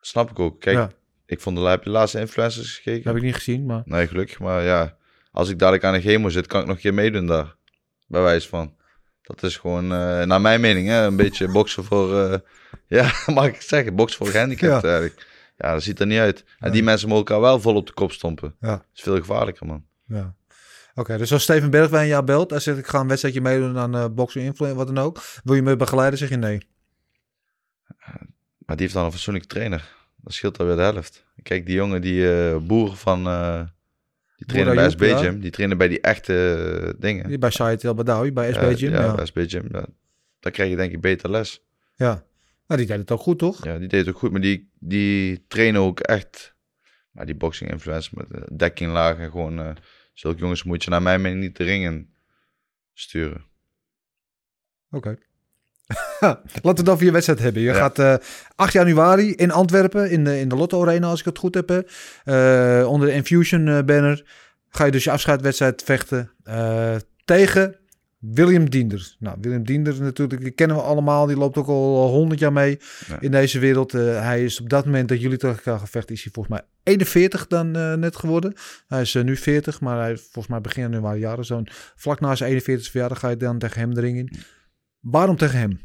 Snap 0.01 0.31
ik 0.31 0.39
ook. 0.39 0.61
Kijk, 0.61 0.77
Ja. 0.77 0.91
ik 1.27 1.41
vond 1.41 1.57
de, 1.57 1.63
heb 1.63 1.79
je 1.79 1.85
de 1.85 1.91
laatste 1.91 2.21
influencers 2.21 2.77
gekeken? 2.79 3.09
heb 3.09 3.17
ik 3.17 3.23
niet 3.23 3.35
gezien, 3.35 3.67
maar 3.67 3.83
Nee, 3.85 4.07
gelukkig. 4.07 4.39
Maar 4.39 4.63
ja, 4.63 4.97
als 5.33 5.49
ik 5.49 5.59
dadelijk 5.59 5.85
aan 5.85 5.93
de 5.93 6.01
chemo 6.01 6.29
zit, 6.29 6.47
kan 6.47 6.61
ik 6.61 6.67
nog 6.67 6.77
een 6.77 6.83
keer 6.83 6.95
meedoen 6.95 7.27
daar. 7.27 7.57
Bij 8.07 8.23
wijze 8.23 8.49
van. 8.49 8.77
Dat 9.23 9.43
is 9.43 9.57
gewoon, 9.57 9.85
eh, 9.85 10.23
naar 10.23 10.41
mijn 10.41 10.61
mening, 10.61 10.89
hè, 10.89 11.05
een 11.05 11.17
beetje 11.17 11.49
boksen 11.49 11.85
voor... 11.85 12.21
eh, 12.21 12.39
ja, 12.99 13.13
mag 13.27 13.47
ik 13.47 13.55
het 13.55 13.65
zeggen? 13.69 13.95
Boksen 13.95 14.19
voor 14.19 14.33
gehandicapten 14.33 14.91
Ja. 14.91 14.97
eigenlijk. 14.99 15.27
Ja, 15.57 15.73
dat 15.73 15.83
ziet 15.83 16.01
er 16.01 16.07
niet 16.07 16.19
uit. 16.19 16.45
En 16.59 16.73
die 16.73 16.83
mensen 16.83 17.09
mogen 17.09 17.25
elkaar 17.25 17.41
wel 17.41 17.61
vol 17.61 17.75
op 17.77 17.87
de 17.87 17.93
kop 17.93 18.13
stompen. 18.13 18.55
Ja. 18.61 18.69
Dat 18.69 18.85
is 18.95 19.03
veel 19.03 19.17
gevaarlijker, 19.17 19.67
man. 19.67 19.85
ja. 20.07 20.35
Oké, 20.95 21.19
dus 21.19 21.33
als 21.33 21.43
Steven 21.43 21.71
Bergwijn 21.71 22.07
jou 22.09 22.25
belt, 22.25 22.51
hij 22.51 22.61
zegt 22.61 22.79
ik 22.79 22.87
ga 22.87 23.01
een 23.01 23.09
wedstrijdje 23.09 23.41
meedoen 23.41 23.79
aan 23.79 23.95
eh 23.95 24.05
boksen, 24.11 24.41
influencer, 24.41 24.79
wat 24.79 24.95
dan 24.95 25.05
ook. 25.05 25.21
Wil 25.45 25.55
je 25.55 25.63
me 25.63 25.77
begeleiden? 25.77 26.19
Zeg 26.19 26.29
je 26.29 26.37
nee. 26.37 26.67
Maar 28.59 28.77
die 28.77 28.81
heeft 28.87 28.95
dan 28.95 29.05
een 29.05 29.11
fatsoenlijke 29.13 29.49
trainer. 29.49 29.89
Dat 30.17 30.33
scheelt 30.33 30.59
alweer 30.59 30.77
de 30.77 30.83
helft. 30.83 31.25
Kijk, 31.43 31.67
die 31.67 31.75
jongen, 31.75 32.01
die 32.01 32.33
eh 32.51 32.57
boer 32.57 32.97
van... 32.97 33.27
die 34.41 34.49
trainen 34.49 34.75
bij 34.75 34.91
SB 34.91 35.03
ja. 35.03 35.19
Gym. 35.19 35.41
Die 35.41 35.51
trainen 35.51 35.79
bij 35.79 35.89
die 35.89 36.01
echte 36.01 36.55
eh, 36.95 37.01
dingen. 37.01 37.29
Die 37.29 37.39
Bij 37.39 37.51
Said 37.51 37.85
El 37.85 37.95
Badawi, 37.95 38.33
bij 38.33 38.53
SB 38.53 38.61
Gym. 38.79 38.91
ja, 38.93 39.01
Ja, 39.03 39.15
bij 39.15 39.27
SB 39.27 39.39
Gym. 39.47 39.69
Ja. 39.73 39.87
Daar 40.41 40.53
krijg 40.53 40.71
je 40.71 40.77
denk 40.77 40.93
ik 40.93 41.01
beter 41.01 41.31
les. 41.31 41.63
ja. 41.97 42.25
Nou, 42.67 42.83
die 42.83 42.91
deed 42.91 42.99
het 43.01 43.11
ook 43.11 43.21
goed, 43.21 43.39
toch? 43.39 43.65
Ja, 43.65 43.79
die 43.79 43.89
deed 43.89 44.01
het 44.07 44.15
ook 44.15 44.21
goed, 44.21 44.31
maar 44.31 44.41
die, 44.41 44.71
die 44.79 45.45
trainen 45.49 45.81
ook 45.81 46.01
echt. 46.01 46.55
Maar 47.11 47.27
die 47.27 47.35
boxing 47.35 47.71
influence 47.71 48.11
met 48.15 48.31
eh, 48.31 48.43
dekking 48.57 48.93
laag 48.93 49.19
en 49.19 49.31
gewoon. 49.31 49.59
eh 49.61 49.71
zulke 50.13 50.39
jongens 50.39 50.63
moet 50.63 50.85
je 50.85 50.91
naar 50.91 51.03
mijn 51.03 51.21
mening 51.21 51.41
niet 51.41 51.57
de 51.57 51.65
ringen 51.65 52.15
sturen. 52.93 53.45
Oké. 54.91 55.19
Laten 56.21 56.75
we 56.77 56.83
dan 56.83 56.97
voor 56.97 57.05
je 57.07 57.13
wedstrijd 57.13 57.39
hebben. 57.41 57.63
Je 57.63 57.69
Ja. 57.69 57.75
gaat 57.75 57.99
eh 57.99 58.15
8 58.57 58.73
januari 58.73 59.33
in 59.35 59.51
Antwerpen 59.51 60.11
in 60.11 60.25
de, 60.25 60.41
in 60.41 60.49
de 60.49 60.57
Lotto 60.57 60.83
Arena, 60.83 61.07
als 61.09 61.19
ik 61.21 61.25
het 61.27 61.39
goed 61.39 61.55
heb. 61.55 61.69
hè. 61.69 61.81
Eh, 62.81 62.89
onder 62.89 63.09
de 63.09 63.15
Infusion 63.15 63.69
eh, 63.69 63.79
banner 63.85 64.25
ga 64.69 64.85
je 64.85 64.91
dus 64.91 65.05
je 65.05 65.11
afscheidwedstrijd 65.11 65.83
vechten 65.83 66.31
tegen 67.25 67.75
William 68.19 68.71
Diender. 68.71 69.17
Nou, 69.19 69.37
William 69.41 69.65
Diender 69.65 70.03
natuurlijk, 70.03 70.41
die 70.43 70.51
kennen 70.51 70.77
we 70.77 70.83
allemaal. 70.83 71.27
Die 71.27 71.37
loopt 71.37 71.57
ook 71.57 71.67
al 71.67 72.09
100 72.09 72.41
jaar 72.41 72.53
mee 72.53 72.79
Ja. 73.07 73.21
in 73.21 73.31
deze 73.31 73.59
wereld. 73.59 73.93
Hij 73.93 74.45
is 74.45 74.61
op 74.61 74.69
dat 74.69 74.85
moment 74.85 75.09
dat 75.09 75.21
jullie 75.21 75.39
tegen 75.39 75.57
elkaar 75.57 75.79
gevechten, 75.79 76.15
is 76.15 76.23
hij 76.23 76.33
volgens 76.33 76.55
mij 76.59 76.65
41 76.83 77.47
dan 77.47 77.71
net 78.01 78.17
geworden. 78.17 78.55
Hij 78.89 79.01
is 79.01 79.15
nu 79.15 79.37
40, 79.37 79.81
maar 79.81 79.99
hij 80.01 80.17
volgens 80.17 80.47
mij 80.47 80.61
begin 80.61 80.83
januari 80.83 81.19
jaren. 81.21 81.45
Zo'n 81.45 81.69
vlak 81.97 82.21
na 82.21 82.35
zijn 82.35 82.51
41 82.51 82.91
verjaardag 82.91 83.19
ga 83.19 83.29
je 83.29 83.37
dan 83.37 83.59
tegen 83.59 83.81
hem 83.81 83.95
de 83.95 84.01
ring 84.01 84.19
in. 84.19 84.33
Waarom 85.01 85.37
tegen 85.37 85.59
hem? 85.59 85.81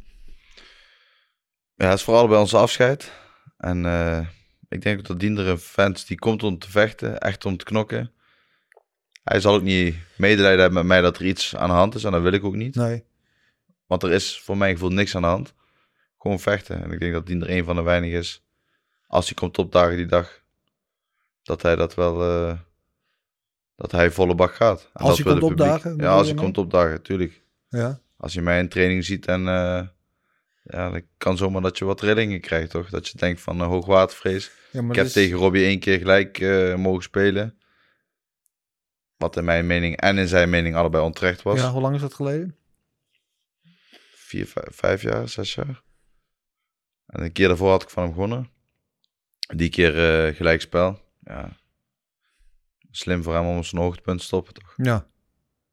Ja, 1.76 1.89
het 1.89 1.97
is 1.97 2.03
vooral 2.03 2.28
bij 2.28 2.38
onze 2.38 2.57
afscheid. 2.57 3.11
En 3.57 3.86
eh, 3.86 4.28
ik 4.70 4.82
denk 4.82 5.07
dat 5.07 5.20
Diender 5.20 5.47
een 5.47 5.57
fans 5.57 6.05
die 6.05 6.18
komt 6.20 6.43
om 6.43 6.57
te 6.59 6.70
vechten, 6.72 7.20
echt 7.20 7.45
om 7.45 7.57
te 7.57 7.66
knokken. 7.66 8.11
Hij 9.24 9.39
zal 9.39 9.53
ook 9.55 9.61
niet 9.61 9.95
medelijden 10.18 10.59
hebben 10.59 10.78
met 10.78 10.86
mij 10.88 11.01
dat 11.01 11.18
er 11.18 11.26
iets 11.26 11.55
aan 11.55 11.70
de 11.70 11.76
hand 11.76 11.95
is. 11.95 12.03
En 12.03 12.11
dat 12.11 12.22
wil 12.22 12.32
ik 12.32 12.43
ook 12.43 12.55
niet. 12.55 12.76
Nee. 12.76 13.05
Want 13.86 14.03
er 14.03 14.11
is 14.11 14.39
voor 14.39 14.57
mijn 14.57 14.74
gevoel 14.74 14.89
niks 14.89 15.16
aan 15.16 15.22
de 15.22 15.28
hand. 15.28 15.53
Gewoon 16.18 16.39
vechten. 16.39 16.84
En 16.84 16.91
ik 16.91 16.99
denk 16.99 17.13
dat 17.13 17.26
Diender 17.26 17.49
een 17.49 17.63
van 17.66 17.76
de 17.76 17.82
weinigen 17.82 18.18
is. 18.20 18.45
Als 19.07 19.26
hij 19.26 19.34
komt 19.34 19.57
opdagen 19.57 19.95
die 19.97 20.05
dag. 20.05 20.43
Dat 21.43 21.61
hij 21.61 21.76
dat 21.76 21.95
wel... 21.95 22.22
eh, 22.47 22.57
dat 23.76 23.91
hij 23.91 24.11
volle 24.11 24.36
bak 24.36 24.55
gaat. 24.55 24.89
En 24.93 25.05
Als 25.05 25.18
hij 25.18 25.32
komt 25.32 25.43
opdagen, 25.43 25.97
Ja, 25.97 26.09
als 26.11 26.26
hij 26.26 26.34
nou? 26.34 26.45
komt 26.45 26.57
opdagen, 26.57 27.01
tuurlijk. 27.01 27.41
Ja. 27.70 27.99
Als 28.18 28.34
je 28.34 28.41
mij 28.41 28.59
in 28.59 28.70
training 28.70 29.05
ziet 29.05 29.26
en... 29.26 29.39
eh, 29.47 29.88
ja, 30.63 30.89
dan 30.89 31.01
kan 31.18 31.38
zomaar 31.38 31.61
dat 31.61 31.78
je 31.78 31.86
wat 31.86 32.01
rillingen 32.01 32.41
krijgt, 32.41 32.70
toch? 32.70 32.89
Dat 32.89 33.07
je 33.07 33.18
denkt 33.18 33.41
van 33.41 33.61
uh, 33.61 33.68
hoogwatervrees. 33.68 34.51
ja 34.72 34.82
Ik 34.89 34.95
heb 34.95 35.05
is- 35.05 35.13
tegen 35.13 35.38
Robbie 35.38 35.66
één 35.66 35.80
keer 35.80 35.97
gelijk 35.97 36.39
eh, 36.39 36.76
mogen 36.76 37.03
spelen. 37.03 37.59
Wat 39.18 39.38
in 39.38 39.43
mijn 39.45 39.66
mening 39.68 39.97
en 39.97 40.18
in 40.18 40.28
zijn 40.28 40.49
mening 40.49 40.76
allebei 40.76 41.03
onterecht 41.03 41.41
was. 41.41 41.59
Ja, 41.59 41.72
hoe 41.72 41.82
lang 41.82 41.95
is 41.95 42.01
dat 42.01 42.13
geleden? 42.13 42.57
Vier, 44.16 44.47
vijf, 44.47 44.76
vijf 44.76 45.01
jaar, 45.01 45.30
zes 45.30 45.53
jaar. 45.55 45.82
En 47.05 47.24
een 47.24 47.32
keer 47.32 47.47
daarvoor 47.47 47.70
had 47.70 47.84
ik 47.84 47.89
van 47.89 48.03
hem 48.03 48.11
gewonnen. 48.13 48.49
Die 49.55 49.70
keer 49.70 50.28
eh 50.28 50.36
gelijk 50.36 50.61
spel. 50.61 51.01
Ja. 51.20 51.57
Slim 52.91 53.24
voor 53.24 53.34
hem 53.34 53.45
om 53.45 53.57
op 53.57 53.66
zijn 53.66 53.82
hoogtepunt 53.82 54.20
te 54.20 54.26
stoppen, 54.26 54.53
toch? 54.53 54.74
Ja. 54.78 55.07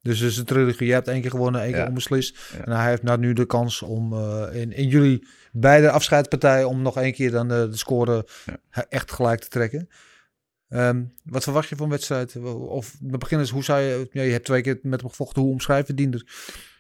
Dus 0.03 0.19
het 0.21 0.31
is 0.31 0.37
een 0.37 0.45
trilogie. 0.45 0.87
Je 0.87 0.93
hebt 0.93 1.09
één 1.09 1.21
keer 1.21 1.31
gewonnen, 1.31 1.61
één 1.63 1.71
keer 1.73 1.81
Ja. 1.81 1.87
onbeslist. 1.89 2.39
Ja. 2.53 2.65
En 2.65 2.73
hij 2.73 2.89
heeft 2.89 3.03
nou 3.03 3.19
nu 3.19 3.33
de 3.33 3.47
kans 3.47 3.83
om 3.83 4.13
eh, 4.13 4.49
in, 4.61 4.73
in 4.73 4.89
jullie 4.89 5.27
beide 5.53 5.91
afscheidspartijen... 5.91 6.69
om 6.69 6.83
nog 6.83 6.97
één 6.97 7.13
keer 7.13 7.31
dan 7.31 7.49
de, 7.49 7.69
de 7.71 7.77
score 7.77 8.27
Ja. 8.71 8.87
echt 8.89 9.13
gelijk 9.13 9.41
te 9.41 9.49
trekken. 9.49 9.89
Ehm, 10.69 11.05
wat 11.25 11.43
verwacht 11.43 11.69
je 11.69 11.77
van 11.77 11.85
een 11.85 11.91
wedstrijd? 11.91 12.37
Of 12.55 12.97
we 13.01 13.19
beginnen 13.19 13.47
eens, 13.47 13.55
hoe 13.55 13.65
zou 13.65 13.81
je... 13.81 14.09
Ja, 14.13 14.23
je 14.23 14.33
hebt 14.33 14.45
twee 14.45 14.63
keer 14.63 14.79
met 14.83 15.01
hem 15.01 15.11
gevochten. 15.11 15.43
Hoe 15.43 15.51
omschrijf 15.53 15.87
je 15.87 15.95
Diender? 15.95 16.27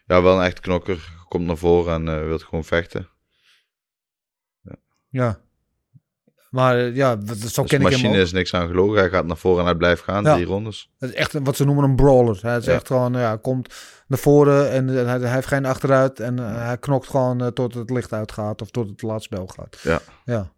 Ja, 0.06 0.22
wel 0.22 0.38
een 0.38 0.44
echt 0.44 0.60
knokker. 0.60 1.12
Komt 1.28 1.46
naar 1.46 1.56
voren 1.56 1.94
en 1.94 2.20
eh 2.20 2.26
wil 2.26 2.38
gewoon 2.38 2.64
vechten. 2.64 3.08
Ja. 5.08 5.40
Maar 6.52 6.78
eh, 6.78 6.94
ja, 6.94 7.16
dat, 7.16 7.36
zo 7.36 7.42
Dus 7.42 7.52
ken 7.52 7.64
ik 7.64 7.70
hem 7.70 7.80
machine 7.80 8.20
is 8.20 8.32
niks 8.32 8.54
aan 8.54 8.66
gelogen. 8.68 8.98
Hij 8.98 9.08
gaat 9.08 9.26
naar 9.26 9.36
voren 9.36 9.58
en 9.60 9.64
hij 9.64 9.74
blijft 9.74 10.02
gaan. 10.02 10.24
Ja. 10.24 10.34
Drie 10.34 10.46
rondes. 10.46 10.90
Het 10.98 11.10
is 11.10 11.16
echt 11.16 11.32
wat 11.42 11.56
ze 11.56 11.64
noemen 11.64 11.84
een 11.84 11.96
brawler. 11.96 12.38
Hij 12.42 12.56
is 12.56 12.64
Ja. 12.64 12.72
echt 12.72 12.86
gewoon, 12.86 13.12
ja, 13.12 13.36
komt 13.36 13.74
naar 14.06 14.18
voren 14.18 14.70
en 14.70 14.88
eh, 14.88 15.06
hij, 15.06 15.18
hij 15.18 15.32
heeft 15.34 15.46
geen 15.46 15.64
achteruit. 15.64 16.20
En 16.20 16.38
eh, 16.38 16.64
hij 16.66 16.78
knokt 16.78 17.08
gewoon 17.08 17.52
tot 17.52 17.74
het 17.74 17.90
licht 17.90 18.12
uitgaat 18.12 18.62
of 18.62 18.70
tot 18.70 18.88
het 18.88 19.02
laatste 19.02 19.34
bel 19.36 19.46
gaat. 19.46 19.78
Ja. 19.82 20.00
ja. 20.24 20.52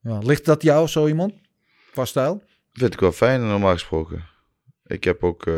ja. 0.00 0.18
Ligt 0.18 0.44
dat 0.44 0.62
jou, 0.62 0.86
zo 0.86 1.06
iemand? 1.06 1.32
Qua 1.92 2.04
stijl? 2.04 2.42
Vind 2.72 2.92
ik 2.94 3.00
wel 3.00 3.12
fijn, 3.12 3.46
normaal 3.46 3.72
gesproken. 3.72 4.24
Ik 4.86 5.04
heb 5.04 5.24
ook 5.24 5.50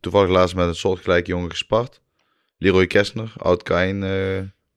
toevallig 0.00 0.28
laatst 0.30 0.54
met 0.54 0.66
een 0.66 0.74
soortgelijke 0.74 1.30
jongen 1.30 1.50
gespart. 1.50 2.00
Leroy 2.58 2.86
Kessner, 2.86 3.32
oud 3.36 3.62
Kain, 3.62 4.02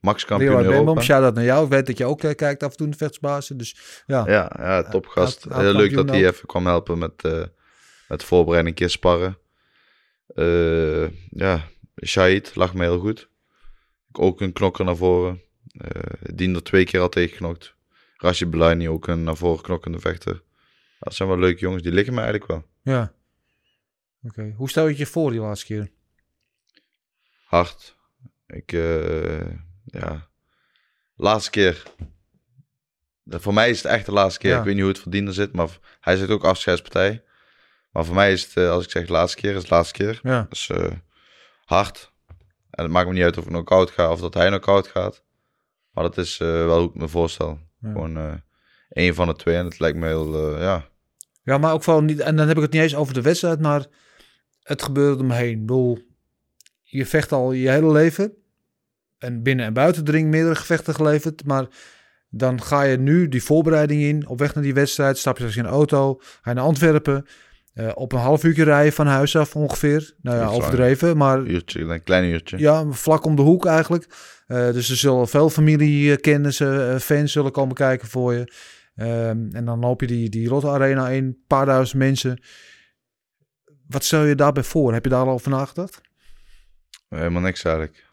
Max 0.03 0.25
kampioen 0.25 0.49
Leroy 0.49 0.63
Europa. 0.65 0.83
Beenboom, 0.85 1.03
shout-out 1.03 1.33
naar 1.33 1.43
jou. 1.43 1.63
Ik 1.63 1.69
weet 1.69 1.85
dat 1.85 1.97
je 1.97 2.05
ook 2.05 2.23
eh, 2.23 2.35
kijkt 2.35 2.63
af 2.63 2.71
en 2.71 2.77
toe 2.77 2.89
de 2.89 2.97
vechtsbazen. 2.97 3.57
Dus 3.57 4.03
ja, 4.05 4.23
Ja, 4.27 4.51
ja 4.57 4.89
topgast. 4.89 5.45
Heel 5.49 5.73
leuk 5.73 5.93
dat 5.93 6.09
hij 6.09 6.27
even 6.27 6.47
kwam 6.47 6.65
helpen 6.65 6.97
met, 6.97 7.23
eh 7.23 7.43
met 8.07 8.19
de 8.19 8.25
voorbereiding, 8.25 8.75
een 8.75 8.81
keer 8.81 8.89
sparren. 8.89 9.37
Eh, 10.27 11.07
ja, 11.29 11.67
Shahid 12.05 12.55
lag 12.55 12.73
me 12.73 12.81
heel 12.83 12.99
goed. 12.99 13.29
Ook 14.11 14.41
een 14.41 14.53
knokker 14.53 14.85
naar 14.85 14.95
voren. 14.95 15.41
Eh 15.77 15.89
Dien 16.33 16.55
er 16.55 16.63
twee 16.63 16.85
keer 16.85 16.99
al 16.99 17.09
tegen 17.09 17.29
geknokt. 17.31 17.75
Rashid 18.17 18.49
Belaini 18.49 18.89
ook 18.89 19.07
een 19.07 19.23
naar 19.23 19.35
voren 19.37 19.63
knokkende 19.63 19.99
vechter. 19.99 20.43
Dat 20.99 21.13
zijn 21.13 21.29
wel 21.29 21.37
leuke 21.39 21.59
jongens, 21.59 21.83
die 21.83 21.91
liggen 21.91 22.13
me 22.13 22.21
eigenlijk 22.21 22.51
wel. 22.51 22.65
ja. 22.81 23.13
Oké, 24.23 24.53
hoe 24.55 24.69
stel 24.69 24.83
je 24.83 24.89
het 24.89 24.97
je 24.97 25.05
voor 25.05 25.31
die 25.31 25.39
laatste 25.39 25.65
keer? 25.65 25.91
Hard. 27.43 27.97
Ik, 28.47 28.71
eh, 28.71 29.47
ja. 29.86 30.27
Laatste 31.15 31.49
keer. 31.49 31.84
Voor 33.25 33.53
mij 33.53 33.69
is 33.69 33.77
het 33.84 33.91
echt 33.91 34.05
de 34.05 34.11
laatste 34.11 34.39
keer. 34.39 34.51
Ja. 34.51 34.57
Ik 34.57 34.63
weet 34.63 34.73
niet 34.73 34.84
hoe 34.84 34.91
het 34.91 35.01
voor 35.01 35.11
Diener 35.11 35.34
zit, 35.34 35.53
maar 35.53 35.77
hij 35.99 36.15
zit 36.15 36.29
ook 36.29 36.43
afscheidspartij. 36.43 37.23
Maar 37.91 38.05
voor 38.05 38.15
mij 38.15 38.31
is 38.31 38.43
het, 38.43 38.57
eh, 38.57 38.69
als 38.69 38.84
ik 38.84 38.91
zeg 38.91 39.05
de 39.05 39.11
laatste 39.11 39.38
keer, 39.38 39.49
is 39.49 39.57
het 39.57 39.67
de 39.67 39.73
laatste 39.73 39.93
keer. 39.93 40.19
Ja, 40.23 40.45
Dus 40.49 40.69
eh, 40.69 40.91
hard. 41.65 42.11
En 42.69 42.84
het 42.84 42.91
maakt 42.91 43.07
me 43.07 43.13
niet 43.13 43.23
uit 43.23 43.38
of 43.38 43.43
ik 43.43 43.49
knock-out 43.49 43.91
ga 43.91 44.11
of 44.11 44.19
dat 44.19 44.34
hij 44.34 44.47
knock-out 44.47 44.88
gaat. 44.88 45.23
Maar 45.91 46.03
dat 46.03 46.17
is 46.17 46.39
eh, 46.39 46.47
wel 46.47 46.79
hoe 46.79 46.89
ik 46.89 46.95
me 46.95 47.07
voorstel. 47.07 47.59
Ja. 47.79 47.91
Gewoon 47.91 48.17
eh 48.17 48.34
één 48.89 49.15
van 49.15 49.27
de 49.27 49.36
twee. 49.36 49.55
En 49.55 49.65
het 49.65 49.79
lijkt 49.79 49.97
me 49.97 50.07
heel, 50.07 50.59
ja. 50.59 50.89
ja 51.43 51.57
maar 51.57 51.73
ook 51.73 51.84
vooral 51.84 52.03
niet... 52.03 52.19
En 52.19 52.36
dan 52.36 52.47
heb 52.47 52.55
ik 52.57 52.63
het 52.63 52.71
niet 52.71 52.81
eens 52.81 52.95
over 52.95 53.13
de 53.13 53.21
wedstrijd, 53.21 53.59
maar 53.59 53.86
het 54.63 54.81
gebeurde 54.81 55.23
omheen. 55.23 55.51
Ik 55.51 55.59
bedoel, 55.59 55.99
je 56.81 57.05
vecht 57.05 57.31
al 57.31 57.51
je 57.51 57.69
hele 57.69 57.91
leven. 57.91 58.42
En 59.24 59.43
binnen- 59.43 59.65
en 59.65 59.74
buitendring 59.74 60.30
meerdere 60.30 60.55
gevechten 60.55 60.93
geleverd. 60.95 61.45
Maar 61.45 61.65
dan 62.30 62.61
ga 62.61 62.82
je 62.82 62.97
nu 62.97 63.28
die 63.28 63.43
voorbereiding 63.43 64.01
in. 64.01 64.28
Op 64.28 64.39
weg 64.39 64.53
naar 64.53 64.63
die 64.63 64.74
wedstrijd. 64.74 65.17
Stap 65.17 65.38
je 65.38 65.43
straks 65.43 65.57
in 65.59 65.65
een 65.65 65.78
auto. 65.78 66.17
Ga 66.19 66.49
je 66.49 66.55
naar 66.55 66.65
Antwerpen. 66.65 67.26
eh, 67.74 67.91
op 67.93 68.11
een 68.11 68.19
half 68.19 68.43
uurtje 68.43 68.63
rijden 68.63 68.93
van 68.93 69.07
huis 69.07 69.36
af 69.36 69.55
ongeveer. 69.55 70.13
Nou 70.21 70.38
ja, 70.38 70.47
overdreven. 70.47 71.17
Maar 71.17 71.39
Uurtje, 71.45 71.80
een 71.82 72.03
klein 72.03 72.24
uurtje. 72.30 72.57
ja, 72.57 72.86
vlak 72.91 73.26
om 73.26 73.36
de 73.36 73.41
hoek 73.41 73.65
eigenlijk. 73.65 74.07
Eh, 74.47 74.71
dus 74.71 74.89
er 74.89 74.95
zullen 74.95 75.28
veel 75.28 75.49
familiekennissen, 75.49 76.89
eh, 76.93 76.99
fans 76.99 77.32
zullen 77.32 77.51
komen 77.51 77.76
kijken 77.76 78.07
voor 78.07 78.34
je. 78.34 78.53
Ehm, 78.95 79.47
en 79.51 79.65
dan 79.65 79.80
loop 79.80 80.01
je 80.01 80.07
die, 80.07 80.30
die 80.30 80.47
Rotte 80.47 80.67
Arena 80.69 81.09
in, 81.09 81.24
een 81.24 81.43
paar 81.47 81.65
duizend 81.65 81.97
mensen. 81.99 82.41
Wat 83.88 84.03
stel 84.03 84.24
je 84.24 84.36
daarbij 84.36 84.63
voor? 84.63 84.93
Heb 84.93 85.03
je 85.03 85.09
daar 85.09 85.26
al 85.26 85.34
over 85.34 85.49
nagedacht? 85.49 86.01
Helemaal 87.09 87.41
niks 87.41 87.63
eigenlijk. 87.63 88.05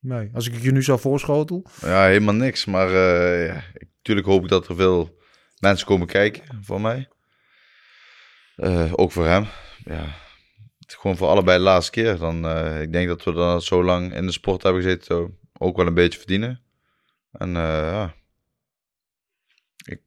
Nee. 0.00 0.30
Als 0.32 0.48
ik 0.48 0.62
je 0.62 0.72
nu 0.72 0.82
zou 0.82 0.98
voorschotel. 0.98 1.66
Ja, 1.80 2.06
helemaal 2.06 2.34
niks. 2.34 2.64
Maar 2.64 2.88
eh, 2.88 3.46
ja, 3.46 3.62
natuurlijk 3.96 4.26
hoop 4.26 4.42
ik 4.42 4.48
dat 4.48 4.68
er 4.68 4.76
veel 4.76 5.18
mensen 5.60 5.86
komen 5.86 6.06
kijken 6.06 6.42
voor 6.62 6.80
mij. 6.80 7.08
Eh, 8.56 8.92
ook 8.96 9.12
voor 9.12 9.26
hem. 9.26 9.46
Ja, 9.84 10.14
gewoon 10.86 11.16
voor 11.16 11.28
allebei 11.28 11.58
de 11.58 11.64
laatste 11.64 11.90
keer. 11.90 12.18
Dan, 12.18 12.46
eh, 12.46 12.80
ik 12.82 12.92
denk 12.92 13.08
dat 13.08 13.24
we 13.24 13.32
dan 13.32 13.62
zo 13.62 13.84
lang 13.84 14.14
in 14.14 14.26
de 14.26 14.32
sport 14.32 14.62
hebben 14.62 14.82
gezeten, 14.82 15.38
ook 15.58 15.76
wel 15.76 15.86
een 15.86 15.94
beetje 15.94 16.18
verdienen. 16.18 16.62
En 17.32 17.52
ja, 17.52 18.14
ik, 19.84 20.00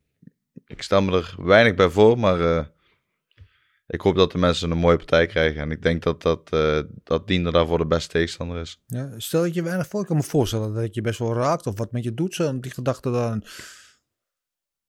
ik 0.65 0.81
stel 0.81 1.01
me 1.01 1.17
er 1.17 1.35
weinig 1.37 1.75
bij 1.75 1.89
voor, 1.89 2.19
maar 2.19 2.71
ik 3.91 4.01
hoop 4.01 4.15
dat 4.15 4.31
de 4.31 4.37
mensen 4.37 4.71
een 4.71 4.77
mooie 4.77 4.97
partij 4.97 5.25
krijgen. 5.25 5.61
En 5.61 5.71
ik 5.71 5.81
denk 5.81 6.03
dat 6.03 6.21
dat, 6.21 6.49
eh 6.51 6.79
dat 7.03 7.27
Dien 7.27 7.43
daarvoor 7.43 7.77
de 7.77 7.85
beste 7.85 8.09
tegenstander 8.09 8.61
is. 8.61 8.81
Ja, 8.85 9.09
stel 9.17 9.41
dat 9.41 9.53
je 9.53 9.63
weinig 9.63 9.87
voor. 9.87 10.01
Ik 10.01 10.07
kan 10.07 10.15
me 10.15 10.23
voorstellen 10.23 10.73
dat 10.73 10.95
je 10.95 11.01
best 11.01 11.19
wel 11.19 11.33
raakt. 11.33 11.67
Of 11.67 11.77
wat 11.77 11.91
met 11.91 12.03
je 12.03 12.13
doet. 12.13 12.33
Zo, 12.33 12.59
die 12.59 12.71
gedachte 12.71 13.11
dan. 13.11 13.43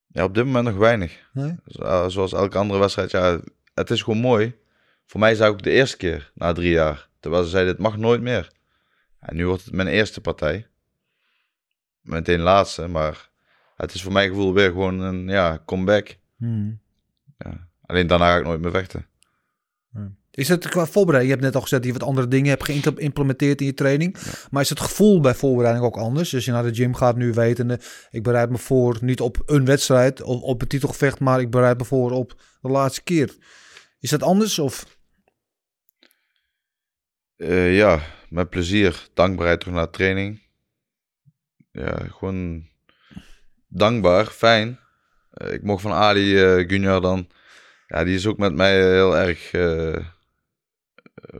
Ja, 0.07 0.25
op 0.25 0.35
dit 0.35 0.45
moment 0.45 0.65
nog 0.65 0.77
weinig. 0.77 1.31
Nee? 1.33 1.55
Eh, 1.65 2.09
Zoals 2.09 2.33
elke 2.33 2.59
andere 2.59 2.81
wedstrijd. 2.81 3.11
Ja, 3.11 3.41
het 3.75 3.91
is 3.91 4.03
gewoon 4.03 4.21
mooi. 4.21 4.55
Voor 5.07 5.21
mij 5.21 5.33
is 5.33 5.39
het 5.39 5.49
ook 5.49 5.63
de 5.63 5.71
eerste 5.71 5.97
keer 5.97 6.33
na 6.35 6.53
drie 6.53 6.71
jaar. 6.71 7.09
Terwijl 7.21 7.45
ze 7.45 7.51
zeiden, 7.51 7.73
het 7.73 7.83
mag 7.83 7.97
nooit 7.97 8.21
meer. 8.21 8.53
En 9.19 9.37
nu 9.37 9.47
wordt 9.47 9.65
het 9.65 9.75
mijn 9.75 9.89
eerste 9.89 10.21
partij. 10.21 10.67
Meteen 12.01 12.41
laatste, 12.41 12.87
maar 12.87 13.31
het 13.77 13.95
is 13.95 14.03
voor 14.03 14.13
mijn 14.13 14.29
gevoel 14.29 14.55
weer 14.55 14.69
gewoon 14.69 15.01
een 15.01 15.29
ja, 15.29 15.63
comeback. 15.67 16.17
Hmm. 16.37 16.81
Ja. 17.39 17.71
Alleen 17.93 18.07
daarna 18.07 18.31
ga 18.31 18.39
ik 18.39 18.45
nooit 18.45 18.61
meer 18.61 18.71
vechten. 18.71 19.07
Is 20.31 20.49
het 20.49 20.69
qua 20.69 20.87
voorbereiding? 20.87 21.25
Je 21.25 21.41
hebt 21.41 21.43
net 21.43 21.55
al 21.55 21.61
gezegd 21.61 21.83
dat 21.83 21.93
je 21.93 21.99
wat 21.99 22.09
andere 22.09 22.29
dingen 22.29 22.49
hebt 22.49 22.65
geïmplementeerd 22.65 23.61
in 23.61 23.67
je 23.67 23.75
training. 23.75 24.17
Maar 24.51 24.63
is 24.63 24.69
het 24.69 24.81
gevoel 24.81 25.21
bij 25.21 25.35
voorbereiding 25.35 25.87
ook 25.87 25.97
anders? 25.97 26.35
Als 26.35 26.45
je 26.45 26.51
naar 26.51 26.63
de 26.63 26.75
gym 26.75 26.95
gaat 26.95 27.17
nu 27.17 27.33
wetende, 27.33 27.81
ik 28.11 28.23
bereid 28.23 28.51
me 28.51 28.59
voor 28.59 28.99
niet 29.01 29.21
op 29.21 29.43
een 29.47 29.65
wedstrijd 29.65 30.23
of 30.23 30.43
op 30.43 30.63
een 30.63 30.69
titelgevecht, 30.69 31.21
maar 31.21 31.41
ik 31.41 31.51
bereid 31.51 31.79
me 31.79 31.85
voor 31.85 32.11
op 32.11 32.41
de 32.61 32.69
laatste 32.69 33.03
keer. 33.03 33.37
Is 33.99 34.11
dat 34.11 34.23
anders 34.23 34.59
of? 34.59 34.99
Eh, 37.37 37.77
ja, 37.77 38.01
met 38.29 38.51
plezier. 38.51 39.09
Dankbaarheid 39.15 39.61
terug 39.61 39.75
naar 39.75 39.91
training. 39.91 40.43
Ja, 41.71 41.97
gewoon 42.09 42.67
dankbaar, 43.69 44.27
fijn. 44.27 44.79
Eh, 45.31 45.53
ik 45.53 45.63
mocht 45.63 45.83
van 45.83 45.93
Ali 45.93 46.43
eh, 46.43 46.69
Junior 46.69 47.01
dan. 47.01 47.29
Ja, 47.93 48.05
die 48.05 48.15
is 48.15 48.27
ook 48.27 48.39
met 48.39 48.55
mij 48.55 48.77
heel 48.93 49.17
erg. 49.17 49.53
eh, 49.53 49.95
eh, 49.95 50.05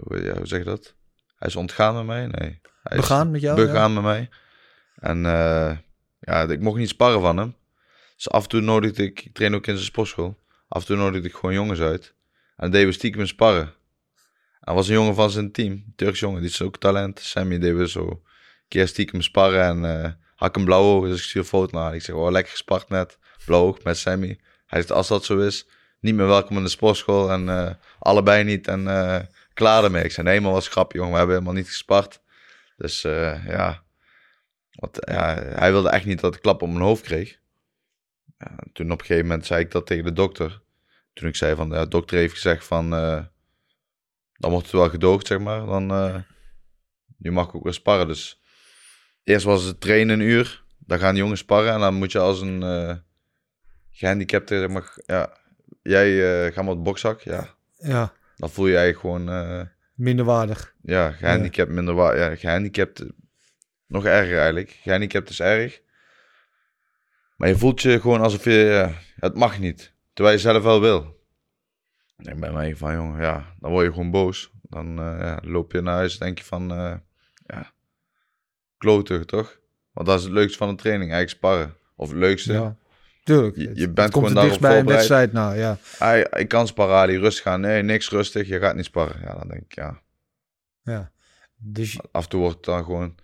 hoe- 0.07 0.41
zeg 0.43 0.59
je 0.59 0.65
dat? 0.65 0.95
Hij 1.37 1.49
is 1.49 1.57
ontgaan 1.57 1.95
met 1.95 2.05
mij? 2.07 2.27
Nee. 2.27 2.61
Hij 2.83 2.97
is 2.97 3.01
Begaan 3.01 3.31
met 3.31 3.41
jou, 3.41 3.67
Begaan 3.67 3.93
met 3.95 4.03
mij. 4.03 4.29
En 4.95 5.27
eh, 5.27 5.77
ja, 6.21 6.43
ik 6.49 6.61
mocht 6.61 6.79
niet 6.79 6.89
sparren 6.89 7.21
van 7.21 7.37
hem. 7.37 7.57
Dus 8.17 8.31
af 8.31 8.43
en 8.43 8.49
toe 8.49 8.61
nodigde 8.61 9.03
ik, 9.03 9.25
ik 9.25 9.35
train 9.35 9.55
ook 9.55 9.67
in 9.67 9.75
zijn 9.75 9.87
sportschool. 9.87 10.39
Af 10.69 10.81
en 10.81 10.87
toe 10.87 10.97
nodigde 10.97 11.29
ik 11.29 11.35
gewoon 11.35 11.55
jongens 11.55 11.81
uit. 11.81 12.15
En 12.57 12.71
deden 12.71 12.87
we 12.87 12.93
stiekem 12.93 13.27
sparren. 13.27 13.73
Hij 14.61 14.75
was 14.75 14.89
een 14.89 14.95
jongen 14.95 15.15
van 15.15 15.31
zijn 15.31 15.53
team, 15.53 15.73
een 15.73 15.93
Turks 15.97 16.21
jongen, 16.21 16.41
die 16.41 16.51
is 16.51 16.63
ook 16.63 16.79
talent. 16.79 17.21
Sammy 17.21 17.59
deden 17.59 17.79
we 17.79 17.89
zo 17.89 18.07
een 18.09 18.23
keer 18.69 18.89
stiekem 18.89 19.23
sparren 19.23 19.63
en 19.65 19.85
eh 20.05 20.11
had 20.37 20.49
ik 20.49 20.57
een 20.57 20.65
blauw 20.65 20.83
oog, 20.83 21.05
dus 21.07 21.19
ik 21.19 21.25
stuur 21.25 21.43
een 21.43 21.49
foto 21.49 21.79
naar. 21.79 21.95
Ik 21.95 22.03
zeg, 22.03 22.15
oh 22.17 22.31
lekker 22.31 22.53
gespart 22.53 22.89
net, 22.89 23.19
blauw 23.47 23.63
oog 23.63 23.83
met 23.83 23.97
Sammy. 23.97 24.41
Hij 24.67 24.81
zegt, 24.81 24.93
als 24.93 25.09
dat 25.09 25.25
zo 25.25 25.39
is, 25.39 25.67
niet 26.03 26.15
meer 26.15 26.27
welkom 26.27 26.57
in 26.57 26.63
de 26.63 26.69
sportschool 26.69 27.31
en 27.31 27.49
eh, 27.49 27.75
allebei 27.99 28.45
niet 28.45 28.69
en 28.69 28.89
eh, 28.89 29.21
klaar 29.55 29.85
ermee. 29.85 30.05
Ik 30.05 30.13
zei, 30.13 30.27
nee, 30.27 30.41
maar 30.41 30.53
was 30.53 30.69
grappig 30.69 30.97
jongen, 30.97 31.13
we 31.13 31.19
hebben 31.19 31.35
helemaal 31.35 31.57
niet 31.57 31.69
gespart. 31.69 32.21
Dus 32.77 33.05
eh, 33.05 33.47
ja. 33.47 33.83
Want, 34.71 34.99
ja, 35.01 35.35
hij 35.35 35.73
wilde 35.73 35.89
echt 35.89 36.05
niet 36.05 36.21
dat 36.21 36.35
ik 36.35 36.41
klap 36.41 36.63
op 36.63 36.69
mijn 36.69 36.81
hoofd 36.81 37.03
kreeg. 37.03 37.39
Ja, 38.39 38.57
toen 38.73 38.91
op 38.91 39.01
een 39.01 39.07
gegeven 39.07 39.27
moment 39.27 39.47
zei 39.47 39.61
ik 39.61 39.71
dat 39.71 39.87
tegen 39.87 40.05
de 40.05 40.13
dokter. 40.13 40.63
Toen 41.13 41.29
ik 41.29 41.37
zei 41.37 41.55
van, 41.55 41.69
de 41.71 41.89
dokter 41.89 42.19
heeft 42.19 42.33
gezegd 42.33 42.65
van, 42.65 42.91
dan 42.91 44.51
wordt 44.51 44.67
het 44.67 44.73
wel 44.75 44.91
gedoogd, 44.91 45.27
zeg 45.27 45.39
maar. 45.39 45.67
Dan, 45.67 45.87
nu 47.17 47.33
mag 47.33 47.49
ik 47.49 47.55
ook 47.55 47.65
weer 47.65 47.73
sparren. 47.73 48.07
Dus 48.07 48.41
eerst 49.25 49.45
was 49.45 49.63
het 49.63 49.81
trainen 49.81 50.21
een 50.21 50.27
uur. 50.27 50.65
Dan 50.79 50.99
gaan 50.99 51.15
die 51.15 51.23
jongens 51.23 51.41
sparren 51.41 51.73
en 51.73 51.81
dan 51.81 51.95
moet 51.95 52.13
je 52.13 52.19
als 52.19 52.41
een 52.41 52.63
eh 52.63 52.97
gehandicapte, 53.91 54.59
zeg 54.59 54.69
maar, 54.69 54.93
ja, 55.07 55.37
jij 55.83 56.45
eh 56.47 56.53
gaat 56.55 56.67
het 56.67 56.83
bokzak, 56.83 57.21
ja. 57.21 57.55
Ja, 57.79 58.13
Dan 58.37 58.51
voel 58.51 58.67
je 58.67 58.77
eigenlijk 58.77 59.01
gewoon, 59.01 59.29
eh, 59.29 59.67
minderwaardig. 59.95 60.75
ja, 60.83 61.11
gehandicapt 61.11 61.71
minder 61.71 61.95
waar. 61.95 62.17
Ja, 62.17 62.35
gehandicapt 62.37 63.01
eh, 63.01 63.09
nog 63.87 64.05
erger 64.05 64.37
eigenlijk. 64.37 64.71
Gehandicapt 64.71 65.29
is 65.31 65.41
erg. 65.41 65.81
Maar 67.37 67.49
je 67.49 67.57
voelt 67.57 67.83
je 67.83 68.01
gewoon 68.01 68.21
alsof 68.21 68.45
je, 68.45 68.51
ja, 68.51 68.93
het 69.17 69.35
mag 69.35 69.59
niet. 69.59 69.93
Terwijl 70.13 70.37
je 70.37 70.43
zelf 70.43 70.63
wel 70.63 70.81
wil. 70.81 71.21
En 72.17 72.41
bij 72.41 72.53
mij 72.53 72.77
van, 72.77 72.95
jongen, 72.95 73.21
ja, 73.21 73.55
dan 73.61 73.71
word 73.71 73.85
je 73.85 73.93
gewoon 73.93 74.11
boos. 74.11 74.51
Dan 74.63 74.95
ja, 74.97 75.39
loop 75.43 75.73
je 75.73 75.81
naar 75.81 75.95
huis 75.95 76.13
en 76.19 76.25
denk 76.27 76.39
je 76.39 76.45
van, 76.45 76.69
ja, 77.47 77.73
kloten 78.79 79.27
toch? 79.27 79.61
Want 79.93 80.07
dat 80.07 80.19
is 80.19 80.25
het 80.25 80.33
leukste 80.33 80.59
van 80.59 80.69
een 80.69 80.77
training, 80.77 81.13
eigenlijk 81.13 81.39
sparren. 81.45 81.77
Of 81.97 82.09
het 82.09 82.19
leukste. 82.19 82.53
Ja, 82.53 82.77
tuurlijk. 83.25 83.57
Je- 83.57 83.63
je 83.63 83.69
Het- 83.69 83.77
bent 83.77 83.99
het 83.99 84.11
komt 84.11 84.27
gewoon 84.27 84.27
het 84.27 84.35
daarop 84.35 84.61
bij 84.61 84.79
een 84.79 84.87
wedstrijd. 84.87 85.33
Nou 85.33 85.57
ja, 85.57 85.79
Ah, 85.99 86.19
ik 86.41 86.49
kan 86.49 86.67
sparren, 86.67 86.97
Ali, 86.97 87.19
rustig 87.19 87.43
gaan. 87.43 87.61
Nee, 87.61 87.83
niks 87.83 88.11
rustig, 88.11 88.49
je 88.49 88.59
gaat 88.59 88.75
niet 88.77 88.85
sparren. 88.85 89.21
Ja, 89.21 89.35
dan 89.35 89.49
denk 89.49 89.61
ik, 89.63 89.75
ja, 89.75 90.01
ja. 90.83 91.11
Dus 91.57 91.99
af 92.13 92.23
en 92.23 92.29
toe 92.29 92.41
word 92.41 92.57
ik 92.57 92.63
dan 92.65 92.85
gewoon 92.85 93.15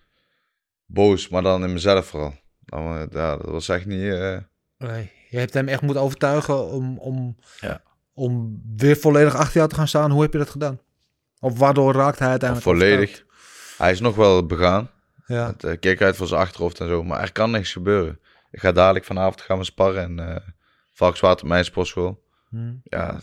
boos, 0.86 1.28
maar 1.28 1.42
dan 1.42 1.64
in 1.64 1.72
mezelf 1.72 2.06
vooral. 2.06 2.34
Dan, 2.64 2.94
eh, 2.96 3.02
ja, 3.10 3.36
dat 3.36 3.46
was 3.50 3.68
echt 3.68 3.86
niet... 3.86 4.12
eh, 4.12 4.36
Nee, 4.78 5.10
je 5.28 5.38
hebt 5.38 5.54
hem 5.54 5.68
echt 5.68 5.82
moeten 5.82 6.02
overtuigen 6.02 6.66
om, 6.70 6.98
om, 6.98 7.36
Ja. 7.60 7.82
om 8.12 8.62
weer 8.76 8.96
volledig 8.96 9.34
achter 9.34 9.56
jou 9.56 9.68
te 9.68 9.74
gaan 9.74 9.88
staan. 9.88 10.10
Hoe 10.10 10.22
heb 10.22 10.32
je 10.32 10.38
dat 10.38 10.50
gedaan? 10.50 10.80
Of 11.40 11.58
waardoor 11.58 11.92
raakt 11.94 12.18
hij 12.18 12.28
uiteindelijk 12.28 12.68
volledig. 12.70 12.98
overtuigd? 13.10 13.24
Hij 13.78 13.90
is 13.90 14.00
nog 14.00 14.16
wel 14.16 14.46
begaan. 14.46 14.90
Ja, 15.26 15.46
Het 15.46 15.64
eh, 15.64 15.78
keek 15.80 16.02
uit 16.02 16.16
voor 16.16 16.26
zijn 16.26 16.40
achterhoofd 16.40 16.80
en 16.80 16.88
zo, 16.88 17.04
maar 17.04 17.20
er 17.20 17.32
kan 17.32 17.50
niks 17.50 17.72
gebeuren. 17.72 18.20
Ik 18.50 18.60
ga 18.60 18.72
dadelijk 18.72 19.04
vanavond 19.04 19.40
gaan 19.40 19.58
we 19.58 19.64
sparren 19.64 20.02
en 20.02 20.34
eh 20.34 20.48
Valkswaard 20.98 21.42
op 21.42 21.48
mijn 21.48 21.64
sportschool. 21.64 22.24
Hm. 22.48 22.74
Ja, 22.82 23.20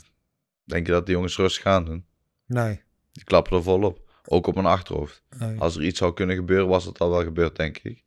denk 0.63 0.85
je 0.85 0.91
dat 0.91 1.05
die 1.05 1.15
jongens 1.15 1.37
rustig 1.37 1.63
gaan 1.63 1.85
doen? 1.85 2.05
nee. 2.45 2.83
Die 3.11 3.23
klappen 3.23 3.57
er 3.57 3.63
volop. 3.63 3.99
Ook 4.25 4.47
op 4.47 4.53
mijn 4.53 4.65
achterhoofd. 4.65 5.23
nee. 5.37 5.59
Als 5.59 5.75
er 5.75 5.83
iets 5.83 5.99
zou 5.99 6.13
kunnen 6.13 6.35
gebeuren, 6.35 6.67
was 6.67 6.85
het 6.85 6.99
al 6.99 7.09
wel 7.09 7.23
gebeurd, 7.23 7.55
denk 7.55 7.77
ik. 7.77 8.03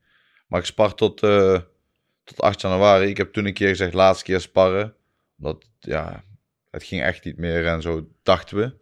Maar 0.47 0.61
ik 0.61 0.67
spar 0.67 0.95
tot, 0.95 1.23
eh, 1.23 1.61
tot 2.25 2.41
8 2.41 2.61
januari. 2.61 3.09
Ik 3.09 3.17
heb 3.17 3.33
toen 3.33 3.47
een 3.47 3.55
keer 3.55 3.69
gezegd, 3.69 3.95
laatste 3.95 4.25
keer 4.25 4.41
sparren. 4.41 4.95
Omdat, 5.39 5.69
ja, 5.79 6.25
het 6.71 6.83
ging 6.85 7.03
echt 7.03 7.25
niet 7.25 7.37
meer 7.37 7.67
en 7.67 7.83
zo 7.83 8.09
dachten 8.23 8.57
we. 8.57 8.77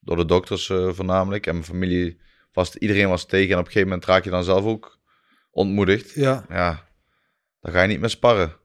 Door 0.00 0.16
de 0.16 0.24
dokters 0.24 0.70
eh, 0.70 0.92
voornamelijk. 0.92 1.46
En 1.46 1.52
mijn 1.52 1.66
familie, 1.66 2.20
was, 2.52 2.76
iedereen 2.76 3.08
was 3.08 3.26
tegen. 3.26 3.52
En 3.52 3.58
op 3.58 3.64
een 3.64 3.72
gegeven 3.72 3.88
moment 3.88 4.06
raak 4.06 4.24
je 4.24 4.30
dan 4.30 4.44
zelf 4.44 4.64
ook 4.64 4.98
ontmoedigd. 5.50 6.14
Ja, 6.14 6.44
Ja, 6.48 6.88
dan 7.64 7.72
ga 7.72 7.82
je 7.82 7.88
niet 7.88 8.00
meer 8.00 8.10
sparren, 8.10 8.56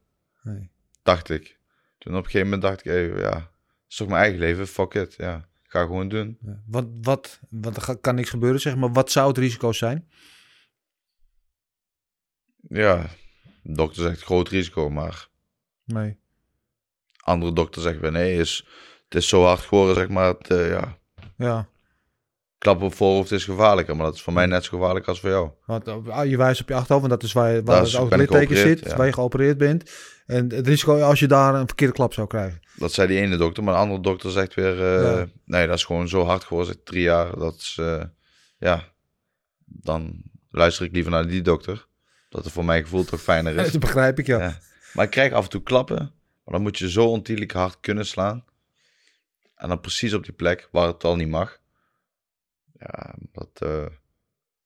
nee. 0.41 0.70
dacht 1.04 1.30
ik. 1.30 1.58
Toen 1.97 2.14
op 2.16 2.24
een 2.24 2.26
gegeven 2.32 2.50
moment 2.50 2.62
dacht 2.62 2.86
ik, 2.86 3.18
ja, 3.20 3.36
het 3.36 3.50
is 3.89 3.95
toch 3.95 4.08
mijn 4.08 4.22
eigen 4.22 4.39
leven, 4.39 4.68
fuck 4.68 4.93
it. 4.93 5.16
Ja, 5.18 5.47
ga 5.64 5.82
gewoon 5.82 6.10
doen. 6.10 6.38
Ja. 6.41 6.64
Wat, 6.68 6.86
wat, 7.02 7.39
want 7.50 7.88
er 7.88 7.97
kan 7.97 8.16
niks 8.16 8.30
gebeuren, 8.30 8.60
zeg 8.60 8.76
maar. 8.76 8.91
Wat 8.91 9.12
zou 9.12 9.28
het 9.28 9.38
risico 9.38 9.72
zijn? 9.72 10.10
Ja, 12.70 13.10
de 13.64 13.74
dokter 13.74 14.04
zegt 14.04 14.22
groot 14.22 14.50
risico, 14.50 14.89
maar 14.89 15.28
Nee. 15.84 16.18
andere 17.18 17.54
dokter 17.54 17.82
zegt 17.82 18.00
weer 18.00 18.12
nee, 18.12 18.38
is, 18.38 18.68
het 19.04 19.16
is 19.16 19.28
zo 19.28 19.43
hard 19.43 19.60
geworden, 19.60 19.95
zeg 19.95 20.10
maar. 20.10 20.28
Het, 20.28 20.50
eh, 20.50 20.70
ja, 20.70 20.97
Ja, 21.38 21.70
klap 22.60 22.82
op 22.82 22.95
voorhoofd 22.95 23.32
is 23.32 23.43
gevaarlijker, 23.43 23.95
maar 23.95 24.05
dat 24.05 24.16
is 24.16 24.22
voor 24.22 24.34
mij 24.34 24.45
net 24.45 24.64
zo 24.64 24.78
gevaarlijk 24.78 25.07
als 25.07 25.20
voor 25.20 25.30
jou. 25.30 25.49
want 25.66 25.88
uh, 25.88 26.26
je 26.26 26.38
wijst 26.38 26.62
op 26.62 26.68
je 26.70 26.74
achterhoofd, 26.76 27.07
want 27.07 27.20
dat 27.22 27.30
is 27.30 27.34
waar, 27.34 27.53
waar 27.53 27.64
Daar 27.64 27.78
het 27.78 27.88
is- 27.88 27.93
litteken 27.99 28.28
geopereerd, 28.28 28.80
zit, 28.80 28.89
ja. 28.89 28.95
waar 28.95 29.05
je 29.05 29.14
geopereerd 29.14 29.57
bent. 29.57 29.91
En 30.26 30.51
het 30.53 30.68
risico 30.68 30.99
als 31.01 31.20
je 31.20 31.28
daar 31.28 31.55
een 31.55 31.66
verkeerde 31.66 31.93
klap 31.93 32.14
zou 32.14 32.28
krijgen. 32.28 32.60
Dat 32.76 32.91
zei 32.93 33.07
die 33.07 33.20
ene 33.20 33.38
dokter, 33.38 33.64
maar 33.64 33.74
de 33.74 33.80
andere 33.80 34.01
dokter 34.01 34.32
zegt 34.32 34.53
weer, 34.53 34.82
eh, 34.97 35.03
Ja. 35.18 35.28
nee, 35.45 35.68
dat 35.68 35.76
is 35.76 35.84
gewoon 35.84 36.07
zo 36.07 36.24
hard 36.26 36.43
geworden, 36.43 36.84
drie 36.84 37.01
jaar. 37.01 37.38
Dat 37.39 37.55
is, 37.55 37.78
eh, 37.80 38.03
ja, 38.57 38.84
dan 39.66 40.22
luister 40.51 40.86
ik 40.86 40.91
liever 40.91 41.12
naar 41.12 41.28
die 41.28 41.41
dokter. 41.41 41.88
Dat 42.30 42.43
het 42.43 42.53
voor 42.53 42.66
mijn 42.66 42.84
gevoel 42.84 43.03
toch 43.05 43.22
fijner 43.22 43.55
is. 43.60 43.72
Dat 43.72 43.80
begrijp 43.82 44.20
ik, 44.20 44.26
ja. 44.28 44.39
Ja. 44.39 44.57
Maar 44.93 45.05
ik 45.05 45.12
krijg 45.12 45.32
af 45.34 45.43
en 45.43 45.49
toe 45.49 45.64
klappen. 45.64 45.97
Maar 46.43 46.53
dan 46.53 46.62
moet 46.62 46.78
je 46.78 46.89
zo 46.89 47.05
ontiegelijk 47.05 47.51
hard 47.51 47.78
kunnen 47.82 48.05
slaan. 48.05 48.45
En 49.55 49.68
dan 49.70 49.80
precies 49.80 50.14
op 50.14 50.24
die 50.24 50.34
plek 50.34 50.68
waar 50.72 50.88
het 50.88 51.03
al 51.03 51.16
niet 51.16 51.28
mag. 51.30 51.59
Ja, 52.80 53.16
dat... 53.32 53.50
eh, 53.54 53.86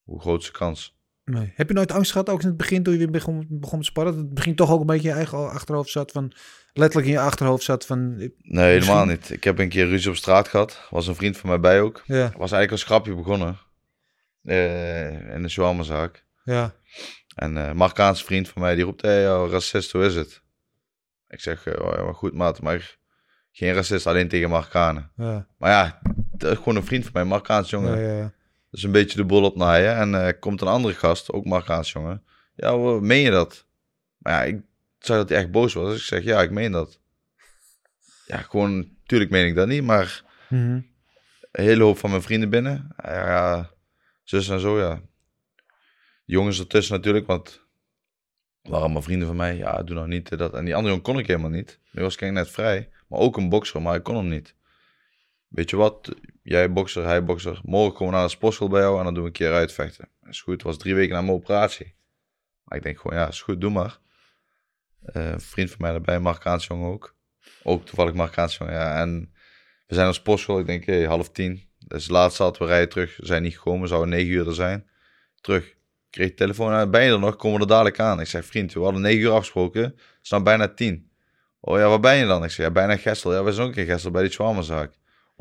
hoe 0.03 0.21
groot 0.21 0.39
is 0.41 0.45
de 0.45 0.51
kans? 0.51 1.01
Nee. 1.25 1.51
Heb 1.55 1.67
je 1.67 1.73
nooit 1.73 1.91
angst 1.91 2.11
gehad, 2.11 2.29
ook 2.29 2.41
in 2.41 2.47
het 2.47 2.57
begin 2.57 2.83
toen 2.83 2.93
je 2.93 2.99
weer 2.99 3.09
begon, 3.11 3.45
begon 3.49 3.79
te 3.79 3.85
sparren? 3.85 4.13
Dat 4.13 4.21
het 4.23 4.33
begin 4.33 4.55
toch 4.55 4.71
ook 4.71 4.79
een 4.79 4.85
beetje 4.85 5.01
in 5.07 5.09
je 5.09 5.15
eigen 5.15 5.49
achterhoofd 5.51 5.89
zat 5.89 6.11
van... 6.11 6.33
Letterlijk 6.73 7.07
in 7.07 7.13
je 7.13 7.19
achterhoofd 7.19 7.63
zat 7.63 7.85
van... 7.85 8.15
Nee, 8.15 8.31
helemaal 8.39 9.05
Misschien- 9.05 9.07
niet. 9.07 9.29
Ik 9.29 9.43
heb 9.43 9.59
een 9.59 9.69
keer 9.69 9.87
ruzie 9.87 10.09
op 10.09 10.15
straat 10.15 10.47
gehad. 10.47 10.87
Was 10.89 11.07
een 11.07 11.15
vriend 11.15 11.37
van 11.37 11.49
mij 11.49 11.59
bij 11.59 11.81
ook. 11.81 12.03
Ja, 12.05 12.23
Was 12.23 12.31
eigenlijk 12.51 12.71
als 12.71 12.83
grapje 12.83 13.15
begonnen. 13.15 13.57
Eh, 14.43 15.11
in 15.35 15.43
een 15.43 15.49
shawarmazaak. 15.49 16.25
ja, 16.43 16.73
En 17.35 17.57
eh 17.57 17.71
Marokkaanse 17.73 18.25
vriend 18.25 18.49
van 18.49 18.61
mij 18.61 18.75
die 18.75 18.83
roept, 18.83 19.01
hé, 19.01 19.09
hey, 19.09 19.47
racist, 19.47 19.91
hoe 19.91 20.05
is 20.05 20.15
het? 20.15 20.41
Ik 21.27 21.39
zeg, 21.39 21.67
oh, 21.67 21.93
ja, 21.95 22.03
maar 22.03 22.13
goed 22.15 22.33
maat, 22.33 22.61
maar 22.61 22.97
geen 23.51 23.73
racist, 23.73 24.07
alleen 24.07 24.27
tegen 24.27 24.49
Marokkanen. 24.49 25.11
ja, 25.15 25.47
Maar 25.57 25.71
ja, 25.71 26.01
gewoon 26.37 26.75
een 26.75 26.85
vriend 26.85 27.03
van 27.03 27.11
mij, 27.13 27.23
Marokkaans 27.25 27.69
jongen. 27.69 27.99
ja, 27.99 28.07
ja, 28.11 28.17
ja. 28.17 28.33
Dus 28.71 28.83
een 28.83 28.91
beetje 28.91 29.17
de 29.17 29.25
bol 29.25 29.43
op 29.43 29.55
naaien. 29.55 29.95
En 29.95 30.25
eh 30.27 30.33
komt 30.39 30.61
een 30.61 30.67
andere 30.67 30.93
gast, 30.93 31.31
ook 31.31 31.45
Marokkaans 31.45 31.91
jongen. 31.91 32.23
Ja, 32.55 32.75
meen 32.99 33.21
je 33.21 33.31
dat? 33.31 33.65
Maar 34.17 34.33
ja, 34.33 34.43
ik 34.43 34.61
zag 34.99 35.17
dat 35.17 35.29
hij 35.29 35.37
echt 35.37 35.51
boos 35.51 35.73
was. 35.73 35.89
Dus 35.89 35.99
ik 35.99 36.05
zeg, 36.07 36.23
ja, 36.23 36.41
ik 36.41 36.51
meen 36.51 36.71
dat. 36.71 36.99
Ja, 38.25 38.37
gewoon, 38.37 38.89
tuurlijk 39.05 39.31
meen 39.31 39.47
ik 39.47 39.55
dat 39.55 39.67
niet, 39.67 39.83
maar 39.83 40.23
Mhm. 40.49 40.61
een 41.51 41.63
hele 41.63 41.83
hoop 41.83 41.97
van 41.97 42.09
mijn 42.09 42.21
vrienden 42.21 42.49
binnen. 42.49 42.87
Ja, 43.03 43.69
zus 44.23 44.49
en 44.49 44.59
zo, 44.59 44.79
ja. 44.79 45.01
De 46.25 46.33
jongens 46.33 46.59
ertussen 46.59 46.95
natuurlijk, 46.95 47.27
want 47.27 47.61
waren 48.61 48.83
allemaal 48.83 49.01
vrienden 49.01 49.27
van 49.27 49.35
mij. 49.37 49.55
Ja, 49.57 49.83
doe 49.83 49.95
nou 49.95 50.07
niet 50.07 50.31
eh, 50.31 50.37
dat. 50.37 50.53
En 50.53 50.65
die 50.65 50.75
andere 50.75 50.93
jongen 50.93 51.05
kon 51.11 51.19
ik 51.19 51.27
helemaal 51.27 51.49
niet. 51.49 51.79
Nu 51.91 52.01
was 52.01 52.15
ik 52.15 52.31
net 52.31 52.49
vrij. 52.49 52.89
Maar 53.07 53.19
ook 53.19 53.37
een 53.37 53.49
bokser, 53.49 53.81
maar 53.81 53.95
ik 53.95 54.03
kon 54.03 54.15
hem 54.15 54.27
niet. 54.27 54.55
Weet 55.53 55.69
je 55.69 55.75
wat? 55.75 56.15
Jij 56.43 56.71
bokser, 56.71 57.05
hij 57.05 57.23
bokser. 57.23 57.59
Morgen 57.63 57.93
komen 57.93 58.13
we 58.13 58.19
naar 58.19 58.27
de 58.27 58.33
sportschool 58.33 58.67
bij 58.67 58.81
jou 58.81 58.97
en 58.97 59.03
dan 59.03 59.13
doen 59.13 59.23
we 59.23 59.29
een 59.29 59.35
keer 59.35 59.53
uitvechten. 59.53 60.09
Is 60.29 60.41
goed, 60.41 60.53
het 60.53 60.63
was 60.63 60.77
drie 60.77 60.95
weken 60.95 61.13
na 61.13 61.21
mijn 61.21 61.33
operatie. 61.33 61.95
Maar 62.63 62.77
ik 62.77 62.83
denk 62.83 62.99
gewoon, 62.99 63.17
ja, 63.17 63.27
is 63.27 63.41
goed, 63.41 63.61
doe 63.61 63.71
maar. 63.71 63.99
Eh, 65.03 65.33
vriend 65.37 65.69
van 65.69 65.77
mij 65.81 65.93
erbij, 65.93 66.19
Marokkaans 66.19 66.67
jongen 66.67 66.91
ook. 66.91 67.15
Ook 67.63 67.85
toevallig 67.85 68.13
Marokkaans 68.13 68.57
jongen, 68.57 68.73
ja. 68.73 69.01
En 69.01 69.33
we 69.87 69.95
zijn 69.95 70.07
op 70.07 70.13
sportschool, 70.13 70.59
ik 70.59 70.65
denk 70.65 70.85
hey, 70.85 71.03
half 71.03 71.29
tien. 71.29 71.69
Dus 71.87 72.07
laatst 72.07 72.37
zat, 72.37 72.57
we 72.57 72.65
rijden 72.65 72.89
terug. 72.89 73.17
We 73.17 73.25
zijn 73.25 73.43
niet 73.43 73.57
gekomen, 73.57 73.87
zouden 73.87 74.09
negen 74.09 74.31
uur 74.31 74.47
er 74.47 74.53
zijn. 74.53 74.89
Terug. 75.41 75.65
Ik 75.67 75.75
kreeg 76.09 76.27
de 76.27 76.33
telefoon, 76.33 76.73
"Ah, 76.73 76.89
ben 76.89 77.03
je 77.03 77.11
er 77.11 77.19
nog? 77.19 77.35
Komen 77.35 77.57
we 77.57 77.63
er 77.63 77.69
dadelijk 77.69 77.99
aan? 77.99 78.19
Ik 78.19 78.27
zeg, 78.27 78.45
vriend, 78.45 78.73
we 78.73 78.79
hadden 78.79 79.01
negen 79.01 79.21
uur 79.21 79.31
afgesproken. 79.31 79.83
Het 79.83 80.19
is 80.23 80.29
nou 80.29 80.43
bijna 80.43 80.67
tien. 80.67 81.11
Oh 81.59 81.77
ja, 81.77 81.89
waar 81.89 81.99
ben 81.99 82.15
je 82.15 82.25
dan? 82.25 82.43
Ik 82.43 82.51
zeg, 82.51 82.65
ja, 82.65 82.71
bijna 82.71 82.97
Gestel. 82.97 83.33
Ja, 83.33 83.43
we 83.43 83.53
zijn 83.53 83.67
ook 83.67 83.75
in 83.75 83.85
Gestel 83.85 84.11
bij 84.11 84.21
die 84.21 84.31
shawarmazaak. 84.31 84.93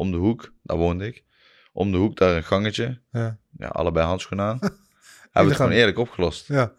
Om 0.02 0.10
de 0.10 0.16
hoek, 0.16 0.52
daar 0.62 0.76
woonde 0.76 1.06
ik. 1.06 1.24
Om 1.72 1.90
de 1.90 1.96
hoek, 1.96 2.16
daar 2.16 2.36
een 2.36 2.44
gangetje. 2.44 3.00
Ja. 3.12 3.38
Ja, 3.58 3.66
allebei 3.68 4.06
handschoenen 4.06 4.46
aan. 4.46 4.58
Hebben 5.22 5.42
we 5.42 5.48
het 5.48 5.56
gewoon 5.56 5.70
eerlijk 5.72 5.98
opgelost. 5.98 6.48
ja. 6.48 6.72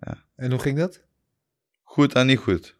Ja. 0.00 0.24
En 0.36 0.50
hoe 0.50 0.60
ging 0.60 0.78
dat? 0.78 1.00
Goed 1.82 2.14
en 2.14 2.26
niet 2.26 2.38
goed. 2.38 2.76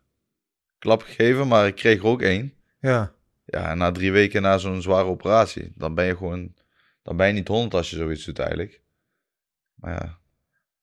Klap 0.79 1.03
gegeven, 1.03 1.49
maar 1.49 1.67
ik 1.67 1.75
kreeg 1.75 1.99
er 1.99 2.07
ook 2.07 2.23
één. 2.23 2.55
Ja, 2.79 3.13
Ja, 3.45 3.71
en 3.71 3.79
na 3.79 3.93
drie 3.93 4.13
weken 4.13 4.43
na 4.43 4.59
zo'n 4.59 4.83
zware 4.83 5.05
operatie, 5.09 5.73
dan 5.75 5.95
ben 5.95 6.05
je 6.05 6.17
gewoon, 6.17 6.55
dan 7.03 7.17
ben 7.17 7.27
je 7.27 7.33
niet 7.33 7.49
honderd 7.49 7.75
als 7.75 7.91
je 7.91 7.97
zoiets 7.97 8.25
doet 8.25 8.39
eigenlijk. 8.39 8.81
Maar 9.75 9.93
ja, 9.93 10.19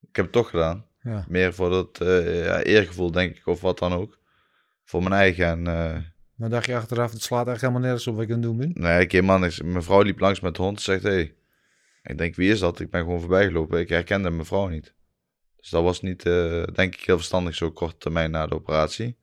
ik 0.09 0.15
heb 0.15 0.25
het 0.25 0.33
toch 0.33 0.49
gedaan. 0.49 0.85
ja. 1.01 1.25
Meer 1.27 1.53
voor 1.53 1.69
dat 1.69 2.01
eh, 2.01 2.45
ja, 2.45 2.61
eergevoel, 2.61 3.11
denk 3.11 3.35
ik, 3.37 3.47
of 3.47 3.61
wat 3.61 3.79
dan 3.79 3.93
ook. 3.93 4.19
Voor 4.83 5.01
mijn 5.03 5.13
eigen. 5.13 5.45
En 5.45 5.67
eh, 5.67 6.01
Dan 6.41 6.49
dacht 6.49 6.65
je 6.65 6.75
achteraf, 6.75 7.11
het 7.11 7.21
slaat 7.21 7.47
echt 7.47 7.61
helemaal 7.61 7.81
nergens 7.81 8.07
op 8.07 8.13
wat 8.15 8.23
ik 8.23 8.29
aan 8.29 8.35
het 8.35 8.43
doen 8.43 8.57
ben. 8.57 8.71
nee, 8.73 9.05
keer 9.05 9.23
man, 9.23 9.45
is- 9.45 9.61
mijn 9.61 9.83
vrouw 9.83 10.01
liep 10.01 10.19
langs 10.19 10.39
met 10.39 10.55
de 10.55 10.61
hond 10.61 10.77
en 10.77 10.83
zegt, 10.83 11.03
hé, 11.03 11.09
hey. 11.09 11.35
ik 12.03 12.17
denk, 12.17 12.35
wie 12.35 12.51
is 12.51 12.59
dat? 12.59 12.79
Ik 12.79 12.89
ben 12.89 13.01
gewoon 13.01 13.19
voorbij 13.19 13.45
gelopen. 13.45 13.79
Ik 13.79 13.89
herkende 13.89 14.29
mijn 14.29 14.45
vrouw 14.45 14.67
niet. 14.67 14.93
Dus 15.55 15.69
dat 15.69 15.83
was 15.83 16.01
niet, 16.01 16.25
eh, 16.25 16.63
denk 16.73 16.93
ik, 16.95 17.03
heel 17.05 17.15
verstandig 17.17 17.55
zo 17.55 17.71
kort 17.71 17.99
termijn 17.99 18.31
na 18.31 18.47
de 18.47 18.55
operatie. 18.55 19.17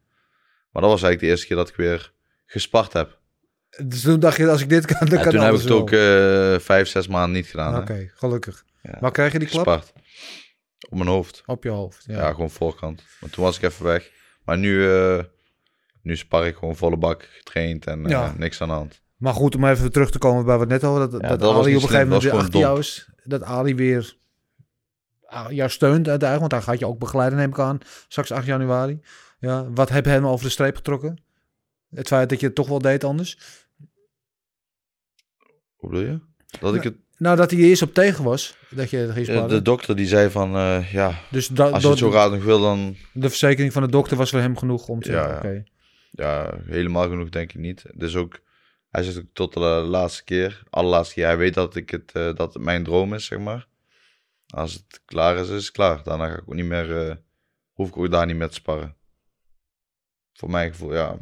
Maar 0.70 0.82
dat 0.82 0.90
was 0.90 1.02
eigenlijk 1.02 1.20
de 1.20 1.26
eerste 1.26 1.46
keer 1.46 1.56
dat 1.56 1.68
ik 1.68 1.74
weer 1.76 2.12
gespart 2.46 2.92
heb. 2.92 3.18
Dus 3.84 4.00
toen 4.00 4.20
dacht 4.20 4.36
je, 4.36 4.48
als 4.50 4.62
ik 4.62 4.68
dit 4.68 4.86
kan, 4.86 5.06
dan 5.08 5.22
kan 5.22 5.32
toen 5.32 5.40
heb 5.40 5.54
ik 5.54 5.60
het 5.60 5.70
ook 5.70 5.90
eh, 5.90 6.58
vijf, 6.58 6.88
zes 6.88 7.08
maanden 7.08 7.32
niet 7.32 7.46
gedaan. 7.46 7.76
Oké, 7.80 8.10
gelukkig. 8.14 8.64
Ja. 8.82 8.96
Waar 9.00 9.10
krijg 9.12 9.32
je 9.32 9.38
die 9.38 9.48
klap? 9.48 9.66
Gespart. 9.66 9.92
Op 10.88 10.96
mijn 10.98 11.08
hoofd. 11.10 11.42
Op 11.46 11.62
je 11.64 11.70
hoofd. 11.70 12.04
Ja. 12.06 12.18
Ja. 12.18 12.32
gewoon 12.32 12.50
voorkant. 12.50 13.02
Maar 13.20 13.30
toen 13.30 13.44
was 13.44 13.56
ik 13.56 13.62
even 13.62 13.84
weg. 13.84 14.10
Maar 14.44 14.58
nu, 14.58 14.88
eh, 14.90 15.18
nu 16.02 16.16
spar 16.16 16.46
ik 16.46 16.56
gewoon 16.56 16.76
volle 16.76 16.96
bak 16.96 17.28
getraind 17.32 17.86
en 17.86 18.04
eh, 18.04 18.10
Ja. 18.10 18.34
niks 18.36 18.60
aan 18.60 18.68
de 18.68 18.74
hand. 18.74 19.00
Maar 19.16 19.34
goed, 19.34 19.54
om 19.54 19.64
even 19.64 19.92
terug 19.92 20.10
te 20.10 20.18
komen 20.18 20.44
bij 20.44 20.58
wat 20.58 20.68
net 20.68 20.82
hadden. 20.82 21.10
Dat, 21.10 21.20
Ja, 21.20 21.36
dat, 21.36 21.54
Ali 21.54 21.76
op 21.76 21.82
een 21.82 21.88
gegeven 21.88 22.08
moment 22.08 22.30
achter 22.30 22.60
jou 22.60 22.78
is. 22.78 23.08
Dat 23.24 23.42
Ali 23.42 23.74
weer 23.74 24.16
ah, 25.26 25.50
jou 25.50 25.70
steunt 25.70 26.08
uiteindelijk. 26.08 26.38
Want 26.38 26.50
daar 26.50 26.62
gaat 26.62 26.78
je 26.78 26.86
ook 26.86 26.98
begeleiden, 26.98 27.38
neem 27.38 27.48
ik 27.50 27.58
aan. 27.58 27.78
Straks 28.08 28.30
8 28.32 28.46
januari. 28.46 29.00
Ja, 29.38 29.70
wat 29.70 29.88
heb 29.88 30.04
je 30.04 30.10
hem 30.10 30.26
over 30.26 30.44
de 30.44 30.50
streep 30.50 30.76
getrokken? 30.76 31.22
Het 31.90 32.06
feit 32.06 32.28
dat 32.28 32.40
je 32.40 32.46
het 32.46 32.54
toch 32.54 32.68
wel 32.68 32.78
deed 32.78 33.04
anders? 33.04 33.38
Hoe 35.76 35.90
bedoel 35.90 36.04
je? 36.04 36.20
Dat 36.60 36.74
ik 36.74 36.82
het, 36.82 36.94
Nou, 37.16 37.36
dat 37.36 37.50
hij 37.50 37.60
eerst 37.60 37.82
op 37.82 37.94
tegen 37.94 38.24
was. 38.24 38.56
Dat 38.70 38.90
je 38.90 39.10
sparren. 39.22 39.48
de 39.48 39.62
dokter 39.62 39.96
die 39.96 40.06
zei 40.06 40.30
van, 40.30 40.54
eh, 40.54 40.92
ja, 40.92 41.12
dus 41.30 41.58
als 41.58 41.82
je 41.82 41.88
het 41.88 41.98
zo 41.98 42.10
graag 42.10 42.30
nog 42.30 42.44
wil, 42.44 42.60
dan 42.60 42.96
de 43.12 43.28
verzekering 43.28 43.72
van 43.72 43.82
de 43.82 43.88
dokter 43.88 44.16
was 44.16 44.30
voor 44.30 44.40
hem 44.40 44.56
genoeg 44.56 44.88
om 44.88 45.02
te 45.02 45.10
Ja, 45.10 45.28
ja. 45.28 45.36
oké. 45.36 45.64
Ja, 46.18 46.58
helemaal 46.64 47.08
genoeg 47.08 47.28
denk 47.28 47.52
ik 47.52 47.60
niet. 47.60 47.84
Dus 47.94 48.16
ook, 48.16 48.40
hij 48.88 49.02
zegt 49.02 49.18
ook 49.18 49.32
tot 49.32 49.52
de 49.52 49.60
laatste 49.60 50.24
keer, 50.24 50.62
allerlaatste 50.70 51.14
keer, 51.14 51.24
hij 51.24 51.36
weet 51.36 51.54
dat, 51.54 51.76
ik 51.76 51.90
het, 51.90 52.12
eh, 52.12 52.34
dat 52.34 52.54
het 52.54 52.62
mijn 52.62 52.84
droom 52.84 53.14
is, 53.14 53.24
zeg 53.24 53.38
maar. 53.38 53.68
Als 54.46 54.72
het 54.72 55.02
klaar 55.04 55.36
is, 55.36 55.48
is 55.48 55.64
het 55.64 55.74
klaar. 55.74 56.02
Daarna 56.02 56.28
ga 56.28 56.34
ik 56.34 56.40
ook 56.40 56.54
niet 56.54 56.64
meer, 56.64 57.08
eh, 57.08 57.16
hoef 57.72 57.88
ik 57.88 57.96
ook 57.96 58.10
daar 58.10 58.26
niet 58.26 58.36
meer 58.36 58.48
te 58.48 58.54
sparren. 58.54 58.96
Voor 60.32 60.50
mijn 60.50 60.70
gevoel, 60.70 60.94
ja, 60.94 61.18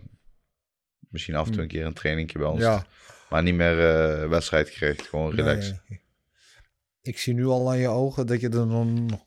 misschien 1.09 1.35
af 1.35 1.47
en 1.47 1.53
toe 1.53 1.63
een 1.63 1.69
keer 1.69 1.87
een 1.87 1.95
trainingje 1.95 2.39
bij 2.39 2.49
ons. 2.49 2.61
Ja, 2.61 2.87
Maar 3.31 3.43
niet 3.43 3.55
meer 3.55 3.79
eh, 3.81 4.29
wedstrijd 4.29 4.69
gericht, 4.69 5.09
gewoon 5.09 5.35
relaxed. 5.35 5.83
Nee. 5.89 6.01
Ik 7.03 7.19
zie 7.19 7.35
nu 7.35 7.47
al 7.47 7.71
aan 7.71 7.79
je 7.79 7.89
ogen 7.89 8.27
dat 8.27 8.41
je 8.41 8.47
er 8.47 8.69
dan 8.69 9.07
nog 9.07 9.25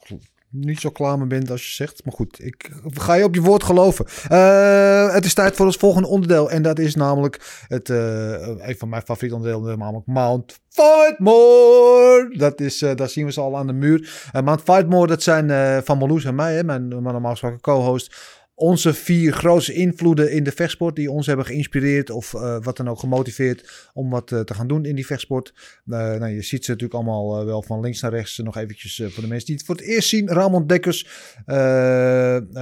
niet 0.51 0.79
zo 0.79 0.89
klaar 0.89 1.17
mee 1.17 1.27
bent 1.27 1.51
als 1.51 1.67
je 1.67 1.73
zegt. 1.73 2.05
Maar 2.05 2.13
goed, 2.13 2.45
ik 2.45 2.71
ga 2.93 3.13
je 3.13 3.23
op 3.23 3.35
je 3.35 3.41
woord 3.41 3.63
geloven. 3.63 4.05
Eh, 4.27 5.13
het 5.13 5.25
is 5.25 5.33
tijd 5.33 5.55
voor 5.55 5.65
ons 5.65 5.75
volgende 5.75 6.07
onderdeel. 6.07 6.51
En 6.51 6.61
dat 6.61 6.79
is 6.79 6.95
namelijk 6.95 7.63
het, 7.67 7.89
eh, 7.89 8.31
een 8.57 8.75
van 8.77 8.89
mijn 8.89 9.01
favoriete 9.01 9.35
onderdelen, 9.35 9.77
namelijk 9.77 10.05
Mount 10.05 10.59
Fightmore. 10.69 12.35
Dat 12.37 12.59
is, 12.59 12.81
eh, 12.81 12.95
daar 12.95 13.09
zien 13.09 13.25
we 13.25 13.31
ze 13.31 13.41
al 13.41 13.57
aan 13.57 13.67
de 13.67 13.73
muur. 13.73 14.29
Mount 14.43 14.61
Fightmore, 14.61 15.07
dat 15.07 15.23
zijn 15.23 15.83
van 15.83 15.97
Marloes 15.97 16.25
en 16.25 16.35
mij, 16.35 16.53
hè, 16.55 16.63
mijn, 16.63 16.87
mijn 16.87 17.03
normaal 17.03 17.31
gesproken 17.31 17.61
co-host. 17.61 18.15
Onze 18.59 18.93
vier 18.93 19.33
grootste 19.33 19.73
invloeden 19.73 20.31
in 20.31 20.43
de 20.43 20.51
vechtsport 20.51 20.95
die 20.95 21.11
ons 21.11 21.25
hebben 21.25 21.45
geïnspireerd 21.45 22.09
of 22.09 22.33
eh, 22.33 22.57
wat 22.61 22.77
dan 22.77 22.89
ook 22.89 22.99
gemotiveerd 22.99 23.89
om 23.93 24.09
wat 24.09 24.31
eh, 24.31 24.39
te 24.39 24.53
gaan 24.53 24.67
doen 24.67 24.85
in 24.85 24.95
die 24.95 25.05
vechtsport. 25.05 25.53
Eh, 25.85 25.97
nou, 25.99 26.27
je 26.27 26.41
ziet 26.41 26.65
ze 26.65 26.71
natuurlijk 26.71 26.99
allemaal 26.99 27.45
wel 27.45 27.63
van 27.63 27.79
links 27.79 28.01
naar 28.01 28.11
rechts. 28.11 28.37
Nog 28.37 28.57
eventjes 28.57 28.95
voor 28.95 29.23
de 29.23 29.29
mensen 29.29 29.45
die 29.45 29.55
het 29.55 29.65
voor 29.65 29.75
het 29.75 29.83
eerst 29.83 30.09
zien. 30.09 30.29
Ramon 30.29 30.67
Dekkers, 30.67 31.07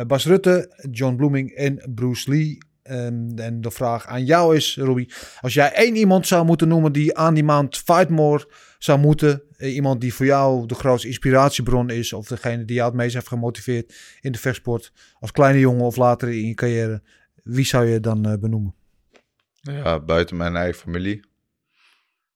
Bas 0.08 0.26
Rutte, 0.26 0.88
John 0.92 1.16
Bloeming 1.16 1.52
en 1.52 1.92
Bruce 1.94 2.30
Lee. 2.30 2.58
En, 2.88 3.32
en 3.36 3.62
de 3.62 3.72
vraag 3.72 4.08
aan 4.08 4.26
jou 4.26 4.56
is, 4.56 4.76
Robbie. 4.78 5.14
Als 5.42 5.54
jij 5.54 5.74
één 5.74 5.96
iemand 5.96 6.28
zou 6.28 6.46
moeten 6.46 6.68
noemen 6.68 6.92
die 6.92 7.18
aan 7.18 7.34
die 7.34 7.44
Mount 7.44 7.78
Fightmore 7.78 8.50
zou 8.78 9.00
moeten. 9.00 9.42
eh, 9.58 9.76
iemand 9.76 10.02
die 10.02 10.14
voor 10.14 10.26
jou 10.26 10.66
de 10.66 10.76
grootste 10.76 11.08
inspiratiebron 11.08 11.90
is. 11.90 12.14
Of 12.14 12.28
degene 12.28 12.66
die 12.66 12.76
jou 12.76 12.88
het 12.88 12.98
meest 12.98 13.14
heeft 13.14 13.28
gemotiveerd 13.28 13.96
in 14.22 14.32
de 14.32 14.38
vechtsport. 14.38 14.92
Als 15.20 15.32
kleine 15.32 15.60
jongen 15.60 15.86
of 15.86 15.96
later 15.96 16.30
in 16.30 16.48
je 16.48 16.54
carrière. 16.54 17.02
Wie 17.44 17.66
zou 17.66 17.86
je 17.86 18.00
dan 18.00 18.26
eh, 18.26 18.38
benoemen? 18.40 18.76
Ja, 19.62 20.00
buiten 20.00 20.38
mijn 20.38 20.56
eigen 20.56 20.80
familie. 20.82 21.26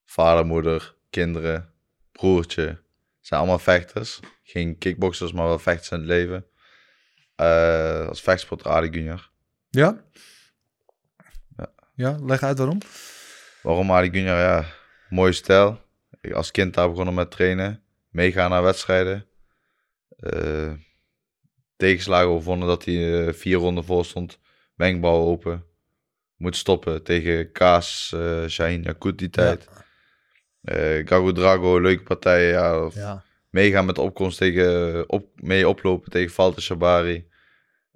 Vader, 0.05 0.45
moeder, 0.45 0.95
kinderen, 1.09 1.69
broertje. 2.11 2.81
Zijn 3.19 3.39
allemaal 3.39 3.59
vechters. 3.59 4.19
Geen 4.43 4.77
kickboxers, 4.77 5.31
maar 5.31 5.47
wel 5.47 5.59
vechters 5.59 5.91
in 5.91 5.97
het 5.97 6.07
leven. 6.07 6.45
Eh, 7.35 8.07
als 8.07 8.21
vechtsport 8.21 8.65
Ali 8.65 8.89
Junior. 8.89 9.29
Ja? 9.69 10.03
Ja. 11.93 12.09
Ja, 12.09 12.17
leg 12.25 12.43
uit 12.43 12.57
waarom. 12.57 12.77
Waarom 13.61 13.87
Junior? 14.03 14.37
Ja, 14.37 14.65
mooie 15.09 15.31
stijl. 15.31 15.81
Ik 16.21 16.31
als 16.33 16.51
kind 16.51 16.73
daar 16.73 16.89
begonnen 16.89 17.13
met 17.13 17.31
trainen. 17.31 17.83
Meegaan 18.09 18.49
naar 18.49 18.63
wedstrijden. 18.63 19.25
Eh, 20.17 20.71
tegenslagen 21.75 22.27
overwonnen 22.27 22.67
dat 22.67 22.85
hij 22.85 23.27
eh, 23.27 23.33
vier 23.33 23.57
ronden 23.57 23.83
voor 23.83 24.05
stond. 24.05 24.39
Wenkbrauw 24.75 25.21
open. 25.25 25.65
Moet 26.37 26.55
stoppen 26.55 27.03
tegen 27.03 27.51
Kaas, 27.51 28.11
eh 28.15 28.45
Shaheen 28.47 28.83
Yakut 28.83 29.17
die 29.17 29.29
tijd. 29.29 29.67
Eh 30.61 31.07
Gago 31.07 31.31
Drago, 31.31 31.79
leuke 31.79 32.03
partijen. 32.03 32.49
Ja, 32.49 32.89
Ja. 32.93 33.23
meegaan 33.49 33.85
met 33.85 33.95
de 33.95 34.01
opkomst 34.01 34.37
tegen, 34.37 35.09
op, 35.09 35.27
mee 35.35 35.67
oplopen 35.67 36.11
tegen 36.11 36.33
Valter 36.33 36.61
Shabari. 36.61 37.29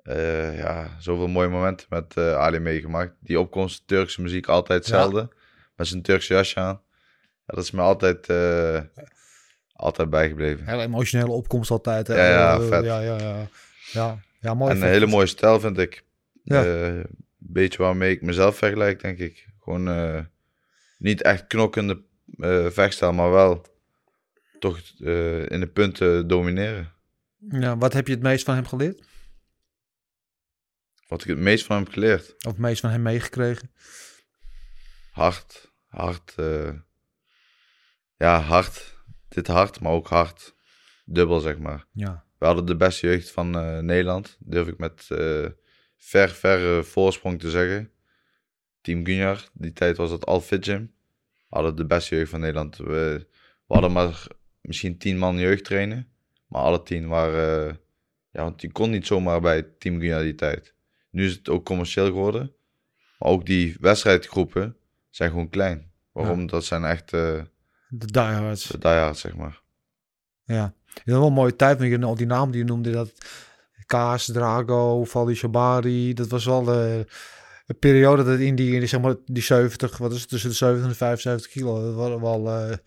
Eh, 0.06 0.58
ja, 0.58 0.90
zoveel 1.00 1.28
mooie 1.28 1.48
momenten 1.48 1.88
met 1.90 2.18
eh, 2.18 2.36
Ali 2.36 2.60
meegemaakt. 2.60 3.14
Die 3.20 3.40
opkomst, 3.40 3.88
Turkse 3.88 4.22
muziek, 4.22 4.48
altijd 4.48 4.80
hetzelfde. 4.80 5.30
Met 5.76 5.88
zijn 5.88 6.02
Turkse 6.02 6.34
jasje 6.34 6.60
aan. 6.60 6.82
Ja, 7.22 7.54
dat 7.54 7.64
is 7.64 7.72
me 7.72 7.82
altijd, 7.82 8.28
eh, 8.28 8.82
altijd 9.74 10.10
bijgebleven. 10.10 10.68
Hele 10.68 10.82
emotionele 10.82 11.32
opkomst 11.32 11.72
altijd. 11.72 12.08
hè. 12.08 12.16
Ja, 12.16 12.30
ja, 12.30 12.62
vet. 12.62 12.84
Ja, 12.84 13.00
ja, 13.00 13.18
ja. 13.18 13.48
Ja, 13.92 14.20
ja 14.40 14.54
mooi. 14.54 14.72
en 14.72 14.82
een 14.82 14.88
hele 14.88 15.08
mooie 15.08 15.26
stijl 15.26 15.60
vind 15.60 15.78
ik. 15.78 16.04
Een 16.44 17.06
beetje 17.38 17.78
waarmee 17.78 18.12
ik 18.12 18.22
mezelf 18.22 18.58
vergelijk, 18.58 19.02
denk 19.02 19.18
ik. 19.18 19.48
Gewoon 19.60 20.28
niet 20.98 21.22
echt 21.22 21.48
knokkende 21.48 22.02
vechtstijl, 22.72 23.14
maar 23.14 23.32
wel 23.32 23.66
toch 24.60 24.80
in 25.48 25.60
de 25.60 25.70
punten 25.74 26.28
domineren. 26.28 26.92
Ja, 27.50 27.78
wat 27.78 27.94
heb 27.94 28.08
je 28.08 28.14
het 28.14 28.24
meest 28.24 28.46
van 28.46 28.56
hem 28.56 28.66
geleerd? 28.66 29.14
Wat 31.08 31.22
ik 31.22 31.28
het 31.28 31.38
meest 31.38 31.66
van 31.66 31.76
hem 31.76 31.86
heb 31.86 31.94
geleerd. 31.94 32.36
Of 32.46 32.52
het 32.52 32.58
meest 32.58 32.82
van 32.82 32.90
hem 32.90 33.02
meegekregen? 33.02 33.72
Hard, 35.12 35.72
hard. 35.88 36.34
eh, 36.36 36.72
ja, 38.18 38.40
hard. 38.40 38.96
Dit 39.28 39.48
hard, 39.48 39.80
maar 39.80 39.92
ook 39.92 40.08
hard. 40.08 40.56
Dubbel, 41.06 41.40
zeg 41.40 41.58
maar. 41.58 41.86
Ja. 41.92 42.26
We 42.38 42.46
hadden 42.46 42.66
de 42.66 42.76
beste 42.76 43.08
jeugd 43.08 43.32
van 43.32 43.58
eh, 43.58 43.80
Nederland. 43.80 44.38
Durf 44.40 44.68
ik 44.68 44.78
met 44.78 45.06
eh, 45.10 45.46
ver, 45.98 46.30
verre 46.30 46.84
voorsprong 46.84 47.40
te 47.40 47.50
zeggen. 47.50 47.92
Team 48.82 49.06
Gunjar, 49.06 49.50
die 49.54 49.74
tijd 49.74 49.98
was 49.98 50.10
dat 50.10 50.26
Al 50.26 50.42
Fit 50.42 50.66
Gym. 50.66 50.94
Hadden 51.50 51.76
de 51.76 51.86
beste 51.86 52.16
jeugd 52.16 52.30
van 52.30 52.40
Nederland. 52.40 52.78
We, 52.78 53.28
we 53.68 53.74
hadden 53.74 53.92
maar 53.92 54.28
misschien 54.62 54.98
tien 54.98 55.18
man 55.18 55.38
jeugd 55.38 55.64
trainen. 55.64 56.10
Maar 56.48 56.62
alle 56.62 56.84
tien 56.84 57.08
waren... 57.08 57.80
ja, 58.32 58.44
want 58.44 58.62
je 58.62 58.72
kon 58.72 58.90
niet 58.90 59.08
zomaar 59.08 59.42
bij 59.42 59.62
Team 59.78 60.00
Gunjar 60.00 60.22
die 60.22 60.36
tijd. 60.36 60.75
Nu 61.16 61.26
is 61.26 61.34
het 61.34 61.50
ook 61.50 61.66
commercieel 61.66 62.06
geworden. 62.06 62.54
Maar 63.20 63.30
ook 63.30 63.46
die 63.46 63.78
wedstrijdgroepen 63.80 64.76
zijn 65.10 65.30
gewoon 65.30 65.50
klein. 65.50 65.92
Waarom? 66.12 66.48
Dat 66.48 66.66
zijn 66.66 66.86
echt 66.86 67.14
eh 67.14 67.42
De 67.90 68.06
diehards. 68.06 68.68
de 68.68 68.78
diehards, 68.78 69.22
zeg 69.22 69.36
maar. 69.36 69.62
Ja. 70.44 70.74
Het 70.86 71.02
is 71.06 71.14
wel 71.14 71.28
een 71.28 71.34
mooie 71.34 71.56
tijd. 71.56 71.78
Want 71.78 71.90
je, 71.90 72.02
al 72.02 72.16
die 72.16 72.26
namen 72.26 72.52
die 72.52 72.62
je 72.62 72.68
noemde. 72.68 72.92
Dat 72.92 73.12
Kaas, 73.86 74.26
Drago, 74.26 75.04
Valdi 75.04 75.36
Shabari. 75.36 76.14
Dat 76.14 76.28
was 76.28 76.46
wel 76.46 76.64
de, 76.64 77.06
de 77.66 77.74
periode 77.74 78.24
dat 78.24 78.40
in 78.40 78.56
die, 78.56 78.86
zeg 78.86 79.02
maar, 79.02 79.16
die 79.26 79.44
70, 79.44 79.98
wat 79.98 80.12
is 80.12 80.20
het, 80.20 80.30
tussen 80.30 80.50
de 80.50 80.56
70 80.56 80.88
en 80.88 80.96
75 80.96 81.52
kilo. 81.52 81.86
Dat 81.86 81.96
waren 81.96 82.22
wel 82.22 82.78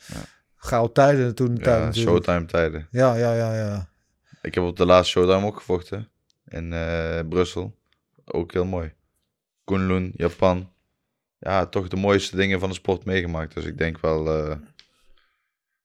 gouden 0.56 0.92
tijden 0.92 1.34
toen. 1.34 1.58
tijd 1.58 1.96
Ja, 1.96 2.02
showtime 2.02 2.44
tijden. 2.44 2.88
Ja, 2.90 3.14
ja, 3.14 3.34
ja, 3.34 3.54
ja. 3.54 3.88
Ik 4.42 4.54
heb 4.54 4.64
op 4.64 4.76
de 4.76 4.86
laatste 4.86 5.10
showtime 5.18 5.46
ook 5.46 5.56
gevochten. 5.56 6.08
In 6.48 6.72
eh, 6.72 7.20
Brussel. 7.28 7.77
Ook 8.32 8.52
heel 8.52 8.64
mooi. 8.64 8.92
Kunlun, 9.64 10.12
Japan. 10.16 10.72
Ja, 11.38 11.66
toch 11.66 11.88
de 11.88 11.96
mooiste 11.96 12.36
dingen 12.36 12.60
van 12.60 12.68
de 12.68 12.74
sport 12.74 13.04
meegemaakt. 13.04 13.54
Dus 13.54 13.64
ik 13.64 13.78
denk 13.78 14.00
wel 14.00 14.36
eh, 14.50 14.56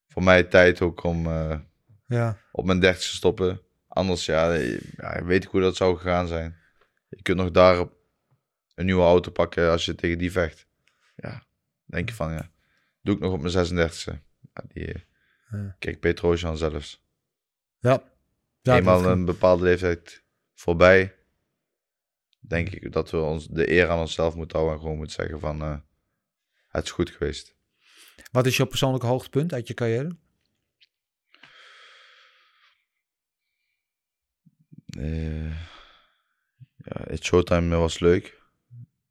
voor 0.07 0.23
mij 0.23 0.43
tijd 0.43 0.81
ook 0.81 1.03
om 1.03 1.27
eh, 1.27 1.59
ja. 2.07 2.37
op 2.51 2.65
mijn 2.65 2.79
dertigste 2.79 3.09
te 3.11 3.15
stoppen. 3.17 3.61
Anders, 3.87 4.25
ja, 4.25 4.53
je- 4.53 4.89
ja, 4.97 5.23
weet 5.25 5.43
ik 5.43 5.49
hoe 5.49 5.61
dat 5.61 5.75
zou 5.75 5.97
gegaan 5.97 6.27
zijn. 6.27 6.57
Je 7.09 7.21
kunt 7.21 7.37
nog 7.37 7.51
daar 7.51 7.85
een 8.75 8.85
nieuwe 8.85 9.03
auto 9.03 9.31
pakken 9.31 9.69
als 9.71 9.85
je 9.85 9.95
tegen 9.95 10.17
die 10.17 10.31
vecht. 10.31 10.67
Ja, 11.15 11.43
denk 11.85 12.09
je 12.09 12.15
van 12.15 12.31
ja. 12.33 12.49
Doe 13.01 13.15
ik 13.15 13.21
nog 13.21 13.33
op 13.33 13.41
mijn 13.41 13.53
36e. 13.53 14.19
Ja, 14.53 14.63
die, 14.67 14.87
eh, 14.93 15.01
Ja. 15.51 15.75
Kijk, 15.79 15.99
Petrosian 15.99 16.57
zelfs. 16.57 17.03
Ja. 17.79 18.03
ja 18.61 18.75
Eenmaal 18.77 19.05
een 19.05 19.25
bepaalde 19.25 19.63
leeftijd 19.63 20.23
voorbij, 20.53 21.15
denk 22.47 22.69
ik 22.69 22.91
dat 22.91 23.11
we 23.11 23.17
ons 23.17 23.47
de 23.47 23.71
eer 23.71 23.89
aan 23.89 23.99
onszelf 23.99 24.35
moeten 24.35 24.57
houden 24.57 24.77
en 24.77 24.83
gewoon 24.83 24.97
moeten 24.97 25.15
zeggen 25.15 25.39
van 25.39 25.61
eh, 25.61 25.77
het 26.67 26.83
is 26.83 26.91
goed 26.91 27.09
geweest. 27.09 27.55
Wat 28.31 28.45
is 28.45 28.57
jouw 28.57 28.65
persoonlijke 28.65 29.05
hoogtepunt 29.07 29.53
uit 29.53 29.67
je 29.67 29.73
carrière? 29.73 30.15
Eh, 34.97 35.51
ja, 36.75 37.01
het 37.07 37.23
Showtime 37.23 37.75
was 37.75 37.99
leuk. 37.99 38.41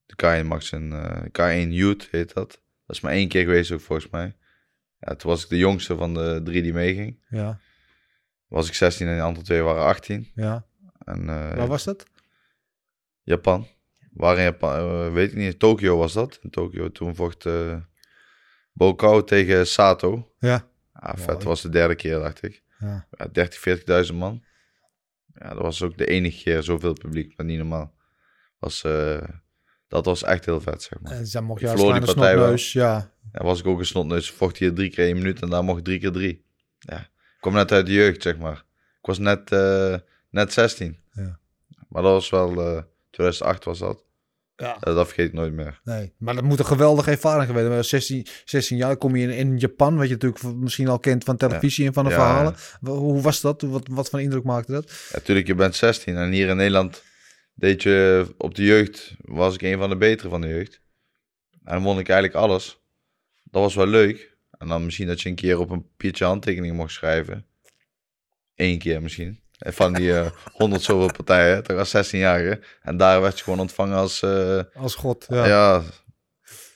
De 0.06 0.14
K1 0.42 0.46
Max 0.46 0.72
en 0.72 0.92
eh, 0.92 1.66
K1 1.66 1.68
Youth 1.68 2.08
heet 2.10 2.34
dat. 2.34 2.50
Dat 2.86 2.96
is 2.96 3.00
maar 3.00 3.12
één 3.12 3.28
keer 3.28 3.44
geweest 3.44 3.70
ook 3.70 3.80
volgens 3.80 4.10
mij. 4.10 4.36
Ja, 5.00 5.14
toen 5.14 5.30
was 5.30 5.42
ik 5.42 5.48
de 5.48 5.56
jongste 5.58 5.96
van 5.96 6.14
de 6.14 6.40
drie 6.44 6.62
die 6.62 6.72
meeging. 6.72 7.20
Ja, 7.28 7.60
Was 8.46 8.68
ik 8.68 8.74
16 8.74 9.06
en 9.06 9.16
de 9.16 9.22
andere 9.22 9.44
twee 9.44 9.62
waren 9.62 9.82
18. 9.82 10.30
ja. 10.34 10.66
En, 11.04 11.26
Waar 11.26 11.66
was 11.66 11.84
dat? 11.84 12.06
Japan. 13.22 13.66
Waar 14.12 14.36
in 14.36 14.42
Japan, 14.42 14.78
eh, 14.78 15.12
weet 15.12 15.30
ik 15.30 15.36
niet. 15.36 15.58
Tokio 15.58 15.96
was 15.96 16.12
dat. 16.12 16.38
In 16.42 16.50
Tokio 16.50 16.92
toen 16.92 17.14
vocht 17.14 17.46
eh 17.46 17.76
Bokau 18.72 19.24
tegen 19.24 19.66
Sato. 19.66 20.32
Ja. 20.38 20.68
Ja, 21.00 21.16
vet. 21.16 21.42
Was 21.42 21.62
de 21.62 21.68
derde 21.68 21.94
keer, 21.94 22.18
dacht 22.18 22.42
ik. 22.42 22.62
Ja. 22.78 23.06
Ja, 23.10 23.26
30, 23.32 23.60
40.000 24.10 24.14
man. 24.14 24.44
Ja, 25.34 25.48
dat 25.48 25.62
was 25.62 25.82
ook 25.82 25.98
de 25.98 26.06
enige 26.06 26.42
keer 26.42 26.62
zoveel 26.62 26.92
publiek, 26.92 27.36
maar 27.36 27.46
niet 27.46 27.58
normaal. 27.58 27.94
Was, 28.58 28.84
eh, 28.84 29.22
dat 29.88 30.04
was 30.04 30.22
echt 30.22 30.44
heel 30.44 30.60
vet, 30.60 30.82
zeg 30.82 31.00
maar. 31.00 31.12
En 31.12 31.26
dan 31.32 31.44
mocht 31.44 31.60
verloor 31.60 32.00
die 32.00 32.14
wel. 32.14 32.54
Ja. 32.56 33.12
Ja, 33.32 33.44
was 33.44 33.60
ik 33.60 33.66
ook 33.66 33.78
een 33.78 33.86
snotneus. 33.86 34.30
Vocht 34.30 34.56
hier 34.56 34.74
drie 34.74 34.90
keer 34.90 35.08
een 35.08 35.16
minuut 35.16 35.42
en 35.42 35.50
daar 35.50 35.64
mocht 35.64 35.84
drie 35.84 35.98
keer 35.98 36.12
drie. 36.12 36.44
Ja, 36.78 36.98
ik 36.98 37.38
kwam 37.40 37.52
net 37.52 37.72
uit 37.72 37.86
de 37.86 37.92
jeugd, 37.92 38.22
zeg 38.22 38.38
maar. 38.38 38.64
Ik 39.00 39.06
was 39.06 39.18
net, 39.18 39.52
eh, 39.52 39.96
net 40.30 40.52
16. 40.52 40.98
Ja. 41.12 41.38
Maar 41.88 42.02
dat 42.02 42.12
was 42.12 42.30
wel, 42.30 42.84
2008 43.12 43.64
was 43.64 43.78
dat. 43.78 44.04
ja. 44.56 44.76
Eh, 44.80 44.94
dat 44.94 45.06
vergeet 45.06 45.26
ik 45.26 45.32
nooit 45.32 45.52
meer. 45.52 45.80
Nee, 45.84 46.12
maar 46.18 46.34
dat 46.34 46.44
moet 46.44 46.58
een 46.58 46.64
geweldige 46.66 47.10
ervaring 47.10 47.46
geweest 47.46 47.88
zijn. 47.88 48.02
16, 48.02 48.26
16 48.44 48.76
jaar 48.76 48.96
kom 48.96 49.16
je 49.16 49.22
in, 49.22 49.30
in 49.30 49.58
Japan, 49.58 49.96
wat 49.96 50.06
je 50.08 50.12
natuurlijk 50.12 50.42
misschien 50.56 50.88
al 50.88 50.98
kent 50.98 51.24
van 51.24 51.36
televisie 51.36 51.86
en 51.86 51.92
van 51.92 52.04
de 52.04 52.10
Ja. 52.10 52.16
verhalen. 52.16 52.54
Hoe 52.80 53.20
was 53.20 53.40
dat? 53.40 53.62
Wat, 53.62 53.88
wat 53.90 54.08
voor 54.10 54.20
indruk 54.20 54.44
maakte 54.44 54.72
dat? 54.72 54.92
Natuurlijk, 55.12 55.46
je 55.46 55.54
bent 55.54 55.74
16 55.76 56.16
en 56.16 56.30
hier 56.30 56.48
in 56.48 56.56
Nederland 56.56 57.02
deed 57.54 57.82
je 57.82 58.26
op 58.38 58.54
de 58.54 58.64
jeugd, 58.64 59.14
was 59.20 59.54
ik 59.54 59.62
een 59.62 59.78
van 59.78 59.88
de 59.90 59.96
betere 59.96 60.28
van 60.28 60.40
de 60.40 60.48
jeugd. 60.48 60.80
En 61.64 61.72
dan 61.74 61.82
won 61.82 61.98
ik 61.98 62.08
eigenlijk 62.08 62.44
alles. 62.44 62.80
Dat 63.42 63.62
was 63.62 63.74
wel 63.74 63.86
leuk. 63.86 64.36
En 64.50 64.68
dan 64.68 64.84
misschien 64.84 65.06
dat 65.06 65.20
je 65.20 65.28
een 65.28 65.34
keer 65.34 65.58
op 65.58 65.70
een 65.70 65.82
papiertje 65.82 66.24
handtekening 66.24 66.76
mocht 66.76 66.92
schrijven. 66.92 67.46
Eén 68.54 68.78
keer 68.78 69.02
misschien. 69.02 69.40
Van 69.64 69.92
die 69.92 70.18
eh, 70.18 70.30
honderd 70.52 70.82
zoveel 70.82 71.12
partijen, 71.12 71.62
toch 71.62 71.78
als 71.78 71.96
16-jarige. 72.10 72.60
En 72.82 72.96
daar 72.96 73.20
werd 73.20 73.38
je 73.38 73.44
gewoon 73.44 73.60
ontvangen 73.60 73.96
als, 73.96 74.22
eh, 74.22 74.60
Als 74.74 74.94
god. 74.94 75.26
ja. 75.28 75.46
Ja. 75.46 75.82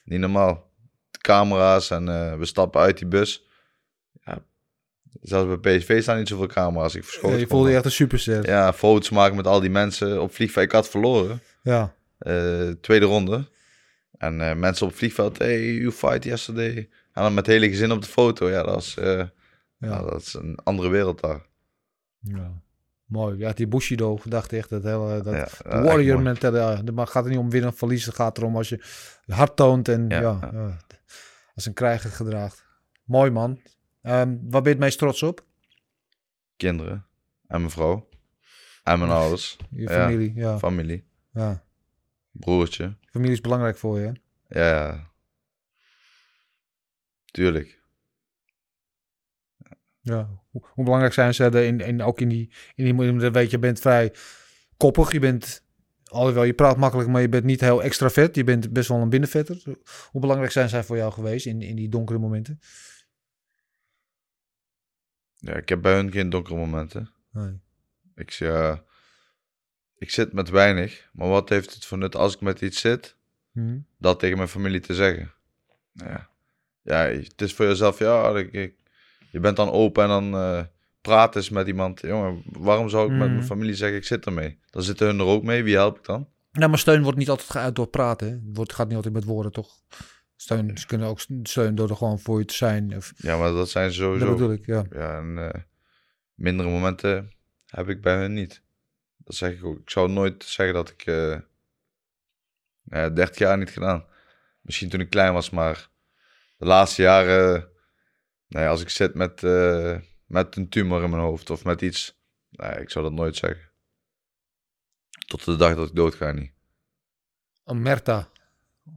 niet 0.04 0.20
normaal. 0.20 0.70
De 1.10 1.18
camera's 1.18 1.90
en 1.90 2.08
eh, 2.08 2.38
we 2.38 2.44
stappen 2.46 2.80
uit 2.80 2.98
die 2.98 3.06
bus. 3.06 3.46
Ja, 4.24 4.38
zelfs 5.22 5.60
bij 5.60 5.78
PSV 5.78 6.02
staan 6.02 6.18
niet 6.18 6.28
zoveel 6.28 6.46
camera's. 6.46 6.94
Ik 6.94 7.04
verschoot 7.04 7.38
je 7.40 7.46
voelde 7.46 7.68
je 7.70 7.74
echt 7.76 7.84
een 7.84 7.90
superster. 7.90 8.46
Ja. 8.46 8.72
Foto's 8.72 9.10
maken 9.10 9.36
met 9.36 9.46
al 9.46 9.60
die 9.60 9.70
mensen 9.70 10.22
op 10.22 10.34
vliegveld. 10.34 10.64
Ik 10.66 10.72
had 10.72 10.88
verloren, 10.88 11.40
Ja. 11.62 11.94
tweede 12.80 13.06
ronde. 13.06 13.48
En 14.18 14.58
mensen 14.58 14.86
op 14.86 14.94
vliegveld, 14.94 15.38
hey, 15.38 15.72
you 15.72 15.92
fight 15.92 16.24
yesterday. 16.24 16.76
En 17.12 17.22
dan 17.22 17.34
met 17.34 17.46
het 17.46 17.54
hele 17.54 17.68
gezin 17.68 17.92
op 17.92 18.02
de 18.02 18.08
foto. 18.08 18.50
Ja, 18.50 18.62
dat 18.62 18.82
is, 18.82 18.94
ja, 19.78 20.02
dat 20.02 20.20
is 20.20 20.34
een 20.34 20.58
andere 20.64 20.88
wereld 20.88 21.20
daar. 21.20 21.46
Ja. 22.20 22.64
Mooi. 23.06 23.38
Ja, 23.38 23.52
die 23.52 23.66
Bushido 23.66 24.18
dacht 24.24 24.52
echt 24.52 24.68
dat 24.70 24.82
hele 24.82 25.22
dat 25.22 25.34
Ja, 25.34 25.44
de 25.44 25.68
eh, 25.68 25.82
warrior 25.82 26.20
mentaliteit. 26.22 26.92
Maar 26.94 27.06
gaat 27.06 27.24
er 27.24 27.30
niet 27.30 27.38
om 27.38 27.50
winnen 27.50 27.70
of 27.70 27.78
verliezen. 27.78 28.08
Het 28.08 28.18
gaat 28.20 28.38
erom 28.38 28.56
als 28.56 28.68
je 28.68 28.84
hard 29.26 29.56
toont 29.56 29.88
en 29.88 30.08
ja, 30.08 30.20
Ja, 30.20 30.76
als 31.54 31.66
een 31.66 31.74
krijger 31.74 32.10
gedraagt. 32.10 32.64
Mooi 33.04 33.30
man. 33.30 33.60
Ehm, 34.02 34.28
waar 34.40 34.50
ben 34.50 34.62
je 34.62 34.68
het 34.68 34.78
meest 34.78 34.98
trots 34.98 35.22
op? 35.22 35.44
Kinderen 36.56 37.06
en 37.46 37.58
mijn 37.58 37.70
vrouw. 37.70 38.08
En 38.82 38.98
mijn 38.98 39.10
ouders. 39.20 39.56
Je 39.70 39.88
familie. 39.88 40.32
Ja. 40.34 40.58
Familie. 40.58 41.04
ja. 41.32 41.64
Broertje. 42.30 42.96
Familie 43.10 43.34
is 43.34 43.40
belangrijk 43.40 43.76
voor 43.76 43.98
je. 43.98 44.12
hè? 44.48 44.60
Ja, 44.60 44.86
ja. 44.86 45.10
Tuurlijk. 47.24 47.80
Ja. 50.06 50.28
Hoe, 50.50 50.84
belangrijk 50.84 51.12
zijn 51.12 51.34
ze 51.34 51.44
er 51.44 51.64
in, 51.64 51.80
in, 51.80 52.02
ook 52.02 52.20
in 52.20 52.28
die, 52.28 52.52
in 52.74 52.96
die, 52.96 53.30
weet 53.30 53.50
je, 53.50 53.58
bent 53.58 53.80
vrij 53.80 54.12
koppig. 54.76 55.12
Je 55.12 55.18
bent, 55.18 55.64
alhoewel 56.04 56.42
je 56.44 56.54
praat 56.54 56.76
makkelijk, 56.76 57.08
maar 57.08 57.20
je 57.20 57.28
bent 57.28 57.44
niet 57.44 57.60
heel 57.60 57.82
extravert. 57.82 58.34
Je 58.36 58.44
bent 58.44 58.72
best 58.72 58.88
wel 58.88 58.98
een 59.00 59.08
binnenvetter. 59.08 59.62
Hoe 60.10 60.20
belangrijk 60.20 60.52
zijn 60.52 60.68
zij 60.68 60.84
voor 60.84 60.96
jou 60.96 61.12
geweest 61.12 61.46
in, 61.46 61.62
in 61.62 61.76
die 61.76 61.88
donkere 61.88 62.18
momenten? 62.18 62.60
Ja, 65.34 65.54
ik 65.54 65.68
heb 65.68 65.82
bij 65.82 65.94
hun 65.94 66.12
geen 66.12 66.30
donkere 66.30 66.56
momenten. 66.56 67.10
Nee. 67.30 67.60
Ik, 68.14 68.30
ja, 68.30 68.84
ik 69.98 70.10
zit 70.10 70.32
met 70.32 70.48
weinig. 70.48 71.10
Maar 71.12 71.28
wat 71.28 71.48
heeft 71.48 71.74
het 71.74 71.84
voor 71.84 71.98
nut 71.98 72.16
als 72.16 72.34
ik 72.34 72.40
met 72.40 72.60
iets 72.60 72.80
zit? 72.80 73.14
Hm. 73.52 73.78
dat 73.98 74.18
tegen 74.18 74.36
mijn 74.36 74.48
familie 74.48 74.80
te 74.80 74.94
zeggen. 74.94 75.32
Ja, 75.92 76.28
ja 76.82 76.98
het 77.06 77.42
is 77.42 77.54
voor 77.54 77.66
jezelf, 77.66 77.98
ja, 77.98 78.36
ik, 78.36 78.52
ik- 78.52 78.84
je 79.36 79.42
bent 79.42 79.56
dan 79.56 79.70
open 79.70 80.02
en 80.02 80.08
dan, 80.08 80.34
eh, 80.34 80.62
praten 81.00 81.40
is 81.40 81.48
met 81.48 81.66
iemand. 81.66 82.00
Jongen, 82.00 82.42
waarom 82.44 82.88
zou 82.88 83.12
ik 83.12 83.18
met 83.18 83.28
mijn 83.30 83.44
familie 83.44 83.74
zeggen, 83.74 83.98
ik 83.98 84.04
zit 84.04 84.26
ermee? 84.26 84.58
Dan 84.70 84.82
zitten 84.82 85.06
hun 85.06 85.18
er 85.18 85.24
ook 85.24 85.42
mee. 85.42 85.62
Wie 85.62 85.74
help 85.74 85.98
ik 85.98 86.04
dan? 86.04 86.28
Nou, 86.52 86.68
maar 86.68 86.78
steun 86.78 87.02
wordt 87.02 87.18
niet 87.18 87.28
altijd 87.28 87.50
geuit 87.50 87.74
door 87.76 87.86
praten. 87.86 88.30
Het 88.30 88.56
wordt, 88.56 88.72
gaat 88.72 88.86
niet 88.86 88.96
altijd 88.96 89.14
met 89.14 89.24
woorden, 89.24 89.52
toch? 89.52 89.80
Steun, 90.36 90.78
ze 90.78 90.86
kunnen 90.86 91.08
ook 91.08 91.20
steun 91.42 91.74
door 91.74 91.90
er 91.90 91.96
gewoon 91.96 92.18
voor 92.18 92.38
je 92.38 92.44
te 92.44 92.54
zijn. 92.54 92.96
Of, 92.96 93.12
Ja, 93.16 93.36
maar 93.38 93.50
dat 93.50 93.68
zijn 93.70 93.92
ze 93.92 94.00
dat 94.00 94.08
sowieso. 94.08 94.32
bedoel 94.32 94.52
ik, 94.52 94.66
ja. 94.66 94.84
Ja, 94.90 95.18
en 95.18 95.38
eh, 95.52 95.60
mindere 96.34 96.68
momenten 96.68 97.32
heb 97.66 97.88
ik 97.88 98.00
bij 98.00 98.16
hun 98.16 98.32
niet. 98.32 98.62
Dat 99.16 99.34
zeg 99.34 99.52
ik 99.52 99.64
ook. 99.64 99.78
Ik 99.78 99.90
zou 99.90 100.10
nooit 100.10 100.44
zeggen 100.44 100.74
dat 100.74 100.90
ik 100.90 101.06
eh 101.06 101.36
ja, 102.82 103.08
30 103.10 103.38
jaar 103.38 103.58
niet 103.58 103.70
gedaan. 103.70 104.04
Misschien 104.60 104.88
toen 104.88 105.00
ik 105.00 105.10
klein 105.10 105.32
was, 105.32 105.50
maar 105.50 105.88
de 106.56 106.66
laatste 106.66 107.02
jaren, 107.02 107.68
nou 108.48 108.64
ja, 108.64 108.70
als 108.70 108.82
ik 108.82 108.88
zit 108.88 109.14
met, 109.14 109.42
eh, 109.44 110.00
met 110.26 110.56
een 110.56 110.68
tumor 110.68 111.02
in 111.02 111.10
mijn 111.10 111.22
hoofd 111.22 111.50
of 111.50 111.64
met 111.64 111.82
iets, 111.82 112.20
nee, 112.50 112.80
ik 112.80 112.90
zou 112.90 113.04
dat 113.04 113.14
nooit 113.14 113.36
zeggen. 113.36 113.70
Tot 115.26 115.44
de 115.44 115.56
dag 115.56 115.74
dat 115.74 115.88
ik 115.88 115.94
doodga 115.94 116.32
niet. 116.32 116.52
Omerta. 117.64 118.30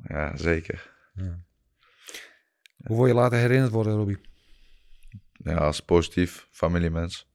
Ja, 0.04 0.38
zeker. 0.38 0.98
Hoe 2.86 2.98
wil 2.98 3.06
je 3.06 3.14
later 3.14 3.38
herinnerd 3.38 3.72
worden, 3.72 3.96
Robbie? 3.96 4.22
Ja, 5.32 5.58
als 5.58 5.80
positief 5.80 6.48
familiemens. 6.52 7.28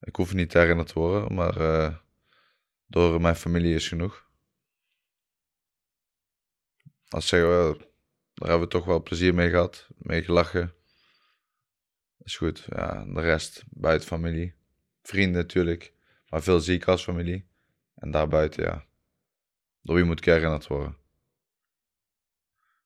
Ik 0.00 0.16
hoef 0.16 0.34
niet 0.34 0.52
herinnerd 0.52 0.88
te 0.88 0.98
worden, 0.98 1.34
maar 1.34 1.56
eh, 1.56 1.96
door 2.86 3.20
mijn 3.20 3.36
familie 3.36 3.74
is 3.74 3.88
genoeg. 3.88 4.28
Als 7.08 7.26
ze 7.28 7.36
wel, 7.36 7.93
daar 8.34 8.48
hebben 8.48 8.68
we 8.68 8.74
toch 8.74 8.84
wel 8.84 9.02
plezier 9.02 9.34
mee 9.34 9.50
gehad, 9.50 9.88
mee 9.96 10.22
gelachen. 10.22 10.74
Is 12.18 12.36
goed. 12.36 12.66
Ja, 12.68 13.04
de 13.04 13.20
rest 13.20 13.64
buiten 13.70 14.08
familie. 14.08 14.54
Vrienden 15.02 15.40
natuurlijk, 15.40 15.92
maar 16.28 16.42
veel 16.42 16.60
zie 16.60 16.74
ik 16.74 16.88
als 16.88 17.02
familie. 17.02 17.46
En 17.94 18.10
daarbuiten, 18.10 18.62
ja. 18.62 18.84
Door 19.82 19.94
wie 19.94 20.04
moet 20.04 20.24
herinnerd 20.24 20.66
worden? 20.66 20.96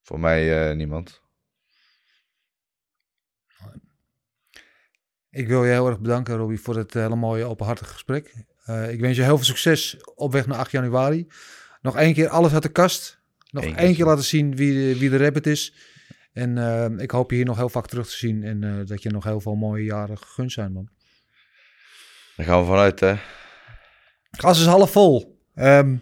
Voor 0.03 0.21
mij 0.21 0.71
eh, 0.71 0.77
niemand. 0.77 1.23
Ik 5.31 5.49
wil 5.49 5.65
je 5.65 5.71
heel 5.71 5.89
erg 5.89 6.01
bedanken, 6.01 6.37
Robbie, 6.37 6.61
voor 6.61 6.77
het 6.77 6.95
hele 6.95 7.17
mooie 7.17 7.45
openhartige 7.45 7.93
gesprek. 7.93 8.35
Eh, 8.65 8.93
ik 8.93 9.01
wens 9.01 9.17
je 9.17 9.23
heel 9.23 9.37
veel 9.37 9.47
succes 9.47 9.97
op 10.15 10.33
weg 10.33 10.47
naar 10.47 10.59
8 10.59 10.71
januari. 10.71 11.27
Nog 11.81 11.97
één 11.97 12.15
keer 12.15 12.29
alles 12.29 12.53
uit 12.53 12.63
de 12.63 12.69
kast. 12.69 13.18
Nog 13.51 13.65
Eén 13.65 13.77
één 13.77 13.95
keer 13.95 14.05
laten 14.05 14.25
zien 14.25 14.57
wie 14.57 14.73
de, 14.73 14.99
wie 14.99 15.11
de 15.11 15.17
rabbit 15.17 15.47
is. 15.47 15.75
En 16.33 16.59
eh, 16.59 17.03
ik 17.03 17.11
hoop 17.11 17.31
je 17.31 17.37
hier 17.37 17.45
nog 17.45 17.57
heel 17.57 17.69
vaak 17.69 17.87
terug 17.87 18.09
te 18.09 18.17
zien. 18.17 18.43
En 18.45 18.65
eh, 18.65 18.87
dat 18.87 19.03
je 19.03 19.11
nog 19.11 19.25
heel 19.25 19.41
veel 19.41 19.55
mooie 19.55 19.85
jaren 19.85 20.19
gegund 20.19 20.53
zijn, 20.53 20.73
man. 20.73 20.89
Daar 22.37 22.47
gaan 22.47 22.61
we 22.61 22.67
vanuit, 22.67 23.01
hè. 23.01 23.15
Glas 24.31 24.61
is 24.61 24.67
half 24.67 24.91
vol. 24.91 25.43
Ehm 25.55 25.97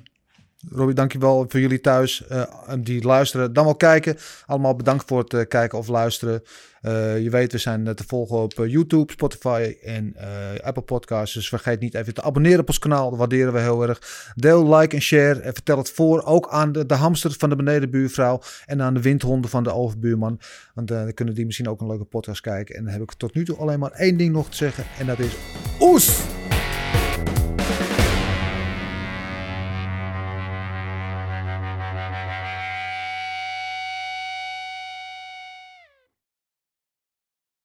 Robbie, 0.71 0.95
dankjewel 0.95 1.45
voor 1.49 1.61
jullie 1.61 1.81
thuis 1.81 2.27
eh, 2.27 2.43
die 2.79 3.05
luisteren. 3.05 3.53
Dan 3.53 3.65
wel 3.65 3.75
kijken. 3.75 4.17
Allemaal 4.47 4.77
bedankt 4.77 5.05
voor 5.07 5.19
het 5.19 5.35
eh, 5.35 5.41
kijken 5.49 5.79
of 5.79 5.89
luisteren. 5.89 6.43
Eh, 6.81 7.23
je 7.23 7.31
weet, 7.31 7.53
we 7.53 7.59
zijn 7.59 7.95
te 7.95 8.05
volgen 8.07 8.37
op 8.37 8.53
YouTube, 8.53 9.13
Spotify 9.13 9.77
en 9.83 10.17
Apple 10.63 10.83
Podcasts. 10.83 11.35
Dus 11.35 11.49
vergeet 11.49 11.81
niet 11.81 11.95
even 11.95 12.15
te 12.15 12.23
abonneren 12.23 12.61
op 12.61 12.69
ons 12.69 12.79
kanaal. 12.79 13.11
Dat 13.11 13.19
waarderen 13.19 13.53
we 13.53 13.61
heel 13.61 13.89
erg. 13.89 14.33
Deel, 14.35 14.77
like 14.77 14.95
en 14.95 15.03
share. 15.03 15.41
En 15.41 15.53
vertel 15.53 15.79
het 15.79 15.91
voor. 15.91 16.23
Ook 16.25 16.49
aan 16.49 16.73
de, 16.73 16.87
de 16.87 16.95
hamster 16.95 17.35
van 17.39 17.49
de 17.49 17.57
benedenbuurvrouw. 17.57 18.41
En 18.67 18.83
aan 18.83 18.95
de 18.95 19.03
windhonden 19.03 19.51
van 19.51 19.63
de 19.63 19.73
overbuurman. 19.73 20.41
Want 20.75 20.89
dan 20.89 21.15
kunnen 21.15 21.35
die 21.35 21.45
misschien 21.47 21.69
ook 21.69 21.81
een 21.81 21.87
leuke 21.87 22.05
podcast 22.05 22.41
kijken. 22.41 22.77
En 22.77 22.85
dan 22.85 22.93
heb 22.93 23.03
ik 23.03 23.13
tot 23.13 23.35
nu 23.35 23.45
toe 23.45 23.57
alleen 23.57 23.79
maar 23.79 23.93
één 23.93 24.17
ding 24.17 24.33
nog 24.33 24.51
te 24.51 24.57
zeggen. 24.57 24.85
En 24.99 25.07
dat 25.07 25.19
is 25.19 25.37
oes! 25.81 26.21